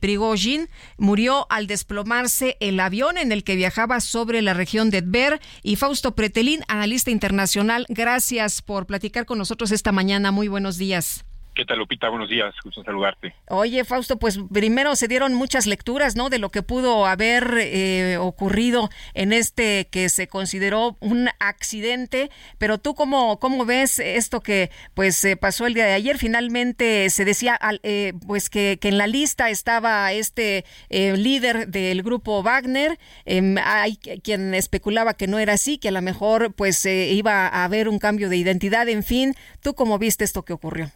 [0.00, 5.40] Prigozhin, murió al desplomarse el avión en el que viajaba sobre la región de Tver.
[5.62, 10.32] Y Fausto Pretelín, analista internacional, gracias por platicar con nosotros esta mañana.
[10.32, 11.27] Muy buenos días.
[11.58, 12.08] ¿Qué tal, Lupita?
[12.08, 13.34] Buenos días, gusto saludarte.
[13.48, 16.30] Oye, Fausto, pues primero se dieron muchas lecturas, ¿no?
[16.30, 22.78] De lo que pudo haber eh, ocurrido en este que se consideró un accidente, pero
[22.78, 26.16] tú cómo, cómo ves esto que pues pasó el día de ayer.
[26.16, 32.04] Finalmente se decía eh, pues que, que, en la lista estaba este eh, líder del
[32.04, 33.00] grupo Wagner.
[33.24, 37.64] Em, hay quien especulaba que no era así, que a lo mejor pues iba a
[37.64, 38.88] haber un cambio de identidad.
[38.88, 40.92] En fin, ¿tú cómo viste esto que ocurrió?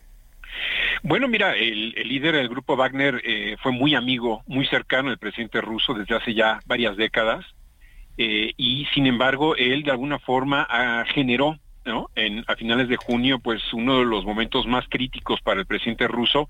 [1.03, 5.61] Bueno, mira, el, líder del grupo Wagner eh, fue muy amigo, muy cercano del presidente
[5.61, 7.45] ruso desde hace ya varias décadas
[8.19, 12.11] eh, y sin embargo él de alguna forma ah, generó ¿no?
[12.47, 16.49] A finales de junio, pues uno de los momentos más críticos para el presidente ruso,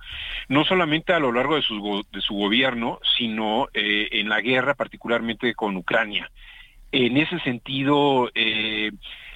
[0.48, 4.74] no solamente a lo largo de su, de su gobierno, sino eh, en la guerra,
[4.74, 6.30] particularmente con Ucrania.
[6.90, 8.30] En ese sentido,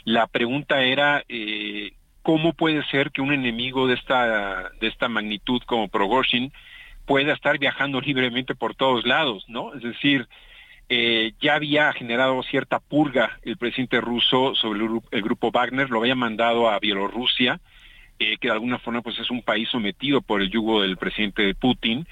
[0.05, 1.24] la pregunta era
[2.27, 6.53] ¿cómo puede ser que un enemigo de esta, de esta magnitud como Progozhin
[7.05, 9.73] pueda estar viajando libremente por todos lados, ¿no?
[9.74, 10.27] Es decir,
[10.89, 14.81] eh, ya había generado cierta purga el presidente ruso sobre
[15.12, 17.61] el, grupo Wagner, lo había mandado a Bielorrusia,
[18.19, 21.55] eh, que de alguna forma pues es un país sometido por el yugo del presidente
[21.55, 22.09] Putin,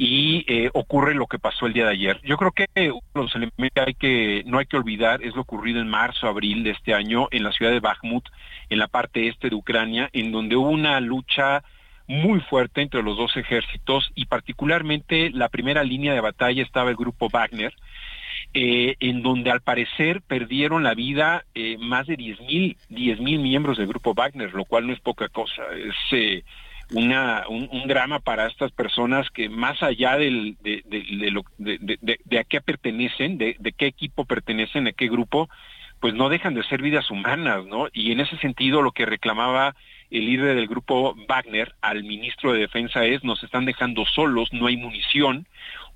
[0.00, 2.20] y eh, ocurre lo que pasó el día de ayer.
[2.22, 2.68] Yo creo que
[3.14, 6.70] los elementos hay que no hay que olvidar es lo ocurrido en marzo, abril de
[6.70, 8.24] este año en la ciudad de Bakhmut,
[8.70, 11.64] en la parte este de Ucrania, en donde hubo una lucha
[12.06, 16.96] muy fuerte entre los dos ejércitos y particularmente la primera línea de batalla estaba el
[16.96, 17.74] grupo Wagner,
[18.54, 23.88] eh, en donde al parecer perdieron la vida eh, más de 10.000 mil miembros del
[23.88, 25.62] grupo Wagner, lo cual no es poca cosa.
[25.76, 26.44] Es,
[26.94, 32.44] una, un, drama para estas personas que más allá del, de, de, lo, de, a
[32.44, 35.48] qué pertenecen, de, qué equipo pertenecen, a qué grupo,
[36.00, 37.88] pues no dejan de ser vidas humanas, ¿no?
[37.92, 39.74] Y en ese sentido lo que reclamaba
[40.10, 44.66] el líder del grupo Wagner al ministro de Defensa es nos están dejando solos, no
[44.66, 45.46] hay munición,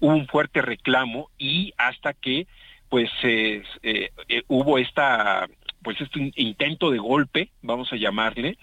[0.01, 2.47] hubo un fuerte reclamo y hasta que
[2.91, 3.63] pues eh,
[4.49, 5.49] hubo esta
[5.83, 8.59] pues este intento de golpe, vamos a llamarle,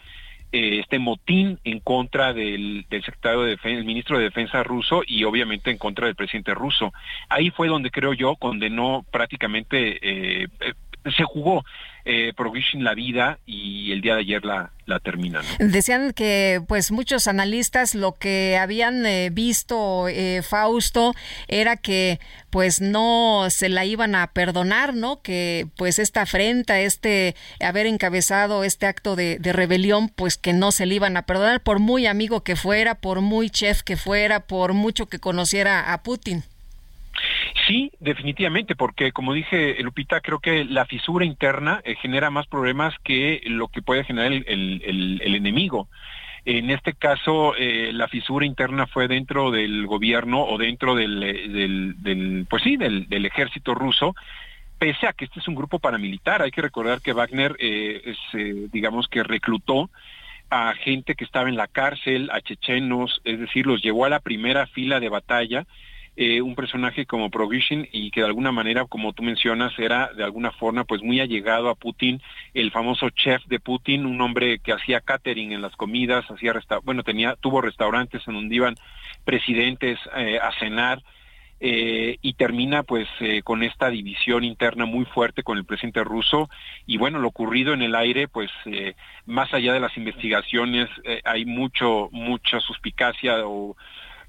[0.51, 5.23] eh, este motín en contra del, secretario de defensa, el ministro de Defensa ruso y
[5.23, 6.91] obviamente en contra del presidente ruso.
[7.29, 10.73] Ahí fue donde creo yo condenó prácticamente, eh, eh,
[11.05, 11.63] se jugó
[12.05, 12.33] eh,
[12.73, 15.43] la vida y el día de ayer la, la terminan.
[15.59, 21.13] Decían que pues muchos analistas lo que habían eh, visto eh, Fausto
[21.47, 22.19] era que
[22.49, 25.21] pues no se la iban a perdonar, ¿no?
[25.21, 30.71] Que pues esta afrenta, este haber encabezado este acto de, de rebelión, pues que no
[30.71, 34.39] se le iban a perdonar por muy amigo que fuera, por muy chef que fuera,
[34.41, 36.43] por mucho que conociera a Putin.
[37.67, 42.93] Sí, definitivamente, porque como dije, Lupita, creo que la fisura interna eh, genera más problemas
[43.03, 45.87] que lo que puede generar el, enemigo.
[46.45, 52.47] En este caso, eh, la fisura interna fue dentro del gobierno o dentro del, del,
[52.49, 54.15] pues sí, del, ejército ruso,
[54.77, 56.41] pese a que este es un grupo paramilitar.
[56.41, 58.15] Hay que recordar que Wagner, eh,
[58.71, 59.89] digamos que reclutó
[60.49, 64.19] a gente que estaba en la cárcel, a chechenos, es decir, los llevó a la
[64.19, 65.67] primera fila de batalla
[66.21, 70.25] eh, un personaje como Provision y que de alguna manera, como tú mencionas, era de
[70.25, 72.21] alguna forma pues muy allegado a Putin,
[72.53, 77.03] el famoso chef de Putin, un hombre que hacía catering en las comidas, hacía bueno,
[77.03, 78.75] tenía tuvo restaurantes en donde iban
[79.23, 81.01] presidentes eh, a cenar.
[81.61, 83.05] Eh, y termina pues
[83.43, 86.49] con esta división interna muy fuerte con el presidente ruso
[86.85, 88.49] y bueno lo ocurrido en el aire pues
[89.25, 90.87] más allá de las investigaciones
[91.25, 93.75] hay mucho mucha suspicacia o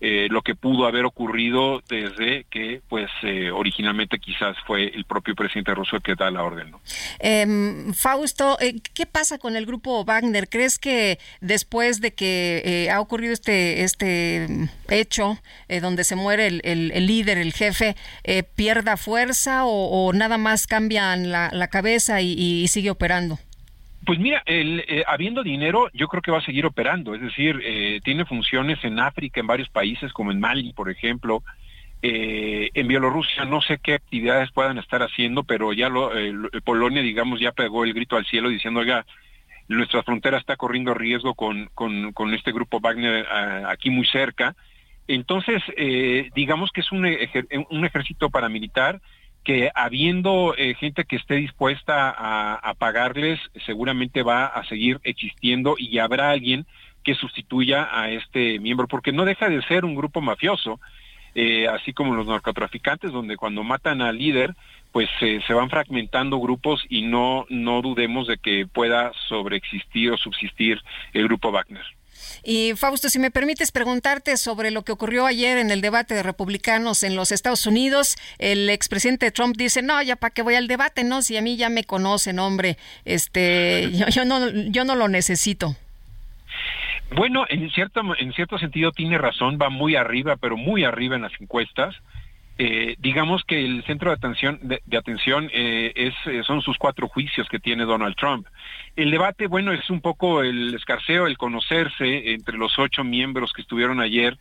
[0.03, 5.35] eh, lo que pudo haber ocurrido desde que, pues, eh, originalmente quizás fue el propio
[5.35, 6.73] presidente ruso el que da la orden.
[7.19, 10.49] Em, Fausto, eh, ¿qué pasa con el grupo Wagner?
[10.49, 15.39] ¿Crees que después de que ha ocurrido este este hecho
[15.83, 17.95] donde se muere el, líder, el jefe,
[18.57, 23.39] pierda fuerza o, nada más cambian la, cabeza y sigue operando?
[24.07, 27.15] Pues mira, el, eh, habiendo dinero, yo creo que va a seguir operando.
[27.15, 31.43] Es decir, eh, tiene funciones en África, en varios países, como en Mali, por ejemplo.
[32.03, 36.11] Eh, en Bielorrusia no sé qué actividades puedan estar haciendo, pero ya lo,
[36.65, 39.05] Polonia, digamos, ya pegó el grito al cielo diciendo, oiga,
[39.69, 43.27] nuestra frontera está corriendo riesgo con, con, con este grupo Wagner
[43.69, 44.57] aquí muy cerca.
[45.09, 45.63] Entonces,
[46.35, 47.07] digamos que es un,
[47.69, 49.01] un ejército paramilitar
[49.45, 55.99] que habiendo eh, gente que esté dispuesta a, pagarles, seguramente va a seguir existiendo y
[55.99, 56.67] habrá alguien
[57.03, 60.81] que sustituya a este miembro, porque no deja de ser un grupo mafioso,
[61.35, 64.55] eh, así como los narcotraficantes, donde cuando matan al líder,
[64.93, 70.83] pues se van fragmentando grupos y no, no dudemos de que pueda sobreexistir o subsistir
[71.13, 71.85] el grupo Wagner.
[72.43, 76.23] Y Fausto, si me permites preguntarte sobre lo que ocurrió ayer en el debate de
[76.23, 80.69] republicanos en los Estados Unidos, el expresidente Trump dice, no, ya para qué voy al
[80.69, 85.09] debate, no, si a mí ya me conocen, hombre, este, yo, no, yo no lo
[85.09, 85.77] necesito.
[87.13, 91.23] Bueno, en cierto, en cierto sentido tiene razón, va muy arriba, pero muy arriba en
[91.23, 91.97] las encuestas.
[92.63, 97.09] Eh, digamos que el centro de atención, de, atención eh, es, eh, son sus cuatro
[97.09, 98.47] juicios que tiene Donald Trump.
[98.97, 103.63] El debate, bueno, es un poco el escarceo, el conocerse entre los ocho miembros que
[103.63, 104.37] estuvieron ayer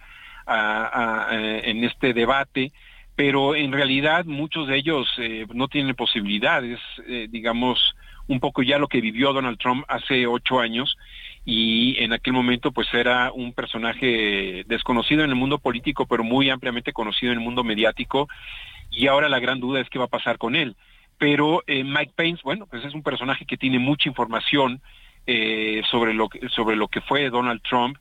[0.46, 2.74] en este debate,
[3.16, 5.08] pero en realidad muchos de ellos
[5.54, 6.80] no tienen posibilidades,
[7.30, 7.96] digamos,
[8.28, 10.98] un poco ya lo que vivió Donald Trump hace ocho años
[11.46, 16.50] y en aquel momento pues era un personaje desconocido en el mundo político, pero muy
[16.50, 18.28] ampliamente conocido en el mundo mediático
[18.92, 20.76] y ahora la gran duda es qué va a pasar con él.
[21.18, 24.82] Pero eh, Mike Pence, bueno, pues es un personaje que tiene mucha información
[25.28, 27.98] eh, sobre, lo que, sobre lo que fue Donald Trump.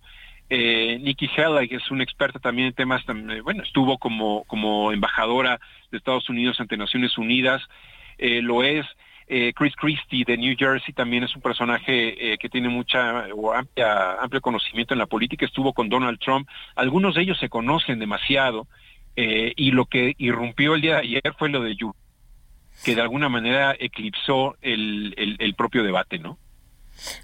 [0.51, 3.05] Eh, Nikki Haley, es una experta también en temas,
[3.43, 5.60] bueno, estuvo como, como embajadora
[5.90, 7.62] de Estados Unidos ante Naciones Unidas,
[8.19, 8.86] lo es
[9.29, 13.53] eh, Chris Christie de New Jersey también es un personaje eh, que tiene mucha o
[13.53, 17.99] amplia, amplio conocimiento en la política, estuvo con Donald Trump, algunos de ellos se conocen
[17.99, 18.67] demasiado
[19.17, 21.95] eh, y lo que irrumpió el día de ayer fue lo de Yu,
[22.85, 26.39] que de alguna manera eclipsó el, el propio debate, ¿no?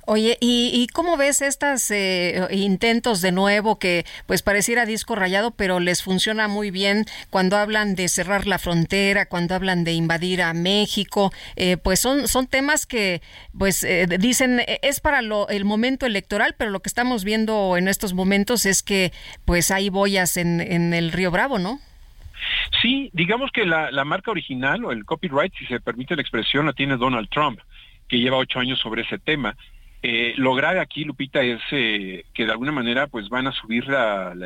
[0.07, 5.81] Oye, ¿y, cómo ves estos eh, intentos de nuevo que pues pareciera disco rayado, pero
[5.81, 10.53] les funciona muy bien cuando hablan de cerrar la frontera, cuando hablan de invadir a
[10.55, 11.33] México?
[11.57, 13.23] Eh, pues son, son temas que
[13.57, 17.89] pues eh, dicen es para lo, el momento electoral, pero lo que estamos viendo en
[17.89, 19.13] estos momentos es que
[19.45, 21.81] pues hay boyas en, en el río Bravo, ¿no?
[22.83, 26.67] Sí, digamos que la, la marca original o el copyright, si se permite la expresión,
[26.67, 27.59] la tiene Donald Trump
[28.09, 29.57] que lleva ocho años sobre ese tema.
[30.07, 33.87] Eh, lo grave aquí, Lupita, es eh, que de alguna manera pues van a subir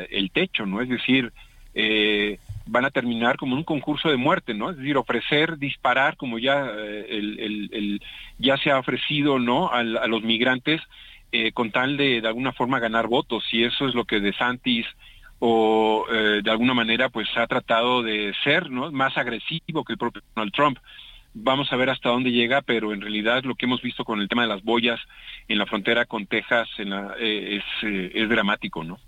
[0.09, 0.81] el techo, ¿no?
[0.81, 1.33] Es decir,
[1.75, 4.69] eh, van a terminar como un concurso de muerte, ¿no?
[4.69, 8.01] Es decir, ofrecer, disparar, como ya, el,
[8.37, 9.69] ya se ha ofrecido, ¿no?
[9.69, 10.81] A, los migrantes
[11.53, 14.87] con tal de de alguna forma ganar votos, y eso es lo que De Santis
[15.39, 18.93] o de alguna manera pues ha tratado de ser, ¿no?
[18.93, 20.79] Más agresivo que el propio Donald Trump
[21.41, 24.29] vamos a ver hasta dónde llega, pero en realidad lo que hemos visto con el
[24.29, 24.99] tema de las boyas
[25.47, 28.99] en la frontera con Texas en la, eh, es, eh, es dramático, ¿no?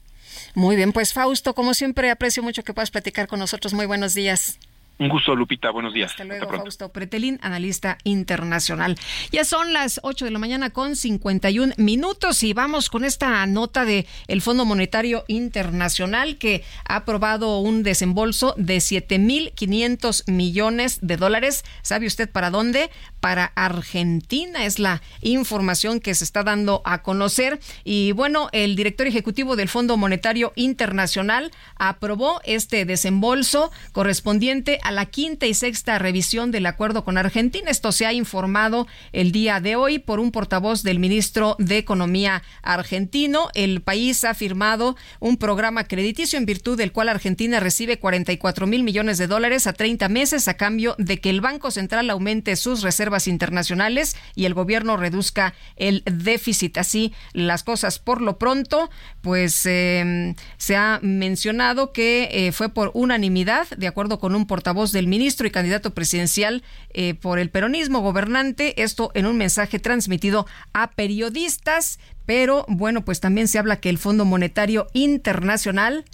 [0.55, 3.73] Muy bien, pues Fausto, como siempre, aprecio mucho que puedas platicar con nosotros.
[3.73, 4.59] Muy buenos días.
[5.01, 5.71] Un gusto, Lupita.
[5.71, 6.11] Buenos días.
[6.11, 8.99] Hasta luego, Fausto Pretelín, analista internacional.
[9.31, 13.83] Ya son las 8 de la mañana con 51 minutos y vamos con esta nota
[13.83, 21.65] de el Fondo Monetario Internacional que ha aprobado un desembolso de 7.500 millones de dólares.
[21.81, 22.91] ¿Sabe usted para dónde?
[23.21, 27.59] Para Argentina es la información que se está dando a conocer.
[27.83, 35.05] Y bueno, el director ejecutivo del Fondo Monetario Internacional aprobó este desembolso correspondiente a la
[35.05, 37.69] quinta y sexta revisión del acuerdo con Argentina.
[37.69, 42.41] Esto se ha informado el día de hoy por un portavoz del ministro de Economía
[42.63, 43.49] argentino.
[43.53, 48.81] El país ha firmado un programa crediticio en virtud del cual Argentina recibe 44 mil
[48.81, 52.81] millones de dólares a 30 meses a cambio de que el Banco Central aumente sus
[52.81, 56.77] reservas internacionales y el gobierno reduzca el déficit.
[56.77, 58.89] Así las cosas por lo pronto,
[59.21, 64.71] pues em, se ha mencionado que eh, fue por unanimidad, de acuerdo con un portavoz
[64.71, 66.63] voz del ministro y candidato presidencial
[66.93, 73.19] eh, por el peronismo gobernante, esto en un mensaje transmitido a periodistas, pero bueno, pues
[73.19, 76.05] también se habla que el Fondo Monetario Internacional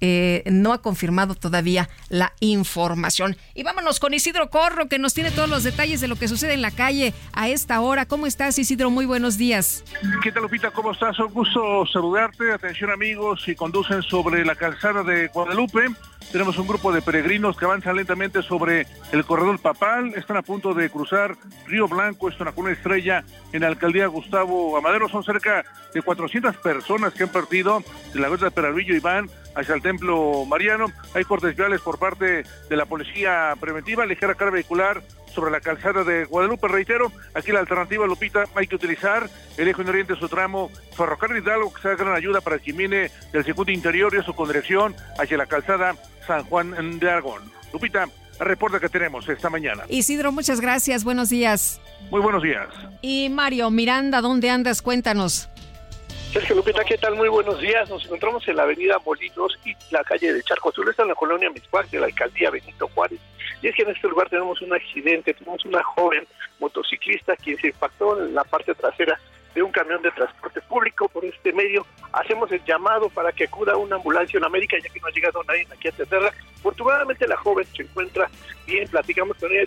[0.00, 3.36] eh, no ha confirmado todavía la información.
[3.54, 6.54] Y vámonos con Isidro Corro, que nos tiene todos los detalles de lo que sucede
[6.54, 8.06] en la calle a esta hora.
[8.06, 8.90] ¿Cómo estás, Isidro?
[8.90, 9.84] Muy buenos días.
[10.22, 10.70] ¿Qué tal, Lupita?
[10.70, 11.18] ¿Cómo estás?
[11.18, 12.52] Un gusto saludarte.
[12.52, 15.86] Atención, amigos, si conducen sobre la calzada de Guadalupe.
[16.32, 20.12] Tenemos un grupo de peregrinos que avanzan lentamente sobre el corredor papal.
[20.16, 21.36] Están a punto de cruzar
[21.66, 25.08] Río Blanco, esto en la estrella en la alcaldía Gustavo Amadero.
[25.08, 27.82] Son cerca de 400 personas que han partido
[28.12, 30.86] de la Huerta de Peralvillo y van hacia el templo mariano.
[31.14, 35.02] Hay cortes viales por parte de la policía preventiva, ligera carga vehicular
[35.34, 36.68] sobre la calzada de Guadalupe.
[36.68, 41.42] Reitero, aquí la alternativa, Lupita, hay que utilizar el eje en oriente, su tramo ferrocarril
[41.42, 44.94] Hidalgo, que sea gran ayuda para quien viene del circuito interior y eso con dirección
[45.18, 45.96] hacia la calzada
[46.26, 47.42] San Juan de Aragón.
[47.72, 48.08] Lupita,
[48.38, 49.84] reporta que tenemos esta mañana.
[49.88, 51.04] Isidro, muchas gracias.
[51.04, 51.80] Buenos días.
[52.10, 52.68] Muy buenos días.
[53.02, 54.82] Y Mario Miranda, ¿dónde andas?
[54.82, 55.48] Cuéntanos.
[56.32, 57.14] Sergio Lupita, ¿qué tal?
[57.14, 57.88] Muy buenos días.
[57.88, 60.88] Nos encontramos en la avenida Molinos y la calle de Charco Azul.
[60.88, 63.20] Está en la colonia Miscuac de la alcaldía Benito Juárez.
[63.64, 65.32] Y es que en este lugar tenemos un accidente.
[65.32, 66.26] Tenemos una joven
[66.60, 69.18] motociclista quien se impactó en la parte trasera
[69.54, 71.08] de un camión de transporte público.
[71.08, 75.00] Por este medio hacemos el llamado para que acuda una ambulancia en América, ya que
[75.00, 76.30] no ha llegado nadie aquí a atenderla.
[76.58, 78.30] Afortunadamente la joven se encuentra
[78.66, 79.66] bien, platicamos con ella,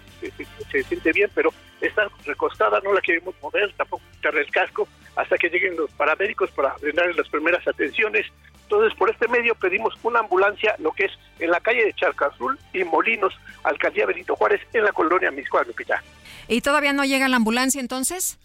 [0.69, 1.51] se, siente bien, pero
[1.81, 6.51] está recostada, no la queremos mover, tampoco quitarle el casco hasta que lleguen los paramédicos
[6.51, 8.27] para brindarle las primeras atenciones.
[8.69, 12.25] Entonces, por este medio pedimos una ambulancia, lo que es en la calle de Charca
[12.25, 13.33] Azul y Molinos,
[13.63, 16.03] Alcaldía Benito Juárez, en la colonia Miscuac, ya.
[16.49, 18.37] ¿Y todavía no llega la ambulancia entonces?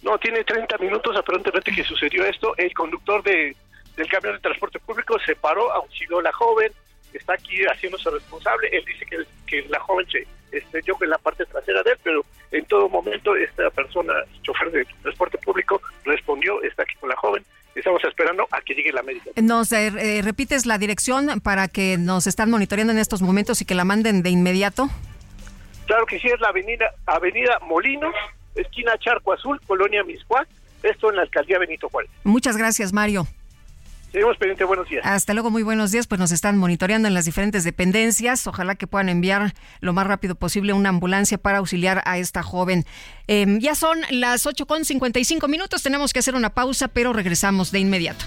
[0.00, 2.54] No, tiene 30 minutos aparentemente que sucedió esto.
[2.56, 3.54] El conductor de,
[3.94, 6.72] del camión de transporte público se paró, auxilió a la joven,
[7.12, 8.70] está aquí haciéndose responsable.
[8.72, 12.24] Él dice que, que la joven se estrelló en la parte trasera de él, pero
[12.52, 17.44] en todo momento esta persona, chofer de transporte público, respondió, está aquí con la joven.
[17.74, 19.30] Estamos esperando a que llegue la médica.
[19.40, 23.74] ¿Nos eh, repites la dirección para que nos están monitoreando en estos momentos y que
[23.74, 24.88] la manden de inmediato?
[25.86, 28.14] Claro que sí, es la avenida, avenida Molinos,
[28.54, 30.46] esquina Charco Azul, Colonia Miscuac,
[30.82, 32.10] esto en la alcaldía Benito Juárez.
[32.24, 33.26] Muchas gracias, Mario.
[34.12, 35.04] Seguimos pendiente, buenos días.
[35.06, 36.06] Hasta luego, muy buenos días.
[36.06, 38.46] Pues nos están monitoreando en las diferentes dependencias.
[38.46, 42.84] Ojalá que puedan enviar lo más rápido posible una ambulancia para auxiliar a esta joven.
[43.26, 45.82] Em, ya son las 8 con 55 minutos.
[45.82, 48.26] Tenemos que hacer una pausa, pero regresamos de inmediato.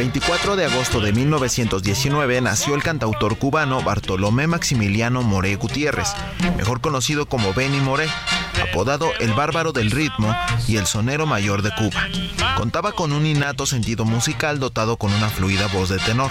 [0.00, 6.14] 24 de agosto de 1919 nació el cantautor cubano Bartolomé Maximiliano Moré Gutiérrez,
[6.56, 8.08] mejor conocido como Benny Moré,
[8.62, 10.34] apodado el bárbaro del ritmo
[10.66, 12.08] y el sonero mayor de Cuba.
[12.56, 16.30] Contaba con un innato sentido musical dotado con una fluida voz de tenor.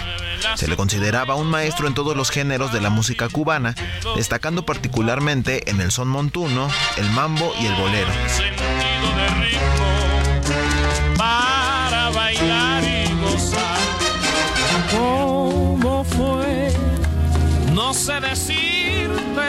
[0.56, 3.76] Se le consideraba un maestro en todos los géneros de la música cubana,
[4.16, 8.10] destacando particularmente en el son montuno, el mambo y el bolero.
[11.16, 12.59] Para bailar
[14.90, 16.72] ¿Cómo fue?
[17.72, 19.46] No sé decirte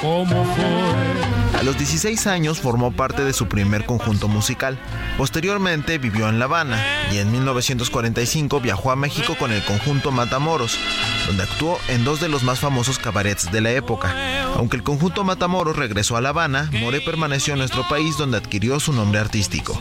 [0.00, 1.37] cómo fue.
[1.58, 4.78] A los 16 años formó parte de su primer conjunto musical.
[5.16, 6.80] Posteriormente vivió en La Habana
[7.10, 10.78] y en 1945 viajó a México con el conjunto Matamoros,
[11.26, 14.14] donde actuó en dos de los más famosos cabarets de la época,
[14.56, 18.78] Aunque el conjunto Matamoros regresó a La Habana, More permaneció en nuestro país donde adquirió
[18.78, 19.78] su nombre artístico.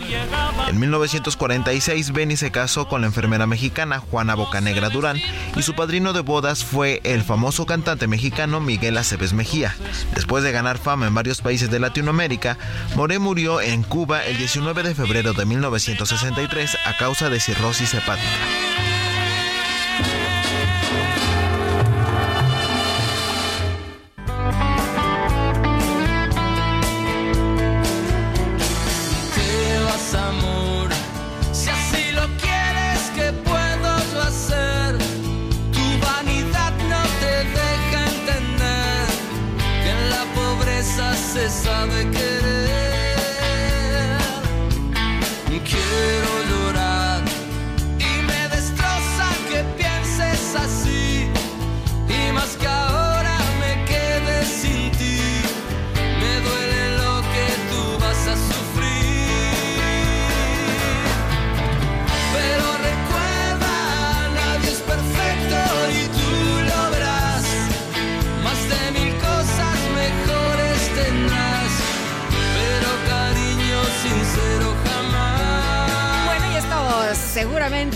[0.67, 5.17] En 1946, Benny se casó con la enfermera mexicana Juana Bocanegra Durán
[5.55, 9.75] y su padrino de bodas fue el famoso cantante mexicano Miguel Aceves Mejía.
[10.15, 12.57] Después de ganar fama en varios países de Latinoamérica,
[12.95, 18.96] More murió en Cuba el 19 de febrero de 1963 a causa de cirrosis hepática.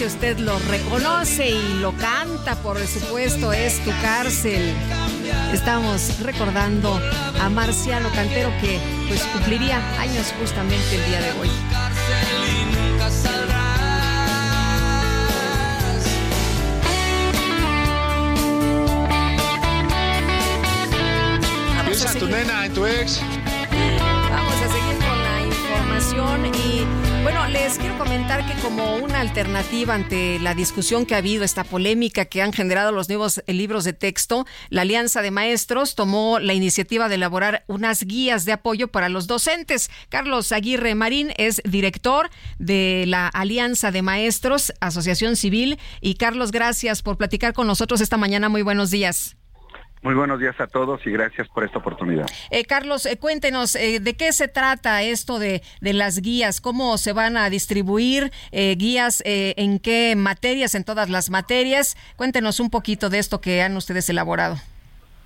[0.01, 4.73] Seguramente usted lo reconoce y lo canta, por supuesto, es tu cárcel.
[5.53, 6.99] Estamos recordando
[7.39, 11.49] a Marciano Cantero que pues cumpliría años justamente el día de hoy.
[21.85, 23.21] Piensa en tu nena, en tu ex.
[24.29, 29.93] Vamos a seguir con la información y bueno, les quiero comentar que como una alternativa
[29.93, 33.83] ante la discusión que ha habido, esta polémica que han generado los nuevos eh, libros
[33.83, 38.87] de texto, la Alianza de Maestros tomó la iniciativa de elaborar unas guías de apoyo
[38.87, 39.91] para los docentes.
[40.09, 45.77] Carlos Aguirre Marín es director de la Alianza de Maestros, Asociación Civil.
[46.01, 48.49] Y Carlos, gracias por platicar con nosotros esta mañana.
[48.49, 49.35] Muy buenos días.
[50.03, 52.25] Muy buenos días a todos y gracias por esta oportunidad.
[52.49, 56.97] Eh, Carlos, eh, cuéntenos eh, de qué se trata esto de, de las guías, cómo
[56.97, 61.95] se van a distribuir eh, guías, eh, en qué materias, en todas las materias.
[62.15, 64.55] Cuéntenos un poquito de esto que han ustedes elaborado.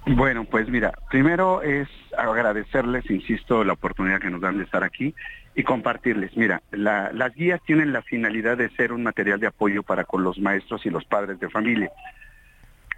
[0.08, 1.88] Bueno, pues mira, primero es
[2.18, 5.16] agradecerles, insisto, la oportunidad que nos dan de estar aquí
[5.56, 6.36] y compartirles.
[6.36, 10.22] Mira, la- las guías tienen la finalidad de ser un material de apoyo para con
[10.24, 11.90] los maestros y los padres de familia.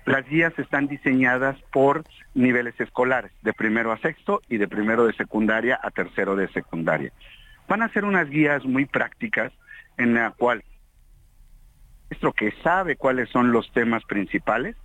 [0.07, 5.11] Las guías están diseñadas por niveles escolares, de primero a sexto y de primero de
[5.11, 7.11] secundaria a tercero de secundaria.
[7.67, 9.51] Van a ser unas guías muy prácticas
[9.97, 14.77] en la cual el maestro que sabe cuáles son los temas principales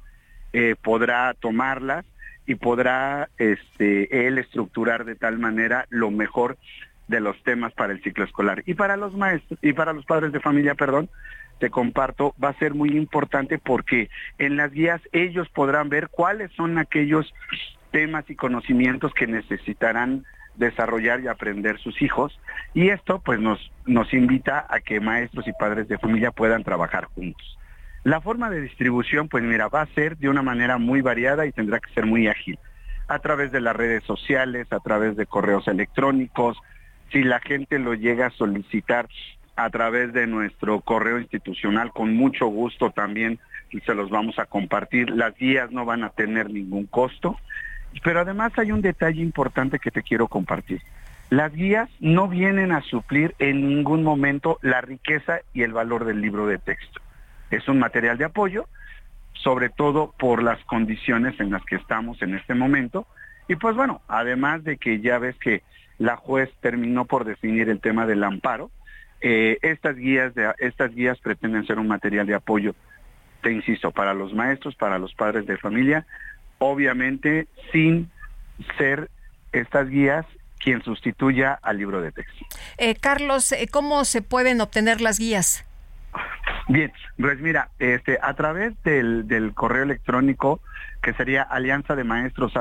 [0.52, 2.04] eh, podrá tomarlas
[2.44, 6.58] y podrá este, él estructurar de tal manera lo mejor
[7.06, 8.64] de los temas para el ciclo escolar.
[8.66, 11.08] Y para los maestros y para los padres de familia, perdón,
[11.62, 16.50] te comparto, va a ser muy importante porque en las guías ellos podrán ver cuáles
[16.56, 17.32] son aquellos
[17.92, 20.24] temas y conocimientos que necesitarán
[20.56, 22.36] desarrollar y aprender sus hijos.
[22.74, 27.04] Y esto pues nos nos invita a que maestros y padres de familia puedan trabajar
[27.04, 27.56] juntos.
[28.02, 31.52] La forma de distribución pues mira, va a ser de una manera muy variada y
[31.52, 32.58] tendrá que ser muy ágil.
[33.06, 36.58] A través de las redes sociales, a través de correos electrónicos,
[37.12, 39.06] si la gente lo llega a solicitar
[39.56, 43.38] a través de nuestro correo institucional, con mucho gusto también
[43.80, 45.10] se los vamos a compartir.
[45.10, 47.38] Las guías no van a tener ningún costo,
[48.02, 50.82] pero además hay un detalle importante que te quiero compartir.
[51.30, 56.20] Las guías no vienen a suplir en ningún momento la riqueza y el valor del
[56.20, 57.00] libro de texto.
[57.50, 58.66] Es un material de apoyo,
[59.32, 63.06] sobre todo por las condiciones en las que estamos en este momento.
[63.48, 65.62] Y pues bueno, además de que ya ves que
[65.98, 68.70] la juez terminó por definir el tema del amparo,
[69.22, 72.74] eh, estas guías de, estas guías pretenden ser un material de apoyo,
[73.42, 76.06] te insisto, para los maestros, para los padres de familia,
[76.58, 78.10] obviamente sin
[78.78, 79.10] ser
[79.52, 80.26] estas guías
[80.58, 82.46] quien sustituya al libro de texto.
[82.78, 85.64] Eh, Carlos, eh, ¿cómo se pueden obtener las guías?
[86.68, 90.60] Bien, pues mira, este, a través del, del correo electrónico
[91.02, 92.52] que sería alianza de maestros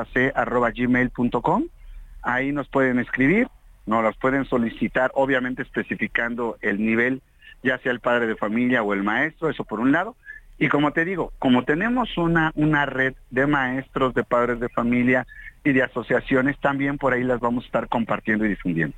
[2.22, 3.48] ahí nos pueden escribir,
[3.86, 7.22] nos las pueden solicitar, obviamente especificando el nivel,
[7.62, 10.16] ya sea el padre de familia o el maestro, eso por un lado.
[10.58, 15.26] Y como te digo, como tenemos una, una red de maestros, de padres de familia
[15.64, 18.96] y de asociaciones, también por ahí las vamos a estar compartiendo y difundiendo.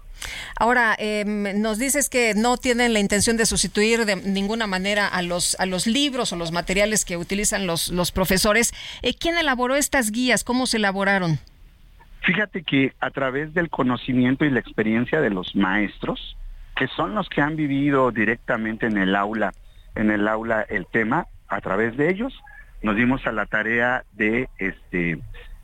[0.59, 5.23] Ahora, eh, nos dices que no tienen la intención de sustituir de ninguna manera a
[5.23, 8.73] los, a los libros o los materiales que utilizan los, los profesores.
[9.03, 10.45] Eh, ¿Quién elaboró estas guías?
[10.45, 11.39] ¿Cómo se elaboraron?
[12.25, 16.39] Fíjate que a través del conocimiento y la experiencia de los maestros,
[16.75, 19.53] que son los que han vivido directamente en el aula,
[19.95, 22.33] en el aula el tema, a través de ellos
[22.83, 25.19] nos dimos a la tarea de este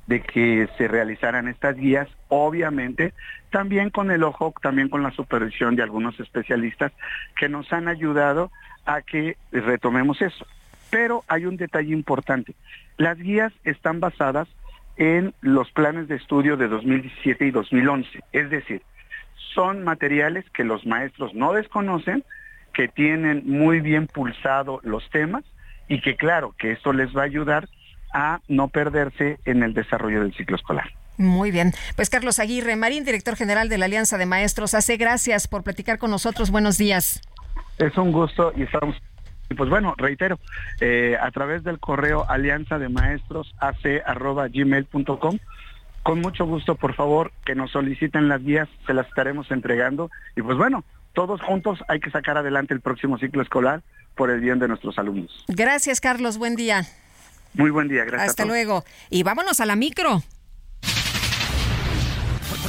[0.07, 3.15] de que se realizaran estas guías, obviamente
[3.51, 6.93] también con el ojo, también con la supervisión de algunos especialistas
[7.37, 8.51] que nos han ayudado
[8.87, 10.47] a que retomemos eso.
[10.91, 12.55] Pero hay un detalle importante.
[12.97, 14.49] Las guías están basadas
[15.01, 18.21] en los planes de estudio de 2017 y 2011.
[18.33, 18.83] Es decir,
[19.55, 22.23] son materiales que los maestros no desconocen,
[22.75, 25.43] que tienen muy bien pulsado los temas
[25.89, 27.67] y que claro, que esto les va a ayudar
[28.13, 30.91] a no perderse en el desarrollo del ciclo escolar.
[31.17, 31.73] Muy bien.
[31.97, 35.97] Pues Carlos Aguirre, Marín, director general de la Alianza de Maestros, hace gracias por platicar
[35.97, 36.51] con nosotros.
[36.51, 37.23] Buenos días.
[37.79, 38.97] Es un gusto y estamos
[39.51, 40.39] y pues bueno, reitero,
[40.81, 45.39] eh, a través del correo alianza de maestros gmail.com
[46.03, 50.11] con mucho gusto, por favor, que nos soliciten las guías, se las estaremos entregando.
[50.35, 53.83] Y pues bueno, todos juntos hay que sacar adelante el próximo ciclo escolar
[54.15, 55.45] por el bien de nuestros alumnos.
[55.49, 56.39] Gracias, Carlos.
[56.39, 56.87] Buen día.
[57.53, 58.31] Muy buen día, gracias.
[58.31, 58.85] Hasta luego.
[59.11, 60.23] Y vámonos a la micro.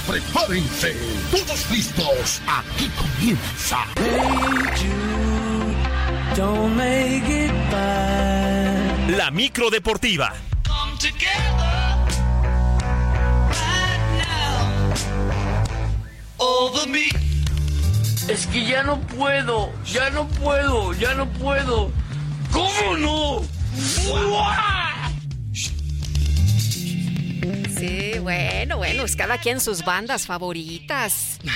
[0.08, 0.94] Prepárense,
[1.30, 2.42] todos listos.
[2.48, 3.78] Aquí comienza.
[9.18, 10.34] La micro deportiva.
[18.30, 21.92] Es que ya no puedo, ya no puedo, ya no puedo.
[22.52, 23.42] ¿Cómo no?
[27.78, 31.40] Sí, bueno, bueno, es cada quien sus bandas favoritas.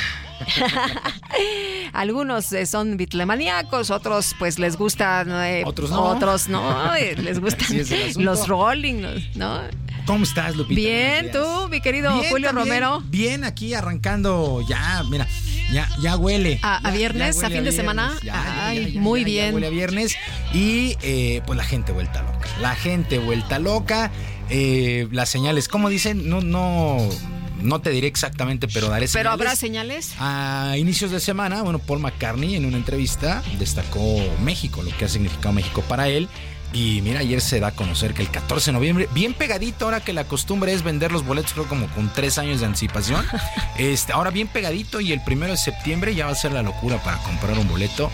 [1.93, 5.29] Algunos eh, son bitlemaníacos, otros pues les gustan...
[5.31, 6.03] eh, Otros no.
[6.03, 7.67] Otros no, eh, les gustan
[8.17, 9.03] los Rolling,
[9.35, 9.61] ¿no?
[10.05, 10.75] ¿Cómo estás, Lupita?
[10.79, 12.67] Bien, tú, mi querido Bien, Julio también.
[12.83, 13.01] Romero.
[13.07, 15.27] Bien, aquí arrancando ya, mira,
[15.71, 16.59] ya, ya huele.
[16.61, 17.37] ¿A- a Ya- ya viernes?
[17.37, 17.75] ¿A fin de viernes.
[17.75, 18.13] semana?
[18.23, 19.53] Ya, ya, Ay, ya, ya, muy ya, ya bien.
[19.55, 20.15] huele a viernes
[20.53, 22.47] y eh, pues la gente vuelta loca.
[22.61, 24.11] La gente vuelta loca.
[24.49, 26.97] Eh, las señales, como dicen, no, no,
[27.61, 29.33] no te diré exactamente, pero daré Pero señales.
[29.33, 30.13] habrá señales.
[30.19, 35.09] A inicios de semana, bueno, Paul McCartney en una entrevista destacó México, lo que ha
[35.09, 36.27] significado México para él.
[36.73, 40.01] Y mira, ayer se da a conocer que el 14 de noviembre, bien pegadito, ahora
[40.01, 43.25] que la costumbre es vender los boletos, creo como con tres años de anticipación.
[43.77, 47.01] Este, ahora bien pegadito y el primero de septiembre ya va a ser la locura
[47.03, 48.09] para comprar un boleto.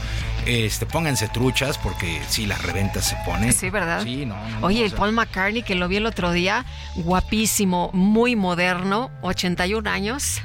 [0.46, 3.54] Este, pónganse truchas porque sí, las reventas se ponen.
[3.54, 4.04] Sí, ¿verdad?
[4.04, 4.36] Sí, no.
[4.60, 6.66] no, Oye, no, o el Paul McCartney, que lo vi el otro día,
[6.96, 10.42] guapísimo, muy moderno, 81 años.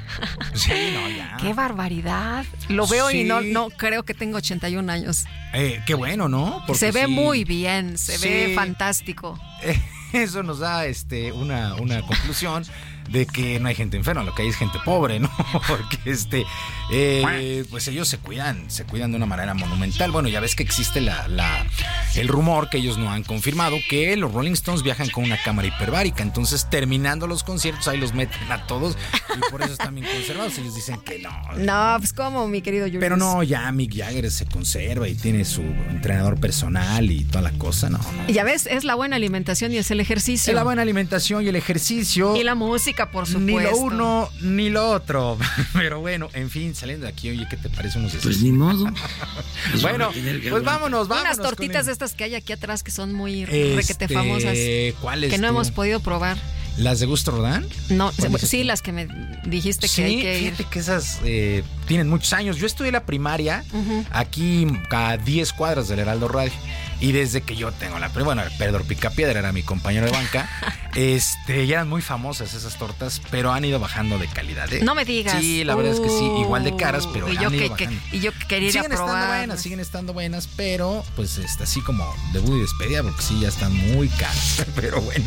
[0.53, 1.37] Sí, no, ya.
[1.41, 2.45] ¡Qué barbaridad!
[2.69, 5.25] Lo veo y no, no creo que tenga 81 años.
[5.53, 6.63] eh, qué bueno, ¿no?
[6.67, 9.39] Porque se ve sí- muy bien, se ve fantástico.
[10.13, 12.63] Eso nos da este, una, una conclusión
[13.09, 15.31] de que no hay gente enferma, lo que hay es gente pobre, ¿no?
[15.67, 16.45] Porque este,
[16.91, 20.11] eh, pues ellos se cuidan, se cuidan de una manera monumental.
[20.11, 21.65] Bueno, ya ves que existe la, la-
[22.15, 25.67] el rumor que ellos no han confirmado que los Rolling Stones viajan con una cámara
[25.67, 26.23] hiperbárica.
[26.23, 28.97] Entonces, terminando los conciertos, ahí los meten a todos
[29.35, 30.57] y por eso están bien conservados.
[30.57, 31.29] Ellos dicen que no.
[31.57, 33.01] No, pues como mi querido Julius.
[33.01, 37.51] Pero no, ya Mick Jagger se conserva y tiene su entrenador personal y toda la
[37.51, 38.27] cosa, no, no.
[38.29, 40.51] Ya ves, es la buena alimentación y es el ejercicio.
[40.51, 42.35] Es la buena alimentación y el ejercicio.
[42.35, 43.45] Y la música, por supuesto.
[43.45, 45.37] Ni lo uno ni lo otro.
[45.73, 48.85] Pero bueno, en fin, saliendo de aquí, oye, ¿qué te parece unos Pues ni modo.
[49.81, 50.09] bueno,
[50.49, 51.37] pues vámonos, vámonos.
[51.37, 54.57] Unas tortitas de estas que hay aquí atrás que son muy Este, requete famosas.
[55.01, 55.53] ¿cuáles Que no tú?
[55.53, 56.37] hemos podido probar.
[56.77, 57.65] ¿Las de Gusto Rodán?
[57.89, 59.07] No, ¿Cuáles sí, las que me
[59.45, 60.43] dijiste que Sí, hay que ir.
[60.51, 62.57] fíjate que esas eh, tienen muchos años.
[62.57, 63.63] Yo estudié la primaria
[64.11, 66.51] aquí a 10 cuadras del Heraldo Radio.
[66.99, 70.49] Y desde que yo tengo la bueno, Pedro Picapiedra era mi compañero de banca,
[70.95, 74.71] este, ya eran muy famosas esas tortas, pero han ido bajando de calidad.
[74.73, 74.79] ¿eh?
[74.83, 75.39] No me digas.
[75.39, 77.83] Sí, la verdad es que sí, igual de caras, pero y han yo ido que,
[77.85, 78.01] que- bajando.
[78.11, 79.27] y yo que quería ir a siguen estando probar.
[79.37, 83.49] buenas, siguen estando buenas, pero pues este, así como debut y despedida, porque sí, ya
[83.49, 84.65] están muy caras.
[84.75, 85.25] Pero bueno,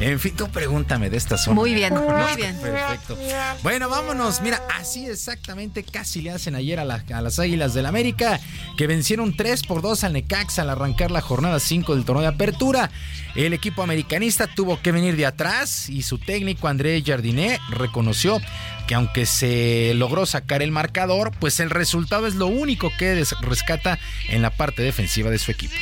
[0.00, 1.54] en fin, tú pregúntame de esta zona.
[1.54, 2.56] Muy bien, muy bien.
[2.60, 3.16] Perfecto.
[3.62, 4.40] Bueno, vámonos.
[4.40, 8.40] Mira, así exactamente casi le hacen ayer a, la- a las Águilas del América,
[8.76, 12.28] que vencieron 3 por 2 al Necaxa al arrancar la jornada 5 del torneo de
[12.28, 12.90] apertura.
[13.34, 18.40] El equipo americanista tuvo que venir de atrás y su técnico André Jardiné reconoció
[18.86, 23.98] que aunque se logró sacar el marcador, pues el resultado es lo único que rescata
[24.28, 25.74] en la parte defensiva de su equipo.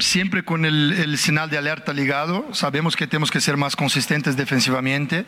[0.00, 5.24] Siempre con el, el de alerta ligado, sabemos que tenemos que ser más consistentes defensivamente.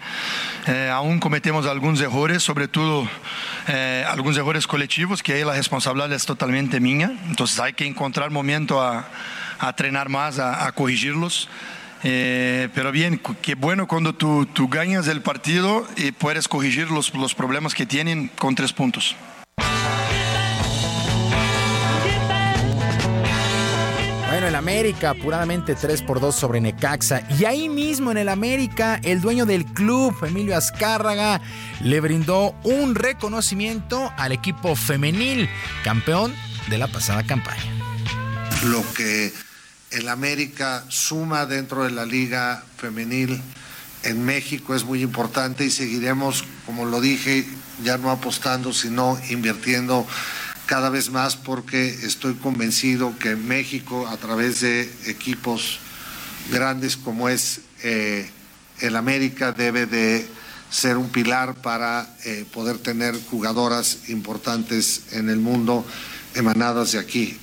[0.67, 3.09] Eh, aún cometemos algunos errores, sobre todo
[3.69, 7.13] eh, algunos errores colectivos, que ahí la responsabilidad es totalmente mía.
[7.29, 9.09] Entonces hay que encontrar momento a,
[9.59, 11.49] a entrenar más, a, a corregirlos.
[12.03, 17.15] Eh, pero bien, qué bueno cuando tú, tú ganas el partido y puedes corregir los,
[17.15, 19.17] los problemas que tienen con tres puntos.
[24.45, 27.23] Bueno, el América apuradamente 3 por 2 sobre Necaxa.
[27.39, 31.41] Y ahí mismo en el América, el dueño del club, Emilio Azcárraga,
[31.81, 35.49] le brindó un reconocimiento al equipo femenil,
[35.83, 36.35] campeón
[36.69, 37.65] de la pasada campaña.
[38.65, 39.33] Lo que
[39.93, 43.41] el América suma dentro de la liga femenil
[44.03, 47.47] en México es muy importante y seguiremos, como lo dije,
[47.83, 50.07] ya no apostando, sino invirtiendo
[50.67, 55.79] cada vez más porque estoy convencido que México, a través de equipos
[56.51, 58.29] grandes como es eh,
[58.81, 60.27] el América, debe de
[60.71, 65.85] ser un pilar para eh, poder tener jugadoras importantes en el mundo
[66.35, 67.39] emanadas de aquí.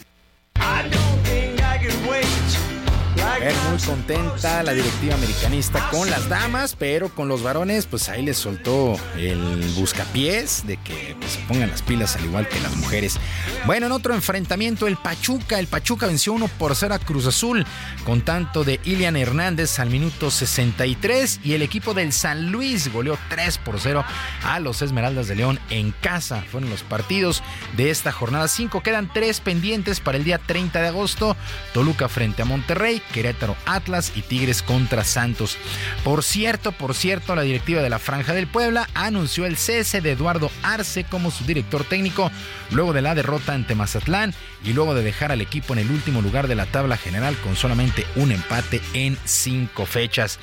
[3.50, 8.38] Muy contenta la directiva americanista con las damas, pero con los varones, pues ahí les
[8.38, 9.40] soltó el
[9.76, 13.18] buscapiés de que pues, se pongan las pilas al igual que las mujeres.
[13.66, 15.58] Bueno, en otro enfrentamiento, el Pachuca.
[15.58, 17.66] El Pachuca venció 1 por 0 a Cruz Azul
[18.06, 23.18] con tanto de Ilian Hernández al minuto 63 y el equipo del San Luis goleó
[23.30, 24.06] 3 por 0
[24.44, 26.44] a los Esmeraldas de León en casa.
[26.52, 27.42] Fueron los partidos
[27.76, 28.84] de esta jornada 5.
[28.84, 31.36] Quedan tres pendientes para el día 30 de agosto.
[31.74, 33.31] Toluca frente a Monterrey, Querétaro
[33.66, 35.58] Atlas y Tigres contra Santos.
[36.04, 40.12] Por cierto, por cierto, la directiva de la Franja del Puebla anunció el cese de
[40.12, 42.32] Eduardo Arce como su director técnico
[42.72, 44.34] luego de la derrota ante Mazatlán
[44.64, 47.56] y luego de dejar al equipo en el último lugar de la tabla general con
[47.56, 50.40] solamente un empate en cinco fechas.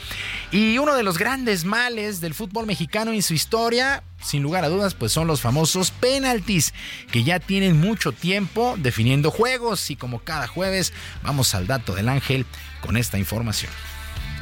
[0.51, 4.69] Y uno de los grandes males del fútbol mexicano en su historia, sin lugar a
[4.69, 6.75] dudas, pues son los famosos penaltis,
[7.11, 10.93] que ya tienen mucho tiempo definiendo juegos y como cada jueves
[11.23, 12.47] vamos al dato del ángel
[12.81, 13.71] con esta información.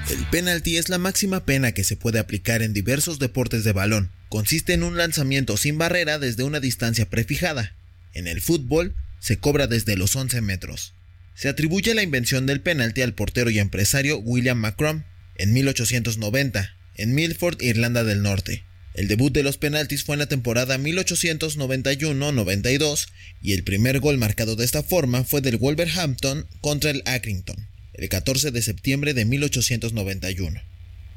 [0.08, 4.10] El penalti es la máxima pena que se puede aplicar en diversos deportes de balón.
[4.28, 7.74] Consiste en un lanzamiento sin barrera desde una distancia prefijada.
[8.12, 10.94] En el fútbol se cobra desde los 11 metros.
[11.34, 15.04] Se atribuye la invención del penalti al portero y empresario William Macron
[15.34, 18.64] en 1890, en Milford, Irlanda del Norte.
[18.96, 23.08] El debut de los penaltis fue en la temporada 1891-92
[23.42, 28.08] y el primer gol marcado de esta forma fue del Wolverhampton contra el Accrington, el
[28.08, 30.62] 14 de septiembre de 1891.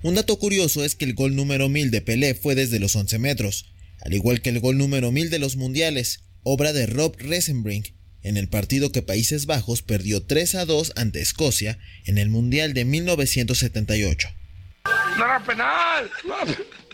[0.03, 3.17] Un dato curioso es que el gol número 1000 de Pelé fue desde los 11
[3.17, 7.91] metros, al igual que el gol número 1000 de los mundiales, obra de Rob Resenbrink,
[8.23, 12.73] en el partido que Países Bajos perdió 3 a 2 ante Escocia en el Mundial
[12.73, 14.27] de 1978.
[15.17, 16.11] ¡No era penal!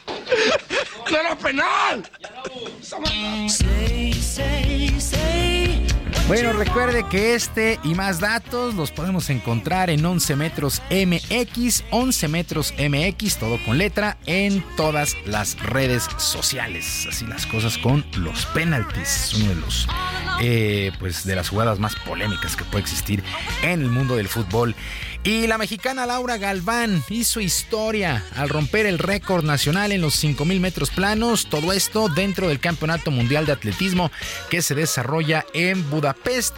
[1.11, 2.03] ¡No era penal!
[6.27, 12.27] Bueno, recuerde que este y más datos los podemos encontrar en 11 metros MX, 11
[12.29, 17.07] metros MX, todo con letra, en todas las redes sociales.
[17.07, 19.87] Así las cosas con los penaltis, uno de los,
[20.41, 23.23] eh, pues de las jugadas más polémicas que puede existir
[23.61, 24.75] en el mundo del fútbol.
[25.25, 30.59] Y la mexicana Laura Galván hizo historia al romper el récord nacional en los 5000
[30.59, 31.47] metros planos.
[31.49, 34.11] Todo esto dentro del Campeonato Mundial de Atletismo
[34.51, 36.55] que se desarrolla en Budapest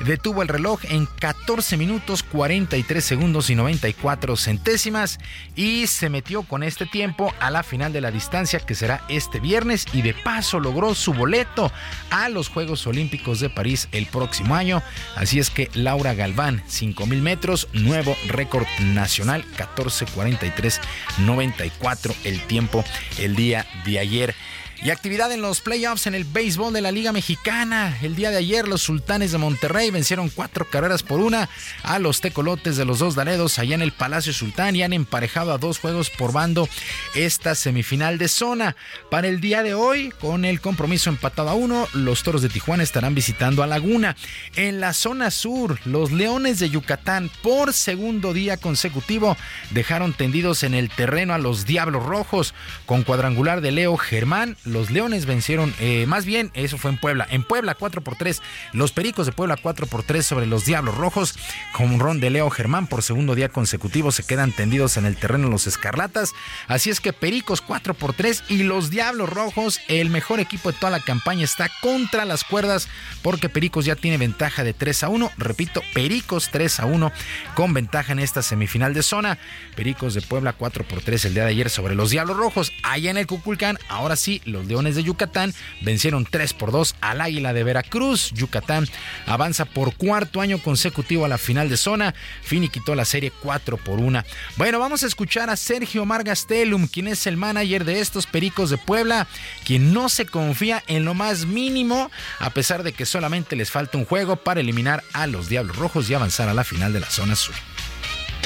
[0.00, 5.18] detuvo el reloj en 14 minutos 43 segundos y 94 centésimas
[5.54, 9.40] y se metió con este tiempo a la final de la distancia que será este
[9.40, 11.70] viernes y de paso logró su boleto
[12.10, 14.82] a los Juegos Olímpicos de París el próximo año.
[15.16, 22.84] Así es que Laura Galván, 5000 metros, nuevo récord nacional, 14.43.94 94 el tiempo
[23.18, 24.34] el día de ayer.
[24.82, 27.96] Y actividad en los playoffs en el béisbol de la Liga Mexicana.
[28.02, 31.48] El día de ayer los Sultanes de Monterrey vencieron cuatro carreras por una
[31.82, 35.52] a los Tecolotes de los dos Daredos allá en el Palacio Sultán y han emparejado
[35.52, 36.68] a dos juegos por bando
[37.14, 38.76] esta semifinal de zona.
[39.10, 42.82] Para el día de hoy, con el compromiso empatado a uno, los Toros de Tijuana
[42.82, 44.16] estarán visitando a Laguna.
[44.54, 49.36] En la zona sur, los Leones de Yucatán por segundo día consecutivo
[49.70, 52.54] dejaron tendidos en el terreno a los Diablos Rojos
[52.86, 57.26] con cuadrangular de Leo Germán los Leones vencieron, eh, más bien, eso fue en Puebla.
[57.30, 58.42] En Puebla 4 por 3.
[58.72, 61.36] Los Pericos de Puebla 4 por 3 sobre los Diablos Rojos.
[61.72, 65.16] Con un ron de Leo Germán por segundo día consecutivo se quedan tendidos en el
[65.16, 66.32] terreno los Escarlatas.
[66.68, 70.78] Así es que Pericos 4 por 3 y los Diablos Rojos, el mejor equipo de
[70.78, 72.88] toda la campaña, está contra las cuerdas
[73.22, 75.32] porque Pericos ya tiene ventaja de 3 a 1.
[75.38, 77.12] Repito, Pericos 3 a 1
[77.54, 79.38] con ventaja en esta semifinal de zona.
[79.76, 82.72] Pericos de Puebla 4 por 3 el día de ayer sobre los Diablos Rojos.
[82.82, 85.52] Allá en el Cuculcán, ahora sí, los Leones de Yucatán
[85.82, 88.30] vencieron 3 por 2 al Águila de Veracruz.
[88.32, 88.88] Yucatán
[89.26, 92.14] avanza por cuarto año consecutivo a la final de zona.
[92.42, 94.24] Fini quitó la serie 4 por 1.
[94.56, 98.78] Bueno, vamos a escuchar a Sergio Margastelum, quien es el manager de estos Pericos de
[98.78, 99.26] Puebla,
[99.64, 103.98] quien no se confía en lo más mínimo, a pesar de que solamente les falta
[103.98, 107.10] un juego para eliminar a los Diablos Rojos y avanzar a la final de la
[107.10, 107.54] zona sur.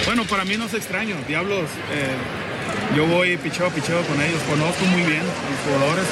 [0.07, 1.17] Bueno, para mí no es extraño.
[1.27, 2.17] Diablos, eh,
[2.97, 6.05] yo voy picheo a picheo con ellos, conozco muy bien a los jugadores.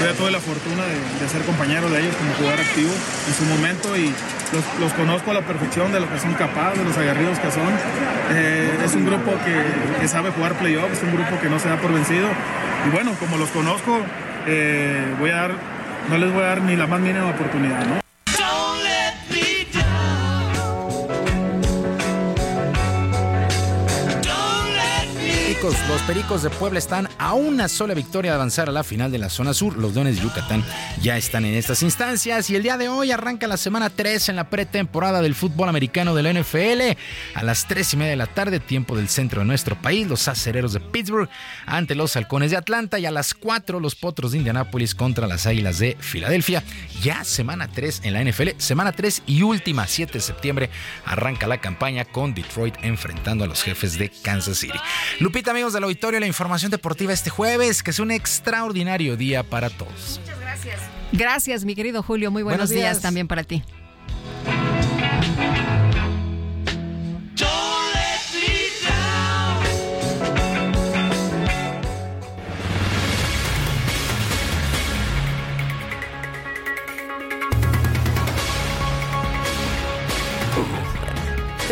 [0.00, 2.90] Yo tuve la fortuna de, ser compañero de ellos como jugador activo
[3.28, 4.12] en su momento y
[4.80, 7.72] los, conozco a la perfección de lo que son capaces, de los agarridos que son.
[8.32, 11.68] Eh, es un grupo que, que, sabe jugar playoffs, es un grupo que no se
[11.68, 12.28] da por vencido.
[12.86, 14.00] Y bueno, como los conozco,
[14.46, 15.52] eh, voy a dar,
[16.08, 17.99] no les voy a dar ni la más mínima oportunidad, ¿no?
[25.62, 29.18] Los Pericos de Puebla están a una sola victoria de avanzar a la final de
[29.18, 29.76] la zona sur.
[29.76, 30.64] Los Dones de Yucatán
[31.02, 34.36] ya están en estas instancias y el día de hoy arranca la semana 3 en
[34.36, 36.96] la pretemporada del fútbol americano de la NFL.
[37.34, 40.28] A las 3 y media de la tarde, tiempo del centro de nuestro país, los
[40.28, 41.28] acereros de Pittsburgh
[41.66, 45.46] ante los halcones de Atlanta y a las 4 los potros de Indianápolis contra las
[45.46, 46.64] águilas de Filadelfia.
[47.02, 50.70] Ya semana 3 en la NFL, semana 3 y última, 7 de septiembre,
[51.04, 54.78] arranca la campaña con Detroit enfrentando a los jefes de Kansas City.
[55.18, 59.70] Lupita amigos del auditorio, la información deportiva este jueves, que es un extraordinario día para
[59.70, 60.20] todos.
[60.20, 60.80] Muchas gracias.
[61.12, 62.30] Gracias, mi querido Julio.
[62.30, 62.92] Muy buenos, buenos días.
[62.92, 63.62] días también para ti.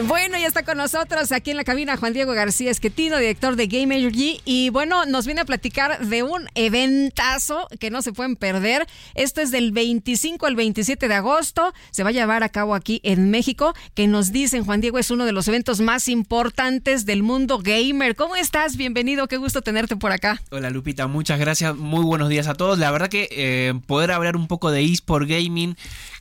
[0.09, 3.67] Bueno, ya está con nosotros aquí en la cabina Juan Diego García Esquetino, director de
[3.67, 4.41] Game Energy.
[4.47, 8.87] Y bueno, nos viene a platicar de un eventazo que no se pueden perder.
[9.15, 11.75] Esto es del 25 al 27 de agosto.
[11.91, 13.75] Se va a llevar a cabo aquí en México.
[13.93, 18.17] Que nos dicen, Juan Diego, es uno de los eventos más importantes del mundo gamer.
[18.17, 18.79] ¿Cómo estás?
[18.79, 19.29] Bienvenido.
[19.29, 20.41] Qué gusto tenerte por acá.
[20.51, 21.07] Hola, Lupita.
[21.07, 21.77] Muchas gracias.
[21.77, 22.79] Muy buenos días a todos.
[22.79, 25.77] La verdad que eh, poder hablar un poco de eSport Gaming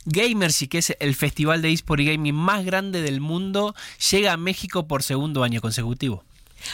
[0.08, 3.74] Gamersy, que es el festival de eSport y gaming más grande del mundo,
[4.10, 6.24] llega a México por segundo año consecutivo.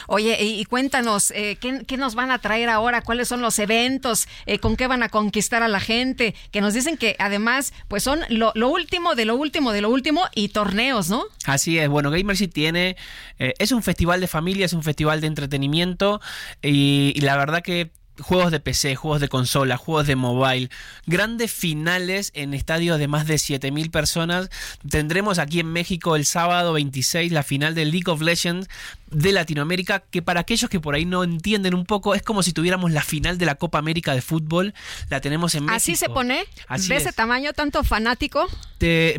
[0.06, 3.02] Oye, y, cuéntanos, eh, ¿qué, nos van a traer ahora?
[3.02, 4.28] ¿Cuáles son los eventos?
[4.47, 6.35] Eh, ¿Con qué van a conquistar a la gente?
[6.51, 10.23] Que nos dicen que además, pues son lo, último de lo último de lo último
[10.35, 11.24] y torneos, ¿no?
[11.44, 12.97] Así es, bueno, Gamersy tiene,
[13.39, 16.20] eh, es un festival de familia, es un festival de entretenimiento
[16.62, 20.70] y, y la verdad que juegos de PC, juegos de consola, juegos de mobile,
[21.06, 24.50] grandes finales en estadios de más de 7000 personas.
[24.88, 28.68] Tendremos aquí en México el sábado 26 la final del League of Legends
[29.14, 32.52] de Latinoamérica, que para aquellos que por ahí no entienden un poco, es como si
[32.52, 34.74] tuviéramos la final de la Copa América de fútbol,
[35.08, 35.76] la tenemos en México.
[35.76, 36.44] ¿Así se pone?
[36.88, 38.46] ¿De ese tamaño tanto fanático?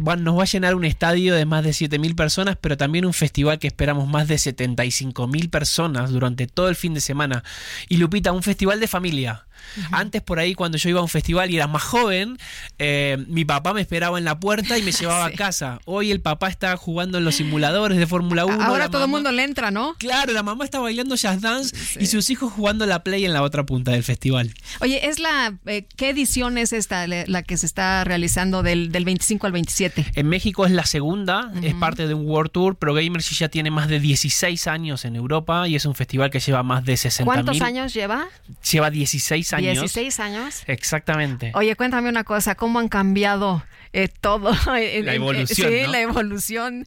[0.02, 3.14] bueno, nos va a llenar un estadio de más de 7000 personas, pero también un
[3.14, 7.44] festival que esperamos más de 75.000 personas durante todo el fin de semana.
[7.90, 9.46] Y Lupita, un festival de familia.
[9.92, 12.38] Antes por ahí cuando yo iba a un festival y era más joven,
[12.80, 15.80] eh, mi papá me esperaba en la puerta y me llevaba a casa.
[15.86, 18.62] Hoy el papá está jugando en los simuladores de Fórmula 1.
[18.64, 19.96] Ahora todo el mundo le entra, ¿no?
[19.98, 23.42] Claro, la mamá está bailando jazz dance y sus hijos jugando la play en la
[23.42, 24.54] otra punta del festival.
[24.80, 29.06] Oye, es la eh, ¿qué edición es esta la que se está realizando del, del
[29.06, 30.06] 25 al 27?
[30.16, 33.72] En México es la segunda, es parte de un World Tour, pero Gamers ya tiene
[33.72, 37.26] más de 16 años en Europa y es un festival que lleva más de 60
[37.26, 38.28] ¿Cuántos años lleva?
[38.72, 39.55] Lleva 16 años.
[39.58, 40.64] 16 años.
[40.68, 41.52] Exactamente.
[41.56, 43.64] Oye, cuéntame una cosa, ¿cómo han cambiado
[43.94, 44.52] eh, todo?
[44.66, 45.70] la evolución.
[45.72, 46.86] sí, la evolución.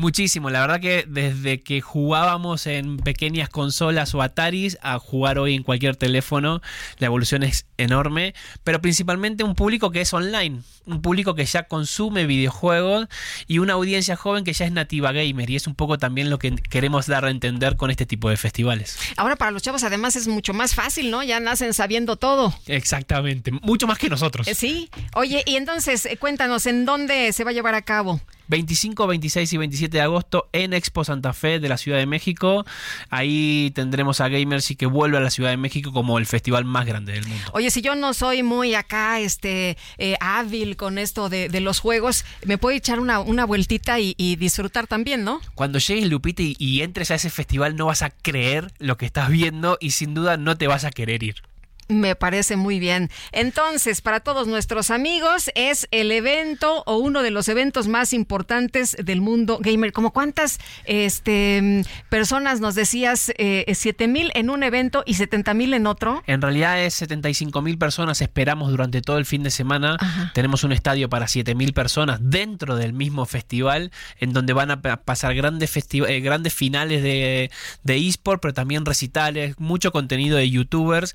[0.00, 5.56] Muchísimo, la verdad que desde que jugábamos en pequeñas consolas o Ataris a jugar hoy
[5.56, 6.62] en cualquier teléfono,
[6.98, 11.64] la evolución es enorme, pero principalmente un público que es online, un público que ya
[11.64, 13.08] consume videojuegos
[13.48, 16.38] y una audiencia joven que ya es nativa gamer y es un poco también lo
[16.38, 18.96] que queremos dar a entender con este tipo de festivales.
[19.16, 21.24] Ahora para los chavos además es mucho más fácil, ¿no?
[21.24, 22.54] Ya nacen sabiendo todo.
[22.68, 24.46] Exactamente, mucho más que nosotros.
[24.46, 28.20] Eh, sí, oye, y entonces eh, cuéntanos, ¿en dónde se va a llevar a cabo?
[28.48, 32.64] 25, 26 y 27 de agosto en Expo Santa Fe de la Ciudad de México.
[33.10, 36.64] Ahí tendremos a Gamers y que vuelve a la Ciudad de México como el festival
[36.64, 37.44] más grande del mundo.
[37.52, 42.24] Oye, si yo no soy muy acá este eh, hábil con esto de, los juegos,
[42.44, 45.40] me puedo echar una, una vueltita y, disfrutar también, ¿no?
[45.54, 49.06] Cuando llegues, Lupita, y, y entres a ese festival, no vas a creer lo que
[49.06, 51.47] estás viendo y sin duda no te vas a querer ir.
[51.88, 53.10] Me parece muy bien.
[53.32, 58.94] Entonces, para todos nuestros amigos, es el evento o uno de los eventos más importantes
[59.02, 59.92] del mundo gamer.
[59.92, 63.32] ¿Como cuántas este, personas nos decías?
[63.38, 66.22] Eh, ¿Siete mil en un evento y 70 mil en otro?
[66.26, 68.20] En realidad es 75 mil personas.
[68.20, 69.96] Esperamos durante todo el fin de semana.
[70.34, 74.82] Tenemos un estadio para 7 mil personas dentro del mismo festival, en donde van a
[74.82, 77.50] pasar grandes, eh, grandes finales de,
[77.82, 81.14] de eSport, pero también recitales, mucho contenido de youtubers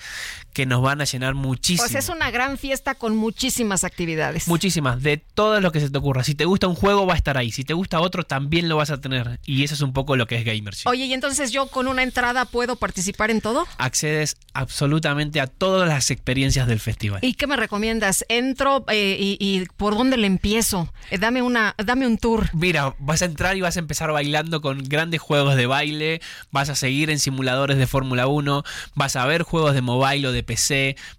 [0.53, 1.87] que nos van a llenar muchísimo.
[1.87, 4.47] Pues es una gran fiesta con muchísimas actividades.
[4.47, 6.23] Muchísimas, de todo lo que se te ocurra.
[6.23, 7.51] Si te gusta un juego, va a estar ahí.
[7.51, 9.39] Si te gusta otro, también lo vas a tener.
[9.45, 10.87] Y eso es un poco lo que es Gamership.
[10.87, 13.67] Oye, y entonces yo con una entrada puedo participar en todo?
[13.77, 17.19] Accedes absolutamente a todas las experiencias del festival.
[17.23, 18.25] ¿Y qué me recomiendas?
[18.29, 20.91] ¿Entro eh, y, por dónde le empiezo?
[21.11, 22.49] Eh, dame, una, dame un tour.
[22.53, 26.21] Mira, vas a entrar y vas a empezar bailando con grandes juegos de baile,
[26.51, 28.63] vas a seguir en simuladores de Fórmula 1,
[28.95, 30.52] vas a ver juegos de mobile o de PC,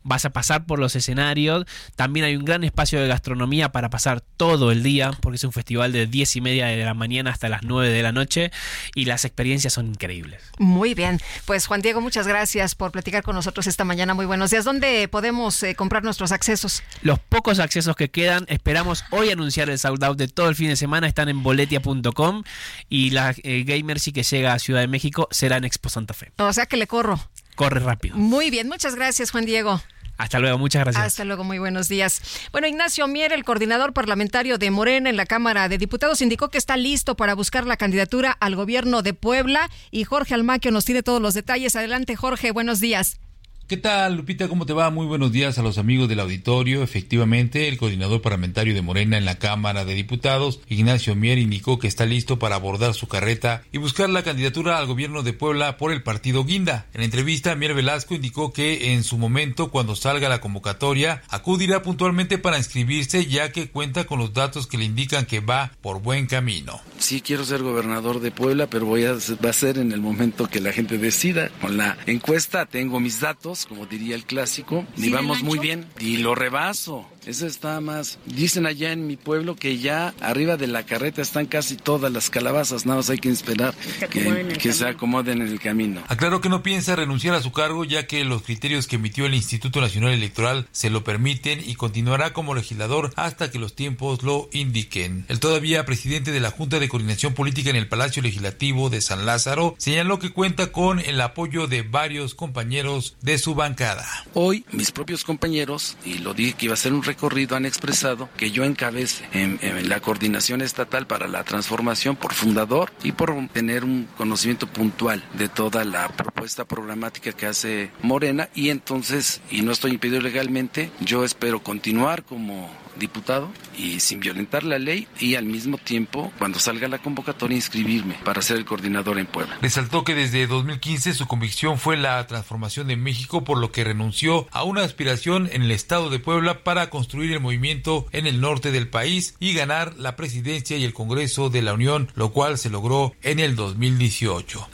[0.03, 1.67] vas a pasar por los escenarios.
[1.97, 5.53] También hay un gran espacio de gastronomía para pasar todo el día, porque es un
[5.53, 8.51] festival de 10 y media de la mañana hasta las 9 de la noche
[8.95, 10.43] y las experiencias son increíbles.
[10.59, 11.21] Muy bien.
[11.45, 14.15] Pues Juan Diego, muchas gracias por platicar con nosotros esta mañana.
[14.15, 14.65] Muy buenos días.
[14.65, 16.83] ¿Dónde podemos eh, comprar nuestros accesos?
[17.03, 20.69] Los pocos accesos que quedan, esperamos hoy anunciar el sold out de todo el fin
[20.69, 22.45] de semana, están en boletia.com
[22.89, 26.15] y la eh, Gamer sí que llega a Ciudad de México será en Expo Santa
[26.15, 26.33] Fe.
[26.39, 27.21] O sea que le corro.
[27.55, 28.17] Corre rápido.
[28.17, 29.81] Muy bien, muchas gracias Juan Diego.
[30.17, 31.05] Hasta luego, muchas gracias.
[31.05, 32.21] Hasta luego, muy buenos días.
[32.53, 36.59] Bueno, Ignacio Mier, el coordinador parlamentario de Morena en la Cámara de Diputados, indicó que
[36.59, 41.03] está listo para buscar la candidatura al gobierno de Puebla y Jorge Almaquio nos tiene
[41.03, 41.75] todos los detalles.
[41.75, 43.19] Adelante, Jorge, buenos días.
[43.67, 44.47] ¿Qué tal, Lupita?
[44.47, 44.91] ¿Cómo te va?
[44.91, 46.83] Muy buenos días a los amigos del auditorio.
[46.83, 51.87] Efectivamente, el coordinador parlamentario de Morena en la Cámara de Diputados, Ignacio Mier, indicó que
[51.87, 55.93] está listo para abordar su carreta y buscar la candidatura al gobierno de Puebla por
[55.93, 56.85] el partido Guinda.
[56.93, 61.83] En la entrevista, Mier Velasco indicó que en su momento, cuando salga la convocatoria, acudirá
[61.83, 66.03] puntualmente para inscribirse, ya que cuenta con los datos que le indican que va por
[66.03, 66.83] buen camino.
[66.99, 70.51] Sí, quiero ser gobernador de Puebla, pero voy a, va a ser en el momento
[70.51, 71.49] que la gente decida.
[71.63, 76.19] Con la encuesta tengo mis datos como diría el clásico, y vamos muy bien y
[76.19, 77.07] lo rebaso.
[77.27, 78.19] Eso está más.
[78.27, 82.29] Dicen allá en mi pueblo que ya arriba de la carreta están casi todas las
[82.29, 83.75] calabazas, nada más hay que esperar
[84.11, 86.03] que, se acomoden en el camino.
[86.09, 89.35] Aclaró que no piensa renunciar a su cargo ya que los criterios que emitió el
[89.35, 94.49] Instituto Nacional Electoral se lo permiten y continuará como legislador hasta que los tiempos lo
[94.53, 95.25] indiquen.
[95.29, 99.25] El todavía presidente de la Junta de Coordinación Política en el Palacio Legislativo de San
[99.25, 104.07] Lázaro señaló que cuenta con el apoyo de varios compañeros de su bancada.
[104.33, 108.29] Hoy mis propios compañeros, y lo dije que iba a ser un recorrido, han expresado
[108.37, 109.59] que yo encabece en,
[109.89, 115.49] la coordinación estatal para la transformación por fundador y por tener un conocimiento puntual de
[115.49, 121.25] toda la propuesta programática que hace Morena y entonces, y no estoy impedido legalmente, yo
[121.25, 126.89] espero continuar como diputado y sin violentar la ley y al mismo tiempo, cuando salga
[126.89, 129.59] la convocatoria, inscribirme para ser el coordinador en Puebla.
[129.63, 134.47] Resaltó que desde 2015 su convicción fue la transformación de México, por lo que renunció
[134.51, 138.71] a una aspiración en el estado de Puebla para construir el movimiento en el norte
[138.71, 142.71] del país y ganar la presidencia y el Congreso de la Unión, lo cual se
[142.71, 144.74] logró en el 2018.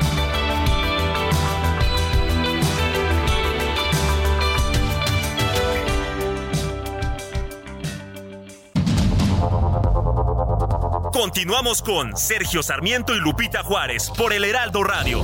[11.11, 15.21] Continuamos con Sergio Sarmiento y Lupita Juárez por el Heraldo Radio.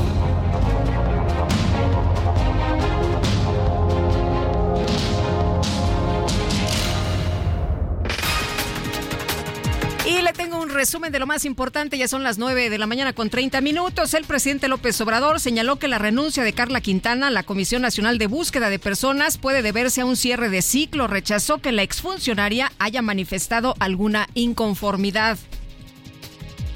[10.05, 12.85] Y le tengo un resumen de lo más importante, ya son las 9 de la
[12.85, 14.13] mañana con 30 minutos.
[14.13, 18.17] El presidente López Obrador señaló que la renuncia de Carla Quintana a la Comisión Nacional
[18.17, 21.07] de Búsqueda de Personas puede deberse a un cierre de ciclo.
[21.07, 25.37] Rechazó que la exfuncionaria haya manifestado alguna inconformidad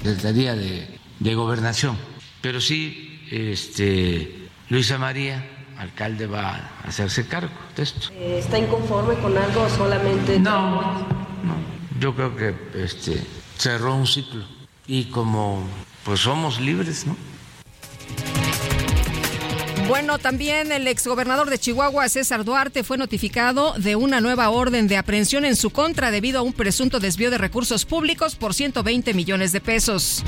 [0.02, 0.88] Secretaría de,
[1.20, 1.96] de Gobernación.
[2.40, 5.44] Pero sí, este, Luisa María,
[5.78, 8.08] alcalde, va a hacerse cargo de esto.
[8.18, 10.40] ¿Está inconforme con algo o solamente.?
[10.40, 10.82] No,
[11.44, 11.54] no.
[12.00, 13.22] Yo creo que este,
[13.56, 14.44] cerró un ciclo.
[14.86, 15.64] Y como
[16.04, 17.16] pues somos libres, ¿no?
[19.88, 24.96] Bueno, también el exgobernador de Chihuahua, César Duarte, fue notificado de una nueva orden de
[24.96, 29.52] aprehensión en su contra debido a un presunto desvío de recursos públicos por 120 millones
[29.52, 30.22] de pesos.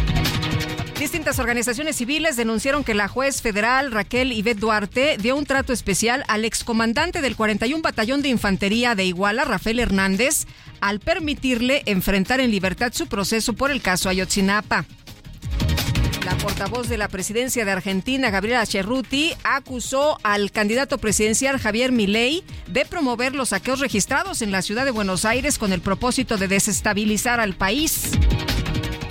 [0.99, 6.25] Distintas organizaciones civiles denunciaron que la juez federal Raquel Ivette Duarte dio un trato especial
[6.29, 10.47] al excomandante del 41 Batallón de Infantería de Iguala, Rafael Hernández,
[10.81, 14.85] al permitirle enfrentar en libertad su proceso por el caso Ayotzinapa.
[16.25, 22.43] La portavoz de la presidencia de Argentina, Gabriela Cerruti, acusó al candidato presidencial Javier Milei
[22.67, 26.49] de promover los saqueos registrados en la ciudad de Buenos Aires con el propósito de
[26.49, 28.13] desestabilizar al país.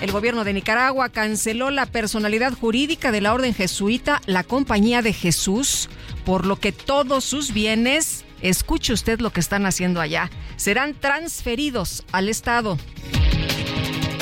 [0.02, 5.14] El gobierno de Nicaragua canceló la personalidad jurídica de la orden jesuita, la Compañía de
[5.14, 5.90] Jesús,
[6.26, 12.04] por lo que todos sus bienes, escuche usted lo que están haciendo allá, serán transferidos
[12.12, 12.80] al Estado.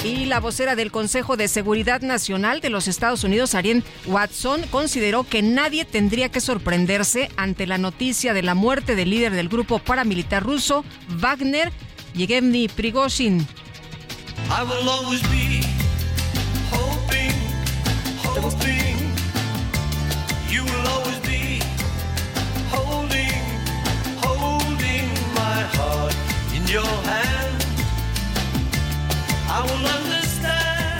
[0.03, 5.23] Y la vocera del Consejo de Seguridad Nacional de los Estados Unidos, Ariane Watson, consideró
[5.23, 9.78] que nadie tendría que sorprenderse ante la noticia de la muerte del líder del grupo
[9.78, 11.72] paramilitar ruso, Wagner,
[12.15, 13.45] Yevgeny Prigozhin.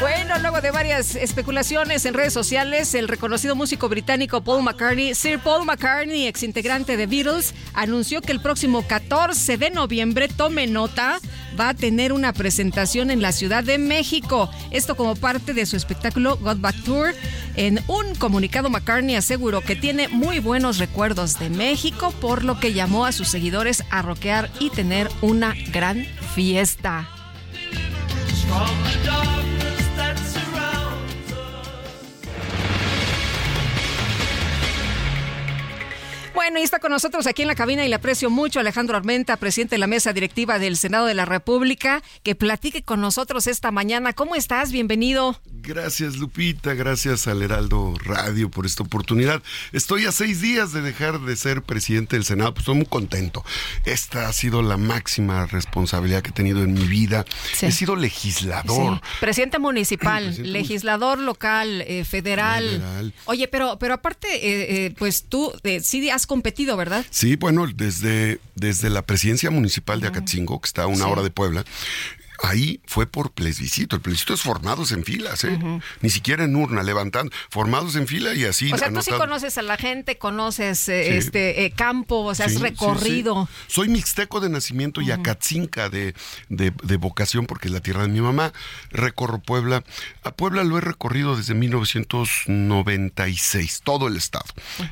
[0.02, 5.38] Bueno, luego de varias especulaciones en redes sociales, el reconocido músico británico Paul McCartney, Sir
[5.38, 11.20] Paul McCartney, exintegrante de Beatles, anunció que el próximo 14 de noviembre, tome nota,
[11.60, 14.50] va a tener una presentación en la Ciudad de México.
[14.72, 17.14] Esto como parte de su espectáculo God Back Tour.
[17.56, 22.74] En un comunicado, McCartney aseguró que tiene muy buenos recuerdos de México, por lo que
[22.74, 27.08] llamó a sus seguidores a rockear y tener una gran fiesta.
[28.52, 29.51] From the darkness
[36.34, 39.38] Bueno, y está con nosotros aquí en la cabina y le aprecio mucho Alejandro Armenta,
[39.38, 43.72] presidente de la mesa directiva del Senado de la República, que platique con nosotros esta
[43.72, 44.14] mañana.
[44.14, 44.72] ¿Cómo estás?
[44.72, 45.40] Bienvenido.
[45.64, 49.44] Gracias Lupita, gracias al Heraldo Radio por esta oportunidad.
[49.74, 53.46] Estoy a seis días de dejar de ser presidente del Senado, pues estoy muy contento.
[53.86, 57.26] Esta ha sido la máxima responsabilidad que he tenido en mi vida.
[57.54, 57.68] Sí.
[57.68, 58.96] He sido legislador.
[58.96, 59.02] Sí.
[59.20, 62.64] Presidente municipal, legislador local, eh, federal.
[62.64, 63.14] Federal.
[63.26, 67.06] Oye, pero, pero aparte, eh, eh, pues tú eh, sí has competido, ¿verdad?
[67.10, 71.12] Sí, bueno, desde, desde la presidencia municipal de Acatzingo, que está a una Sí.
[71.12, 71.66] hora de Puebla,
[72.44, 73.96] ahí fue por plebiscito.
[73.96, 75.60] El plebiscito es formados en filas, ¿eh?
[76.02, 78.72] Ni siquiera en urna, levantando, formados en fila y así.
[78.74, 81.18] o sea, tú sí conoces a la gente, conoces eh, Sí.
[81.18, 83.48] este eh, campo, o sea, Sí, has recorrido.
[83.68, 83.74] sí.
[83.74, 86.14] Soy mixteco de nacimiento y acatzinca de,
[86.50, 88.54] de, de vocación porque es la tierra de mi mamá.
[88.92, 89.84] Recorro Puebla.
[90.24, 94.46] A Puebla lo he recorrido desde 1996, todo el estado.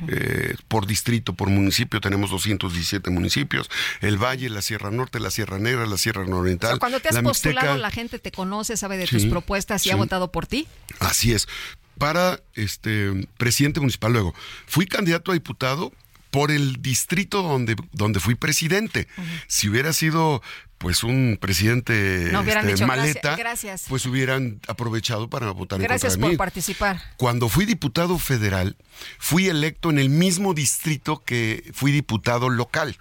[0.07, 3.69] Eh, por distrito, por municipio, tenemos 217 municipios.
[4.01, 6.79] El Valle, la Sierra Norte, la Sierra Negra, la Sierra Oriental.
[6.79, 9.89] Cuando te has la postulado, la gente te conoce, sabe de Sí, tus propuestas y
[9.89, 9.97] ha sí.
[9.97, 10.67] votado por ti.
[10.99, 11.47] Así es.
[11.97, 14.33] Para este presidente municipal luego.
[14.67, 15.91] Fui candidato a diputado
[16.31, 19.07] por el distrito donde, donde fui presidente.
[19.47, 20.41] Si hubiera sido
[20.77, 23.85] pues un presidente No este, dicho, maleta, gracias, gracias.
[23.89, 26.37] pues hubieran aprovechado para votar Gracias en por contra de mí.
[26.37, 27.01] participar.
[27.17, 28.77] Cuando fui diputado federal,
[29.17, 32.95] fui electo en el mismo distrito que fui diputado local.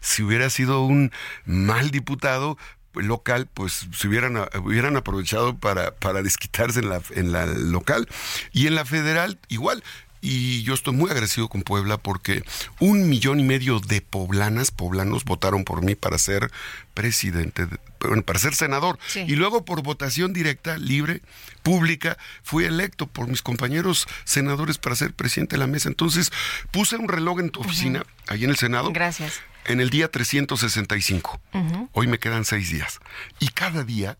[0.00, 1.12] Si hubiera sido un
[1.44, 2.58] mal diputado
[2.94, 8.08] local, pues se hubieran, hubieran aprovechado para, para desquitarse en la, en la local.
[8.52, 9.82] Y en la federal, igual.
[10.22, 12.42] Y yo estoy muy agradecido con Puebla porque
[12.78, 16.50] un millón y medio de poblanas, poblanos, votaron por mí para ser
[16.92, 18.98] presidente, de- bueno, para ser senador.
[19.06, 19.20] Sí.
[19.26, 21.22] Y luego por votación directa, libre,
[21.62, 25.88] pública, fui electo por mis compañeros senadores para ser presidente de la mesa.
[25.88, 26.30] Entonces
[26.70, 28.90] puse un reloj en tu oficina, ahí en el Senado.
[28.92, 29.40] Gracias.
[29.66, 31.40] En el día 365.
[31.52, 31.88] Ujú.
[31.92, 32.98] Hoy me quedan seis días.
[33.38, 34.18] Y cada día,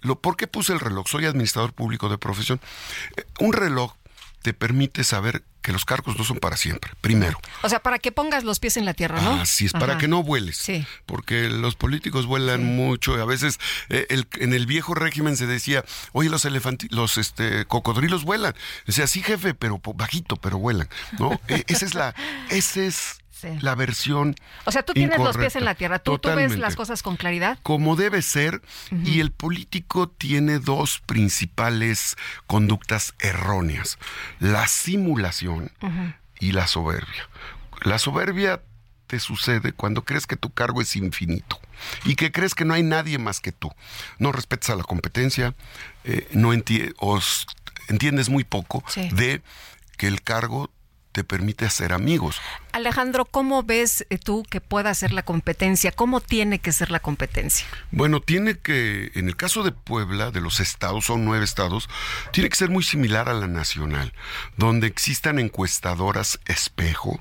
[0.00, 1.06] lo, ¿por qué puse el reloj?
[1.08, 2.60] Soy administrador público de profesión.
[3.16, 3.94] Eh, Un reloj
[4.42, 7.40] te permite saber que los cargos no son para siempre, primero.
[7.62, 9.34] O sea, para que pongas los pies en la tierra, ¿no?
[9.40, 10.56] Así es, para que no vueles.
[10.56, 10.84] Sí.
[11.06, 15.46] Porque los políticos vuelan mucho y a veces eh, el- en el viejo régimen se
[15.46, 18.56] decía, oye, los elefanti- los este, cocodrilos vuelan.
[18.84, 20.88] Decía, sí, jefe, pero bajito, pero vuelan.
[21.20, 21.40] ¿no?
[21.46, 22.12] Eh, esa es la,
[22.50, 23.48] esa es Sí.
[23.60, 24.34] la versión.
[24.64, 25.98] O sea, tú tienes los pies en la tierra.
[25.98, 27.58] ¿Tú, tú ves las cosas con claridad?
[27.62, 28.62] como debe ser,
[29.04, 32.16] y el político tiene dos principales
[32.46, 33.98] conductas erróneas,
[34.38, 35.70] la simulación
[36.38, 37.28] y la soberbia.
[37.82, 38.62] La soberbia
[39.08, 41.60] te sucede cuando crees que tu cargo es infinito
[42.04, 43.70] y que crees que no hay nadie más que tú.
[44.18, 45.54] No respetas a la competencia,
[46.04, 46.94] eh, no enti-
[47.88, 49.08] entiendes muy poco Sí.
[49.12, 49.42] de
[49.98, 50.70] que el cargo
[51.12, 52.40] te permite hacer amigos.
[52.72, 55.92] Alejandro, ¿cómo ves eh, tú que pueda ser la competencia?
[55.92, 57.66] ¿Cómo tiene que ser la competencia?
[57.90, 61.88] Bueno, tiene que, en el caso de Puebla, de los estados, son nueve estados,
[62.32, 64.14] tiene que ser muy similar a la nacional,
[64.56, 67.20] donde existan encuestadoras espejo,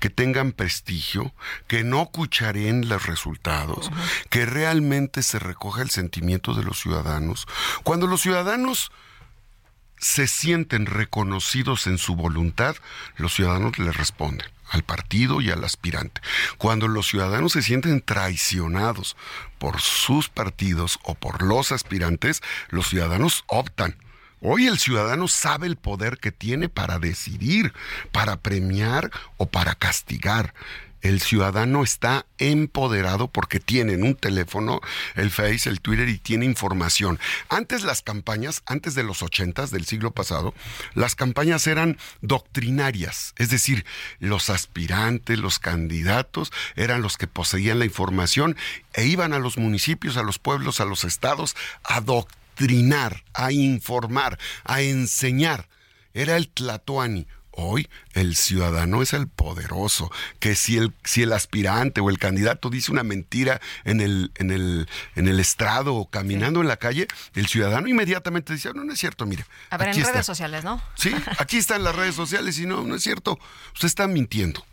[0.00, 1.34] que tengan prestigio,
[1.66, 3.90] que no cucharen los resultados,
[4.30, 7.46] que realmente se recoja el sentimiento de los ciudadanos.
[7.82, 8.92] Cuando los ciudadanos
[9.98, 12.76] se sienten reconocidos en su voluntad,
[13.16, 16.20] los ciudadanos les responden al partido y al aspirante.
[16.58, 19.16] Cuando los ciudadanos se sienten traicionados
[19.58, 23.96] por sus partidos o por los aspirantes, los ciudadanos optan.
[24.40, 27.72] Hoy el ciudadano sabe el poder que tiene para decidir,
[28.12, 30.52] para premiar o para castigar.
[31.06, 34.80] El ciudadano está empoderado porque tiene en un teléfono
[35.14, 37.20] el Face, el Twitter y tiene información.
[37.48, 40.52] Antes las campañas, antes de los ochentas del siglo pasado,
[40.94, 43.86] las campañas eran doctrinarias, es decir,
[44.18, 48.56] los aspirantes, los candidatos eran los que poseían la información
[48.92, 51.54] e iban a los municipios, a los pueblos, a los estados
[51.84, 55.68] a doctrinar, a informar, a enseñar.
[56.14, 57.28] Era el Tlatoani.
[57.58, 62.68] Hoy el ciudadano es el poderoso, que si el, si el aspirante o el candidato
[62.70, 67.08] dice una mentira en el, en el, en el estrado o caminando en la calle,
[67.34, 69.44] el ciudadano inmediatamente dice, no, no es cierto, mire.
[69.70, 70.22] A ver, en aquí redes está".
[70.22, 70.82] sociales, ¿no?
[70.96, 73.38] Sí, aquí están las redes sociales y no, no es cierto.
[73.74, 74.64] Usted está mintiendo.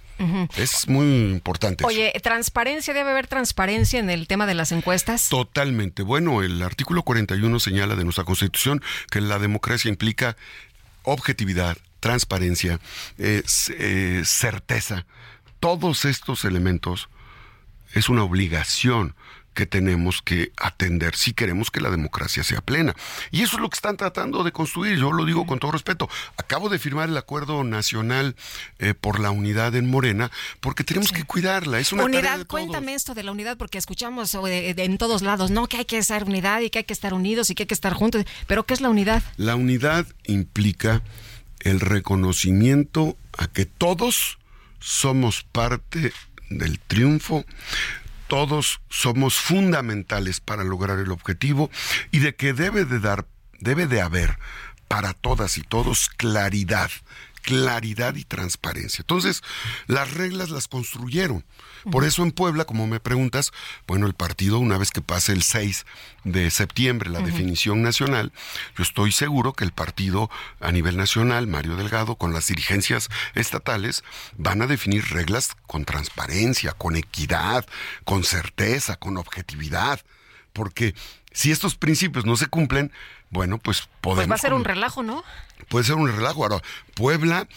[0.56, 1.84] Es muy importante.
[1.84, 1.88] eso.
[1.88, 5.28] Oye, transparencia, debe haber transparencia en el tema de las encuestas.
[5.28, 6.02] Totalmente.
[6.04, 10.38] Bueno, el artículo 41 señala de nuestra Constitución que la democracia implica
[11.02, 11.78] objetividad,
[12.08, 12.82] transparencia,
[13.18, 13.44] eh,
[13.80, 15.06] eh, certeza.
[15.62, 17.08] Todos estos elementos
[17.94, 19.16] es una obligación
[19.54, 22.96] que tenemos que atender si queremos que la democracia sea plena.
[23.30, 26.10] Y eso es lo que están tratando de construir, yo lo digo con todo respeto.
[26.38, 28.36] Acabo de firmar el Acuerdo Nacional
[28.80, 31.80] eh, por la Unidad en Morena porque tenemos que cuidarla.
[31.80, 32.48] Es una tarea unidad, de todos.
[32.48, 35.68] cuéntame esto de la unidad, porque escuchamos eh, de- en todos lados, ¿no?
[35.68, 37.76] Que hay que ser unidad y que hay que estar unidos y que hay que
[37.76, 38.26] estar juntos.
[38.48, 39.22] Pero ¿qué es la unidad?
[39.38, 41.04] La unidad implica
[41.64, 44.38] el reconocimiento a que todos
[44.80, 46.14] somos parte
[46.50, 47.46] del triunfo,
[48.28, 51.70] todos somos fundamentales para lograr el objetivo
[52.12, 53.26] y de que debe de dar,
[53.60, 54.38] debe de haber
[54.88, 56.92] para todas y todos claridad,
[57.42, 59.02] claridad y transparencia.
[59.02, 59.42] Entonces,
[59.88, 61.44] las reglas las construyeron.
[61.92, 63.52] Por eso en Puebla, como me preguntas,
[63.88, 65.86] bueno, el partido, una vez que pase el 6
[66.24, 68.32] de septiembre, la definición nacional,
[68.78, 70.30] yo estoy seguro que el partido
[70.60, 74.04] a nivel nacional, Mario Delgado, con las dirigencias estatales,
[74.38, 77.66] van a definir reglas con transparencia, con equidad,
[78.04, 80.02] con certeza, con objetividad.
[80.54, 80.94] Porque
[81.32, 82.92] si estos principios no se cumplen,
[83.30, 84.28] bueno, pues podemos...
[84.28, 85.24] Pues va a ser un relajo, ¿no?
[85.68, 86.44] Puede ser un relajo.
[86.44, 86.62] Ahora,
[86.94, 87.48] Puebla,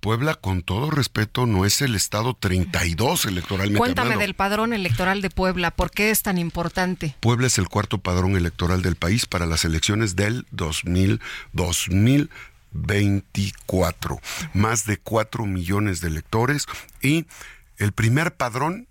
[0.00, 4.22] Puebla, con todo respeto, no es el estado 32 electoralmente Cuéntame hablando.
[4.22, 7.16] del padrón electoral de Puebla, ¿por qué es tan importante?
[7.20, 11.20] Puebla es el cuarto padrón electoral del país para las elecciones del 2000,
[11.52, 14.20] 2024.
[14.52, 16.66] Más de 4 millones de electores
[17.02, 17.26] y
[17.78, 18.88] el primer padrón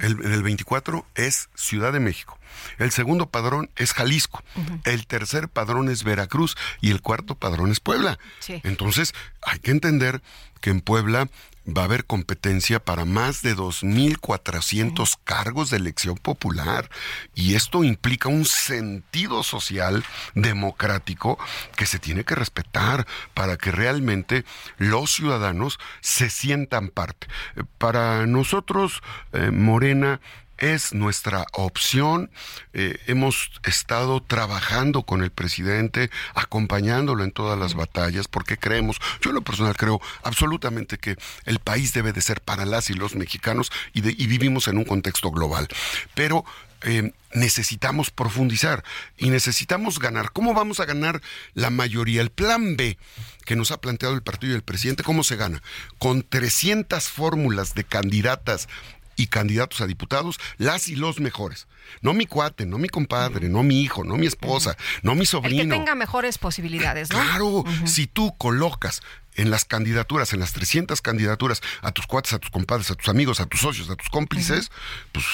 [0.00, 2.38] el, del 24 es Ciudad de México.
[2.78, 4.42] El segundo padrón es Jalisco.
[4.84, 8.18] El tercer padrón es Veracruz y el cuarto padrón es Puebla.
[8.40, 8.60] Sí.
[8.64, 10.22] Entonces, hay que entender
[10.60, 11.28] que en Puebla
[11.66, 16.88] va a haber competencia para más de 2.400 cargos de elección popular.
[17.34, 20.04] Y esto implica un sentido social
[20.34, 21.38] democrático
[21.76, 24.44] que se tiene que respetar para que realmente
[24.78, 27.26] los ciudadanos se sientan parte.
[27.56, 29.02] Eh, Para nosotros,
[29.32, 30.20] eh, Morena,
[30.58, 32.30] es nuestra opción.
[32.72, 39.30] Eh, hemos estado trabajando con el presidente, acompañándolo en todas las batallas, porque creemos, yo
[39.30, 43.14] en lo personal creo absolutamente que el país debe de ser para las y los
[43.14, 45.68] mexicanos y, vivimos en un contexto global.
[46.14, 46.44] Pero
[46.82, 48.84] eh, necesitamos profundizar
[49.16, 50.32] y necesitamos ganar.
[50.32, 51.22] ¿Cómo vamos a ganar
[51.54, 52.20] la mayoría?
[52.20, 52.98] El plan B
[53.44, 55.62] que nos ha planteado el partido y el presidente, ¿cómo se gana?
[55.98, 58.68] Con 300 fórmulas de candidatas
[59.16, 61.66] y candidatos a diputados, las y los mejores.
[62.00, 65.26] No mi cuate, no mi compadre, no mi hijo, no mi esposa, no mi El
[65.26, 65.74] que sobrino.
[65.74, 67.18] tenga mejores posibilidades, ¿no?
[67.20, 69.02] Claro, si tú colocas
[69.36, 73.08] en las candidaturas, en las 300 candidaturas, a tus cuates, a tus compadres, a tus
[73.08, 74.70] amigos, a tus socios, a tus cómplices,
[75.12, 75.26] pues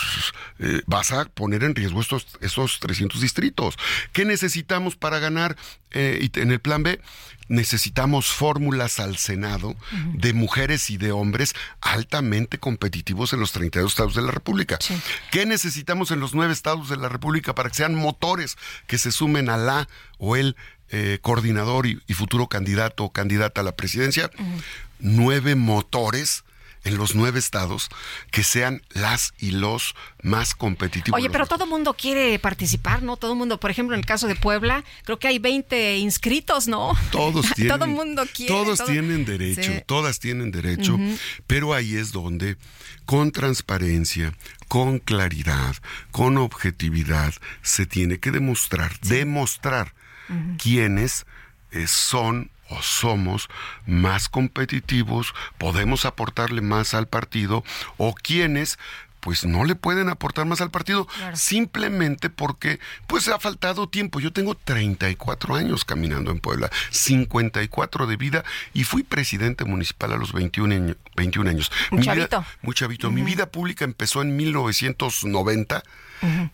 [0.58, 3.76] eh, vas a poner en riesgo estos, esos 300 distritos.
[4.12, 5.56] ¿Qué necesitamos para ganar
[5.92, 7.00] eh, en el plan B?
[7.48, 9.76] Necesitamos fórmulas al Senado
[10.14, 14.78] de mujeres y de hombres altamente competitivos en los 32 estados de la República.
[15.30, 18.56] ¿Qué necesitamos en los nueve estados de la República para que sean motores
[18.88, 19.88] que se sumen a la
[20.18, 20.56] o el
[20.88, 24.28] eh, coordinador y, y futuro candidato o candidata a la presidencia?
[24.98, 26.44] nueve motores
[26.84, 27.88] en los nueve estados
[28.30, 31.18] que sean las y los más competitivos.
[31.18, 33.16] Oye, pero todo el mundo quiere participar, ¿no?
[33.16, 36.66] Todo el mundo, por ejemplo, en el caso de Puebla, creo que hay 20 inscritos,
[36.68, 36.92] ¿no?
[37.10, 38.52] Todos tienen, todo el mundo quiere.
[38.52, 39.82] Todos todo- tienen derecho, Sí.
[39.86, 40.98] todas tienen derecho,
[41.46, 42.56] pero ahí es donde,
[43.04, 44.32] con transparencia,
[44.68, 45.76] con claridad,
[46.10, 49.94] con objetividad, se tiene que demostrar, demostrar
[50.58, 51.26] quiénes
[51.70, 53.48] eh, son o somos
[53.86, 57.64] más competitivos, podemos aportarle más al partido,
[57.96, 58.78] o quienes
[59.20, 64.18] pues no le pueden aportar más al partido simplemente porque pues ha faltado tiempo.
[64.18, 68.44] Yo tengo 34 años caminando en Puebla, 54 de vida
[68.74, 70.96] y fui presidente municipal a los 21 años.
[71.16, 71.70] 21 años.
[71.92, 72.44] Un Mi vida- chavito.
[72.62, 73.10] muy chavito.
[73.12, 75.82] Mi vida pública empezó en 1990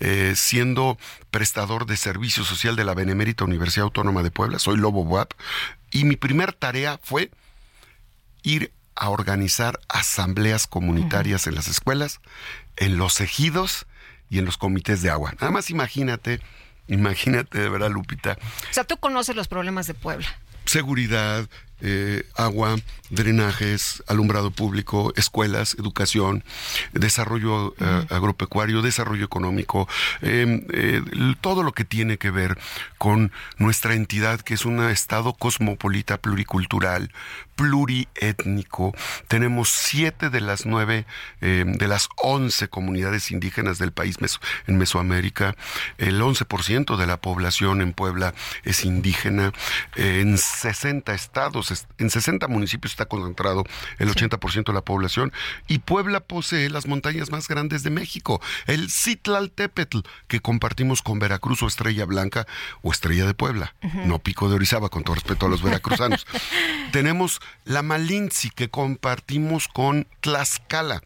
[0.00, 0.98] eh, siendo
[1.30, 4.58] prestador de servicio social de la Benemérita Universidad Autónoma de Puebla.
[4.58, 5.32] Soy Lobo Buap.
[5.90, 7.30] Y mi primer tarea fue
[8.42, 12.20] ir a organizar asambleas comunitarias en las escuelas,
[12.76, 13.86] en los ejidos
[14.28, 15.32] y en los comités de agua.
[15.40, 16.40] Nada más imagínate,
[16.88, 18.36] imagínate de verdad, Lupita,
[18.70, 20.28] O sea, tú conoces los problemas de Puebla.
[20.64, 21.48] seguridad,
[21.80, 22.76] eh, agua,
[23.10, 26.44] drenajes, alumbrado público, escuelas, educación,
[26.92, 29.88] desarrollo eh, agropecuario, desarrollo económico,
[30.22, 31.02] eh, eh,
[31.40, 32.58] todo lo que tiene que ver
[32.98, 37.10] con nuestra entidad, que es un estado cosmopolita, pluricultural,
[37.56, 38.94] pluriétnico.
[39.28, 41.06] Tenemos siete de las nueve,
[41.40, 45.56] eh, de las once comunidades indígenas del país meso- en Mesoamérica.
[45.98, 48.34] El 11% de la población en Puebla
[48.64, 49.52] es indígena.
[49.96, 51.67] En 60 estados,
[51.98, 53.64] en 60 municipios está concentrado
[53.98, 55.32] el 80% de la población.
[55.66, 61.62] Y Puebla posee las montañas más grandes de México, el Citlaltépetl, que compartimos con Veracruz
[61.62, 62.46] o Estrella Blanca
[62.82, 66.26] o Estrella de Puebla, no Pico de Orizaba, con todo respeto a los veracruzanos.
[66.92, 71.02] Tenemos la Malinzi que compartimos con Tlaxcala.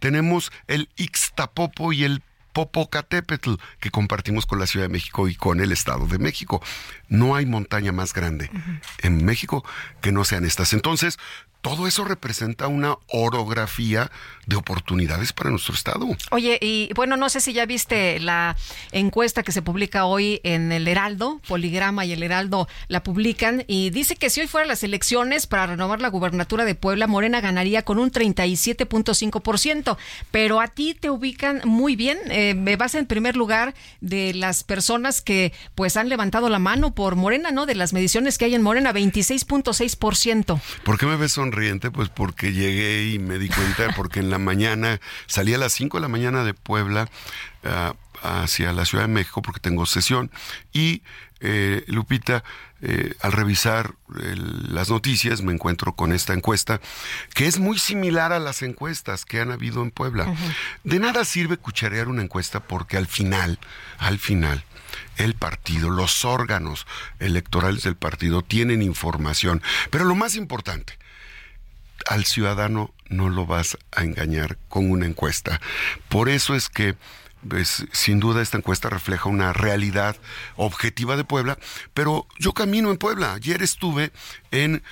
[0.00, 2.22] Tenemos el Ixtapopo y el
[2.52, 6.62] Popocatépetl que compartimos con la Ciudad de México y con el Estado de México.
[7.08, 8.50] No hay montaña más grande
[8.98, 9.64] en México
[10.00, 10.72] que no sean estas.
[10.72, 11.18] Entonces,
[11.60, 14.10] todo eso representa una orografía
[14.46, 16.08] de oportunidades para nuestro Estado.
[16.30, 18.56] Oye, y bueno, no sé si ya viste la
[18.90, 23.90] encuesta que se publica hoy en el Heraldo, Poligrama y el Heraldo la publican y
[23.90, 27.82] dice que si hoy fueran las elecciones para renovar la gubernatura de Puebla, Morena ganaría
[27.82, 29.96] con un 37.5%,
[30.30, 34.64] pero a ti te ubican muy bien, eh, me vas en primer lugar de las
[34.64, 37.66] personas que pues han levantado la mano por Morena, ¿no?
[37.66, 40.60] De las mediciones que hay en Morena, 26.6%.
[40.82, 41.90] ¿Por qué me ves sonriente?
[41.90, 45.96] Pues porque llegué y me di cuenta, porque en la mañana, salí a las 5
[45.98, 47.08] de la mañana de Puebla
[47.64, 50.30] ah, hacia la Ciudad de México porque tengo sesión
[50.72, 51.02] y
[51.40, 52.44] eh, Lupita,
[52.82, 56.80] eh, al revisar el- las noticias me encuentro con esta encuesta
[57.34, 60.32] que es muy similar a las encuestas que han habido en Puebla.
[60.84, 63.58] De nada sirve cucharear una encuesta porque al final,
[63.98, 64.64] al final,
[65.16, 66.86] el partido, los órganos
[67.20, 69.62] electorales del partido tienen información.
[69.90, 70.98] Pero lo más importante,
[72.06, 75.60] al ciudadano no lo vas a engañar con una encuesta.
[76.08, 76.94] Por eso es que,
[77.48, 80.16] pues, sin duda, esta encuesta refleja una realidad
[80.56, 81.58] objetiva de Puebla,
[81.94, 83.34] pero yo camino en Puebla.
[83.34, 84.12] Ayer estuve
[84.50, 84.82] en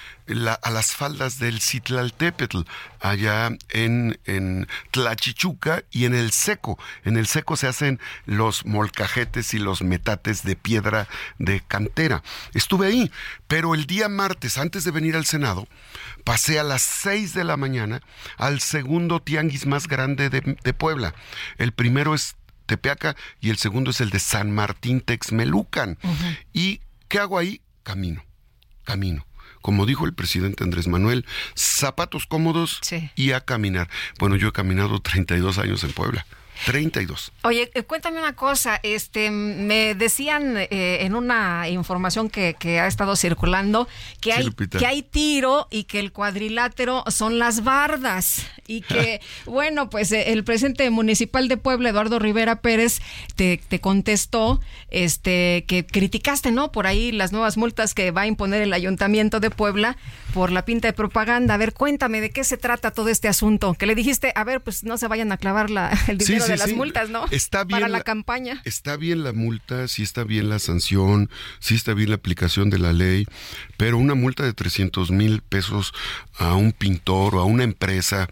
[0.63, 2.61] a las faldas del Citlaltépetl,
[3.01, 6.79] allá en, en Tlachichuca y en el Seco.
[7.05, 12.23] En el Seco se hacen los molcajetes y los metates de piedra de cantera.
[12.53, 13.11] Estuve ahí,
[13.47, 15.67] pero el día martes, antes de venir al Senado,
[16.29, 18.03] pasé a las 6 de la mañana
[18.37, 21.15] al segundo tianguis más grande de, de Puebla.
[21.57, 25.97] El primero es Tepeaca y el segundo es el de San Martín Texmelucan.
[26.53, 27.63] ¿Y qué hago ahí?
[27.83, 28.23] Camino,
[28.85, 29.27] camino.
[29.63, 31.25] Como dijo el presidente Andrés Manuel,
[31.55, 32.79] zapatos cómodos
[33.17, 33.89] y a caminar.
[34.19, 36.27] Bueno, yo he caminado 32 años en Puebla.
[36.67, 37.33] 32.
[37.43, 42.87] Oye, eh, cuéntame una cosa, este, me decían eh, en una información que, que ha
[42.87, 43.89] estado circulando
[44.21, 49.91] que hay, que hay tiro y que el cuadrilátero son las bardas y que, bueno,
[49.91, 53.01] pues eh, el presidente municipal de Puebla, Eduardo Rivera Pérez,
[53.37, 56.73] te, te contestó este, que criticaste, ¿no?
[56.73, 59.97] Por ahí las nuevas multas que va a imponer el ayuntamiento de Puebla
[60.35, 61.55] por la pinta de propaganda.
[61.55, 64.61] A ver, cuéntame de qué se trata todo este asunto, que le dijiste, a ver,
[64.61, 66.75] pues no se vayan a clavar la, el dinero sí, de las sí.
[66.77, 67.25] multas, ¿no?
[67.31, 68.61] Está bien Para la la- campaña.
[68.65, 72.79] Está bien la multa, sí está bien la sanción, sí está bien la aplicación de
[72.79, 73.27] la ley,
[73.77, 75.93] pero una multa de 300 mil pesos
[76.39, 78.29] a un pintor o a una empresa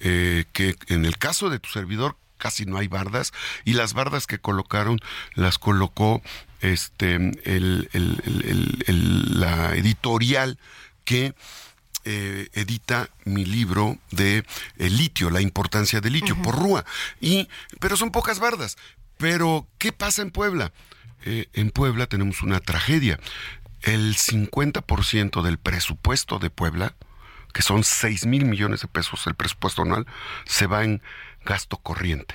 [0.00, 3.32] eh, que en el caso de tu servidor casi no hay bardas
[3.66, 4.98] y las bardas que colocaron
[5.34, 6.22] las colocó
[6.62, 10.58] este el- el- la editorial
[11.04, 11.34] que
[12.04, 14.44] eh, edita mi libro de
[14.78, 16.84] el litio, la importancia del litio, por Rúa.
[17.20, 17.48] Y,
[17.78, 18.76] pero son pocas bardas.
[19.18, 20.72] Pero, ¿qué pasa en Puebla?
[21.24, 23.18] Eh, en Puebla tenemos una tragedia.
[23.82, 26.94] El 50% del presupuesto de Puebla,
[27.52, 30.06] que son 6 mil millones de pesos el presupuesto anual,
[30.44, 31.02] se va en
[31.44, 32.34] gasto corriente.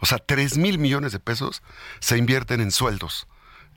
[0.00, 1.62] O sea, 3 mil millones de pesos
[2.00, 3.28] se invierten en sueldos,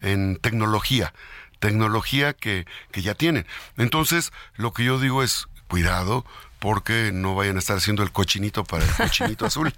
[0.02, 1.14] en tecnología,
[1.60, 3.46] tecnología que, que ya tienen.
[3.78, 6.26] Entonces, lo que yo digo es, cuidado,
[6.60, 9.74] porque no vayan a estar haciendo el cochinito para el cochinito azul.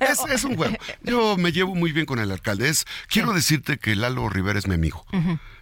[0.00, 0.76] Es, es un juego.
[1.02, 2.68] Yo me llevo muy bien con el alcalde.
[2.68, 5.06] Es, quiero decirte que Lalo Rivera es mi amigo.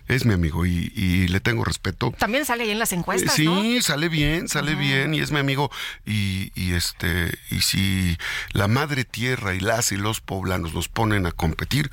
[0.08, 2.12] Es mi amigo y, y le tengo respeto.
[2.18, 3.62] También sale ahí en las encuestas, sí, ¿no?
[3.80, 5.70] sale bien, sale bien y es mi amigo
[6.04, 8.18] y, y este y si
[8.52, 11.92] la madre tierra y las y los poblanos nos ponen a competir,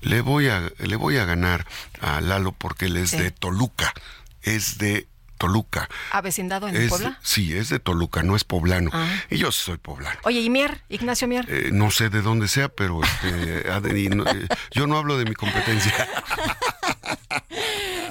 [0.00, 1.66] le voy a le voy a ganar
[2.00, 3.18] a Lalo porque él es Sí.
[3.18, 3.92] de Toluca,
[4.40, 5.06] es de
[5.38, 5.88] Toluca.
[6.10, 7.18] Avecindado en Es- Puebla.
[7.22, 8.90] Sí, es de Toluca, no es poblano.
[8.92, 9.08] Ah.
[9.30, 10.18] Y yo soy poblano.
[10.24, 10.82] Oye, ¿y Mier?
[10.88, 11.46] Ignacio Mier.
[11.48, 13.64] Eh, no sé de dónde sea, pero este,
[14.14, 15.94] no- eh, yo no hablo de mi competencia.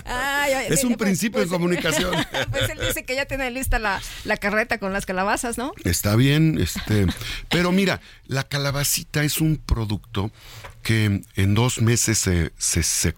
[0.09, 2.15] Ay, ay, es un pues- principio de comunicación.
[2.51, 5.73] Pues él dice que ya tiene lista la, la carreta con las calabazas, ¿no?
[5.83, 7.07] Está bien, este,
[7.49, 10.31] pero mira, la calabacita es un producto
[10.81, 13.13] que en dos meses se, se, se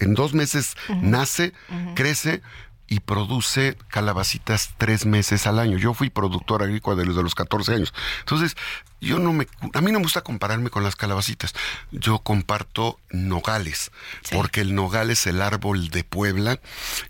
[0.00, 1.52] en dos meses nace,
[1.94, 2.42] crece
[2.88, 5.76] y produce calabacitas tres meses al año.
[5.76, 7.94] Yo fui productor agrícola desde los 14 años.
[8.20, 8.56] Entonces,
[9.00, 11.54] yo no me, a mí no me gusta compararme con las calabacitas.
[11.92, 13.92] Yo comparto nogales,
[14.32, 16.60] porque el nogal es el árbol de Puebla,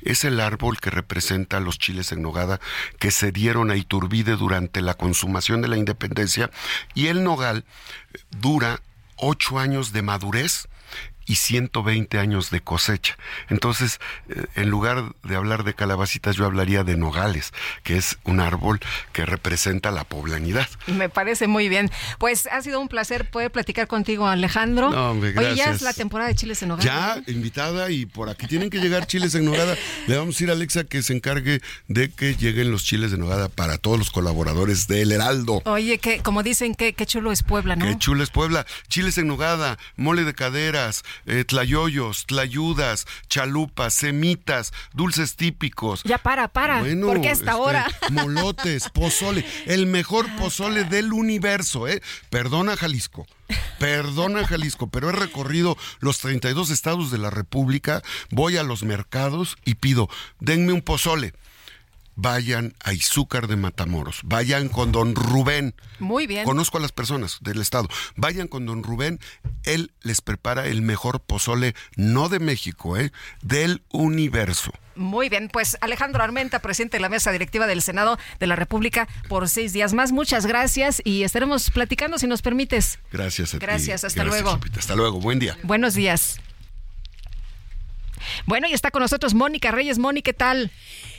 [0.03, 2.61] es el árbol que representa los chiles en nogada
[2.99, 6.51] que se dieron a Iturbide durante la consumación de la independencia
[6.95, 7.65] y el nogal
[8.31, 8.83] dura
[9.17, 10.69] ocho años de madurez
[11.29, 13.17] y 120 años de cosecha.
[13.51, 17.53] Entonces, eh, en lugar de hablar de calabacitas, yo hablaría de nogales,
[17.85, 18.81] que es un árbol
[19.13, 20.67] que representa la poblanidad.
[20.87, 21.91] Me parece muy bien.
[22.19, 24.91] Pues ha sido un placer poder platicar contigo, Alejandro.
[24.91, 25.77] No, hombre, Oye, ya gracias.
[25.77, 26.85] es la temporada de chiles en hogar.
[26.85, 29.77] Ya, invitada, y por aquí tienen que llegar chiles en nogada.
[30.07, 33.19] Le vamos a ir a Alexa que se encargue de que lleguen los chiles de
[33.19, 35.61] nogada para todos los colaboradores del Heraldo.
[35.67, 37.85] Oye, que como dicen, que qué chulo es Puebla, ¿no?
[37.85, 38.65] Qué chula es Puebla.
[38.89, 46.03] Chiles en nogada, mole de caderas, eh, tlayoyos, tlayudas, chalupas, semitas, dulces típicos.
[46.05, 46.81] Ya para, para.
[46.81, 47.87] Bueno, ¿Por qué hasta este, ahora?
[48.11, 52.03] Molotes, pozole, el mejor pozole del universo, ¿eh?
[52.31, 53.27] Perdona Jalisco.
[53.79, 59.57] Perdona Jalisco, pero he recorrido los 32 estados de la República, voy a los mercados
[59.65, 60.09] y pido,
[60.41, 61.33] denme un pozole.
[62.21, 65.77] Vayan a Izúcar de Matamoros, vayan con don Rubén.
[66.01, 66.45] Muy bien.
[66.45, 67.87] Conozco a las personas del estado.
[68.17, 69.21] Vayan con don Rubén,
[69.63, 73.13] él les prepara el mejor pozole, no de México, ¿eh?
[73.41, 74.73] del universo.
[74.97, 79.07] Muy bien, pues Alejandro Armenta, presidente de la mesa directiva del Senado de la República,
[79.29, 80.11] por seis días más.
[80.11, 82.99] Muchas gracias y estaremos platicando si nos permites.
[83.13, 83.65] Gracias a ti.
[83.65, 84.55] Gracias, hasta luego.
[84.55, 84.81] Lupita.
[84.81, 85.57] Hasta luego, buen día.
[85.63, 86.41] Buenos días.
[88.47, 90.01] Bueno, y está con nosotros Mónica Reyes.
[90.01, 90.73] Mónica, ¿qué tal?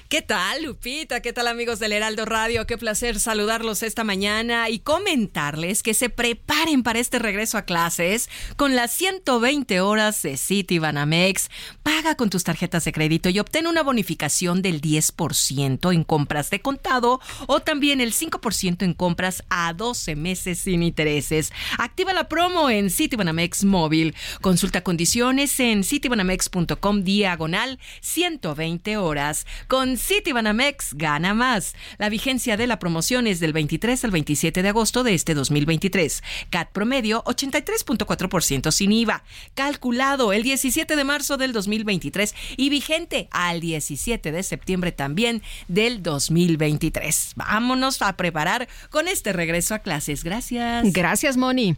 [0.10, 1.22] ¿Qué tal, Lupita?
[1.22, 2.66] ¿Qué tal, amigos del Heraldo Radio?
[2.66, 8.28] Qué placer saludarlos esta mañana y comentarles que se preparen para este regreso a clases
[8.56, 11.52] con las 120 horas de City Banamex.
[11.84, 16.60] Paga con tus tarjetas de crédito y obtén una bonificación del 10% en compras de
[16.60, 21.54] contado o también el 5% en compras a 12 meses sin intereses.
[21.78, 24.16] Activa la promo en City Banamex móvil.
[24.42, 29.46] Consulta condiciones en citibanamex.com diagonal 120 horas.
[29.68, 31.76] Con Citibanamex gana más.
[31.98, 36.24] La vigencia de la promoción es del 23 al 27 de agosto de este 2023.
[36.50, 39.24] CAT promedio 83.4% sin IVA.
[39.54, 46.02] Calculado el 17 de marzo del 2023 y vigente al 17 de septiembre también del
[46.02, 47.34] 2023.
[47.36, 50.24] Vámonos a preparar con este regreso a clases.
[50.24, 50.92] Gracias.
[50.94, 51.76] Gracias, Moni.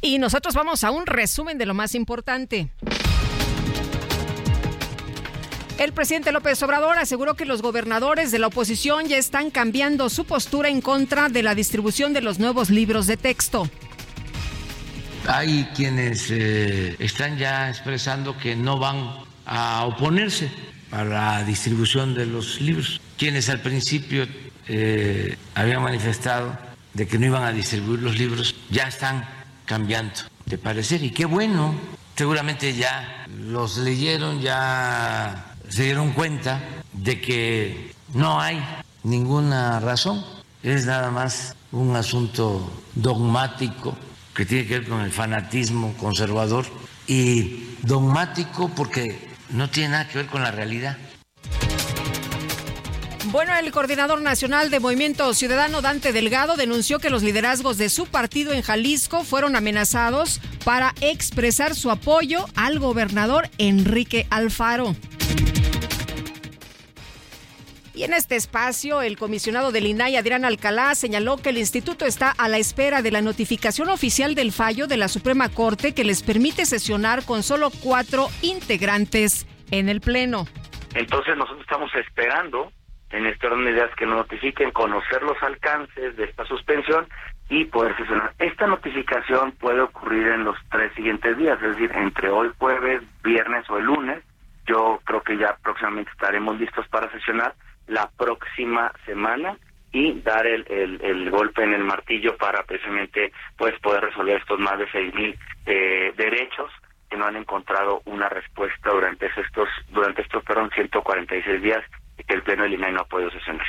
[0.00, 2.70] Y nosotros vamos a un resumen de lo más importante.
[5.78, 10.24] El presidente López Obrador aseguró que los gobernadores de la oposición ya están cambiando su
[10.24, 13.68] postura en contra de la distribución de los nuevos libros de texto.
[15.26, 19.10] Hay quienes eh, están ya expresando que no van
[19.46, 20.50] a oponerse
[20.90, 23.00] a la distribución de los libros.
[23.16, 24.26] Quienes al principio
[24.68, 26.56] eh, habían manifestado
[26.92, 29.26] de que no iban a distribuir los libros ya están
[29.64, 31.74] cambiando de parecer y qué bueno.
[32.14, 36.60] Seguramente ya los leyeron, ya se dieron cuenta
[36.92, 38.62] de que no hay
[39.04, 40.22] ninguna razón.
[40.62, 43.96] Es nada más un asunto dogmático
[44.34, 46.66] que tiene que ver con el fanatismo conservador
[47.06, 50.98] y dogmático porque no tiene nada que ver con la realidad.
[53.26, 58.04] Bueno, el coordinador nacional de Movimiento Ciudadano, Dante Delgado, denunció que los liderazgos de su
[58.04, 64.94] partido en Jalisco fueron amenazados para expresar su apoyo al gobernador Enrique Alfaro.
[67.94, 72.30] Y en este espacio, el comisionado del INAI, Adrián Alcalá, señaló que el instituto está
[72.30, 76.22] a la espera de la notificación oficial del fallo de la Suprema Corte que les
[76.22, 80.46] permite sesionar con solo cuatro integrantes en el Pleno.
[80.94, 82.72] Entonces nosotros estamos esperando
[83.10, 87.06] en este orden de ideas que nos notifiquen, conocer los alcances de esta suspensión
[87.50, 88.32] y poder sesionar.
[88.38, 93.68] Esta notificación puede ocurrir en los tres siguientes días, es decir, entre hoy jueves, viernes
[93.68, 94.24] o el lunes.
[94.66, 97.54] Yo creo que ya próximamente estaremos listos para sesionar
[97.86, 99.56] la próxima semana
[99.92, 104.78] y dar el, el, golpe en el martillo para precisamente pues poder resolver estos más
[104.78, 106.70] de seis mil eh, derechos
[107.10, 111.84] que no han encontrado una respuesta durante estos durante estos perdón 146 días
[112.18, 113.66] y que el pleno del INAI no ha podido sesionar.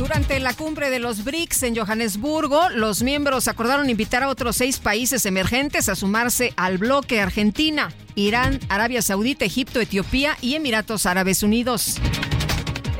[0.00, 4.78] Durante la cumbre de los BRICS en Johannesburgo, los miembros acordaron invitar a otros seis
[4.78, 11.42] países emergentes a sumarse al bloque Argentina, Irán, Arabia Saudita, Egipto, Etiopía y Emiratos Árabes
[11.42, 12.00] Unidos.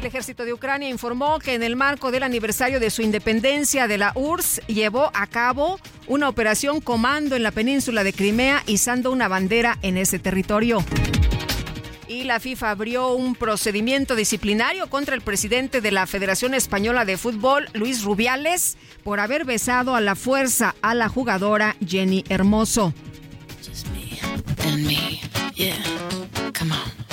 [0.00, 3.98] El ejército de Ucrania informó que en el marco del aniversario de su independencia de
[3.98, 9.28] la URSS llevó a cabo una operación comando en la península de Crimea izando una
[9.28, 10.82] bandera en ese territorio.
[12.08, 17.18] Y la FIFA abrió un procedimiento disciplinario contra el presidente de la Federación Española de
[17.18, 22.94] Fútbol, Luis Rubiales, por haber besado a la fuerza a la jugadora Jenny Hermoso.
[24.78, 25.20] me.
[25.54, 25.76] Yeah,
[26.54, 27.09] come on.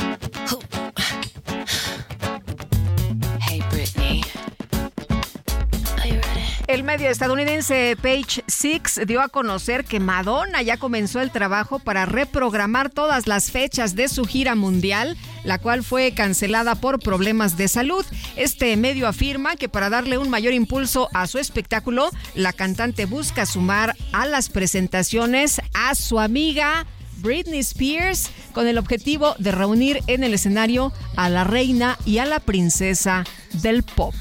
[6.68, 12.06] El medio estadounidense Page Six dio a conocer que Madonna ya comenzó el trabajo para
[12.06, 17.70] reprogramar todas las fechas de su gira mundial, la cual fue cancelada por problemas de
[17.70, 18.06] salud.
[18.36, 23.46] Este medio afirma que para darle un mayor impulso a su espectáculo, la cantante busca
[23.46, 26.86] sumar a las presentaciones a su amiga
[27.20, 32.26] Britney Spears con el objetivo de reunir en el escenario a la reina y a
[32.26, 33.24] la princesa
[33.54, 34.14] del pop.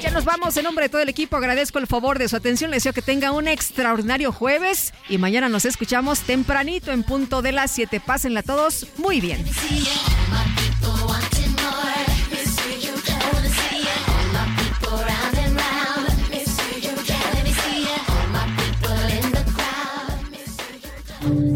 [0.00, 0.56] Ya nos vamos.
[0.56, 2.70] En nombre de todo el equipo agradezco el favor de su atención.
[2.70, 7.52] Les deseo que tenga un extraordinario jueves y mañana nos escuchamos tempranito en punto de
[7.52, 8.00] las 7.
[8.00, 9.44] Pásenla todos muy bien.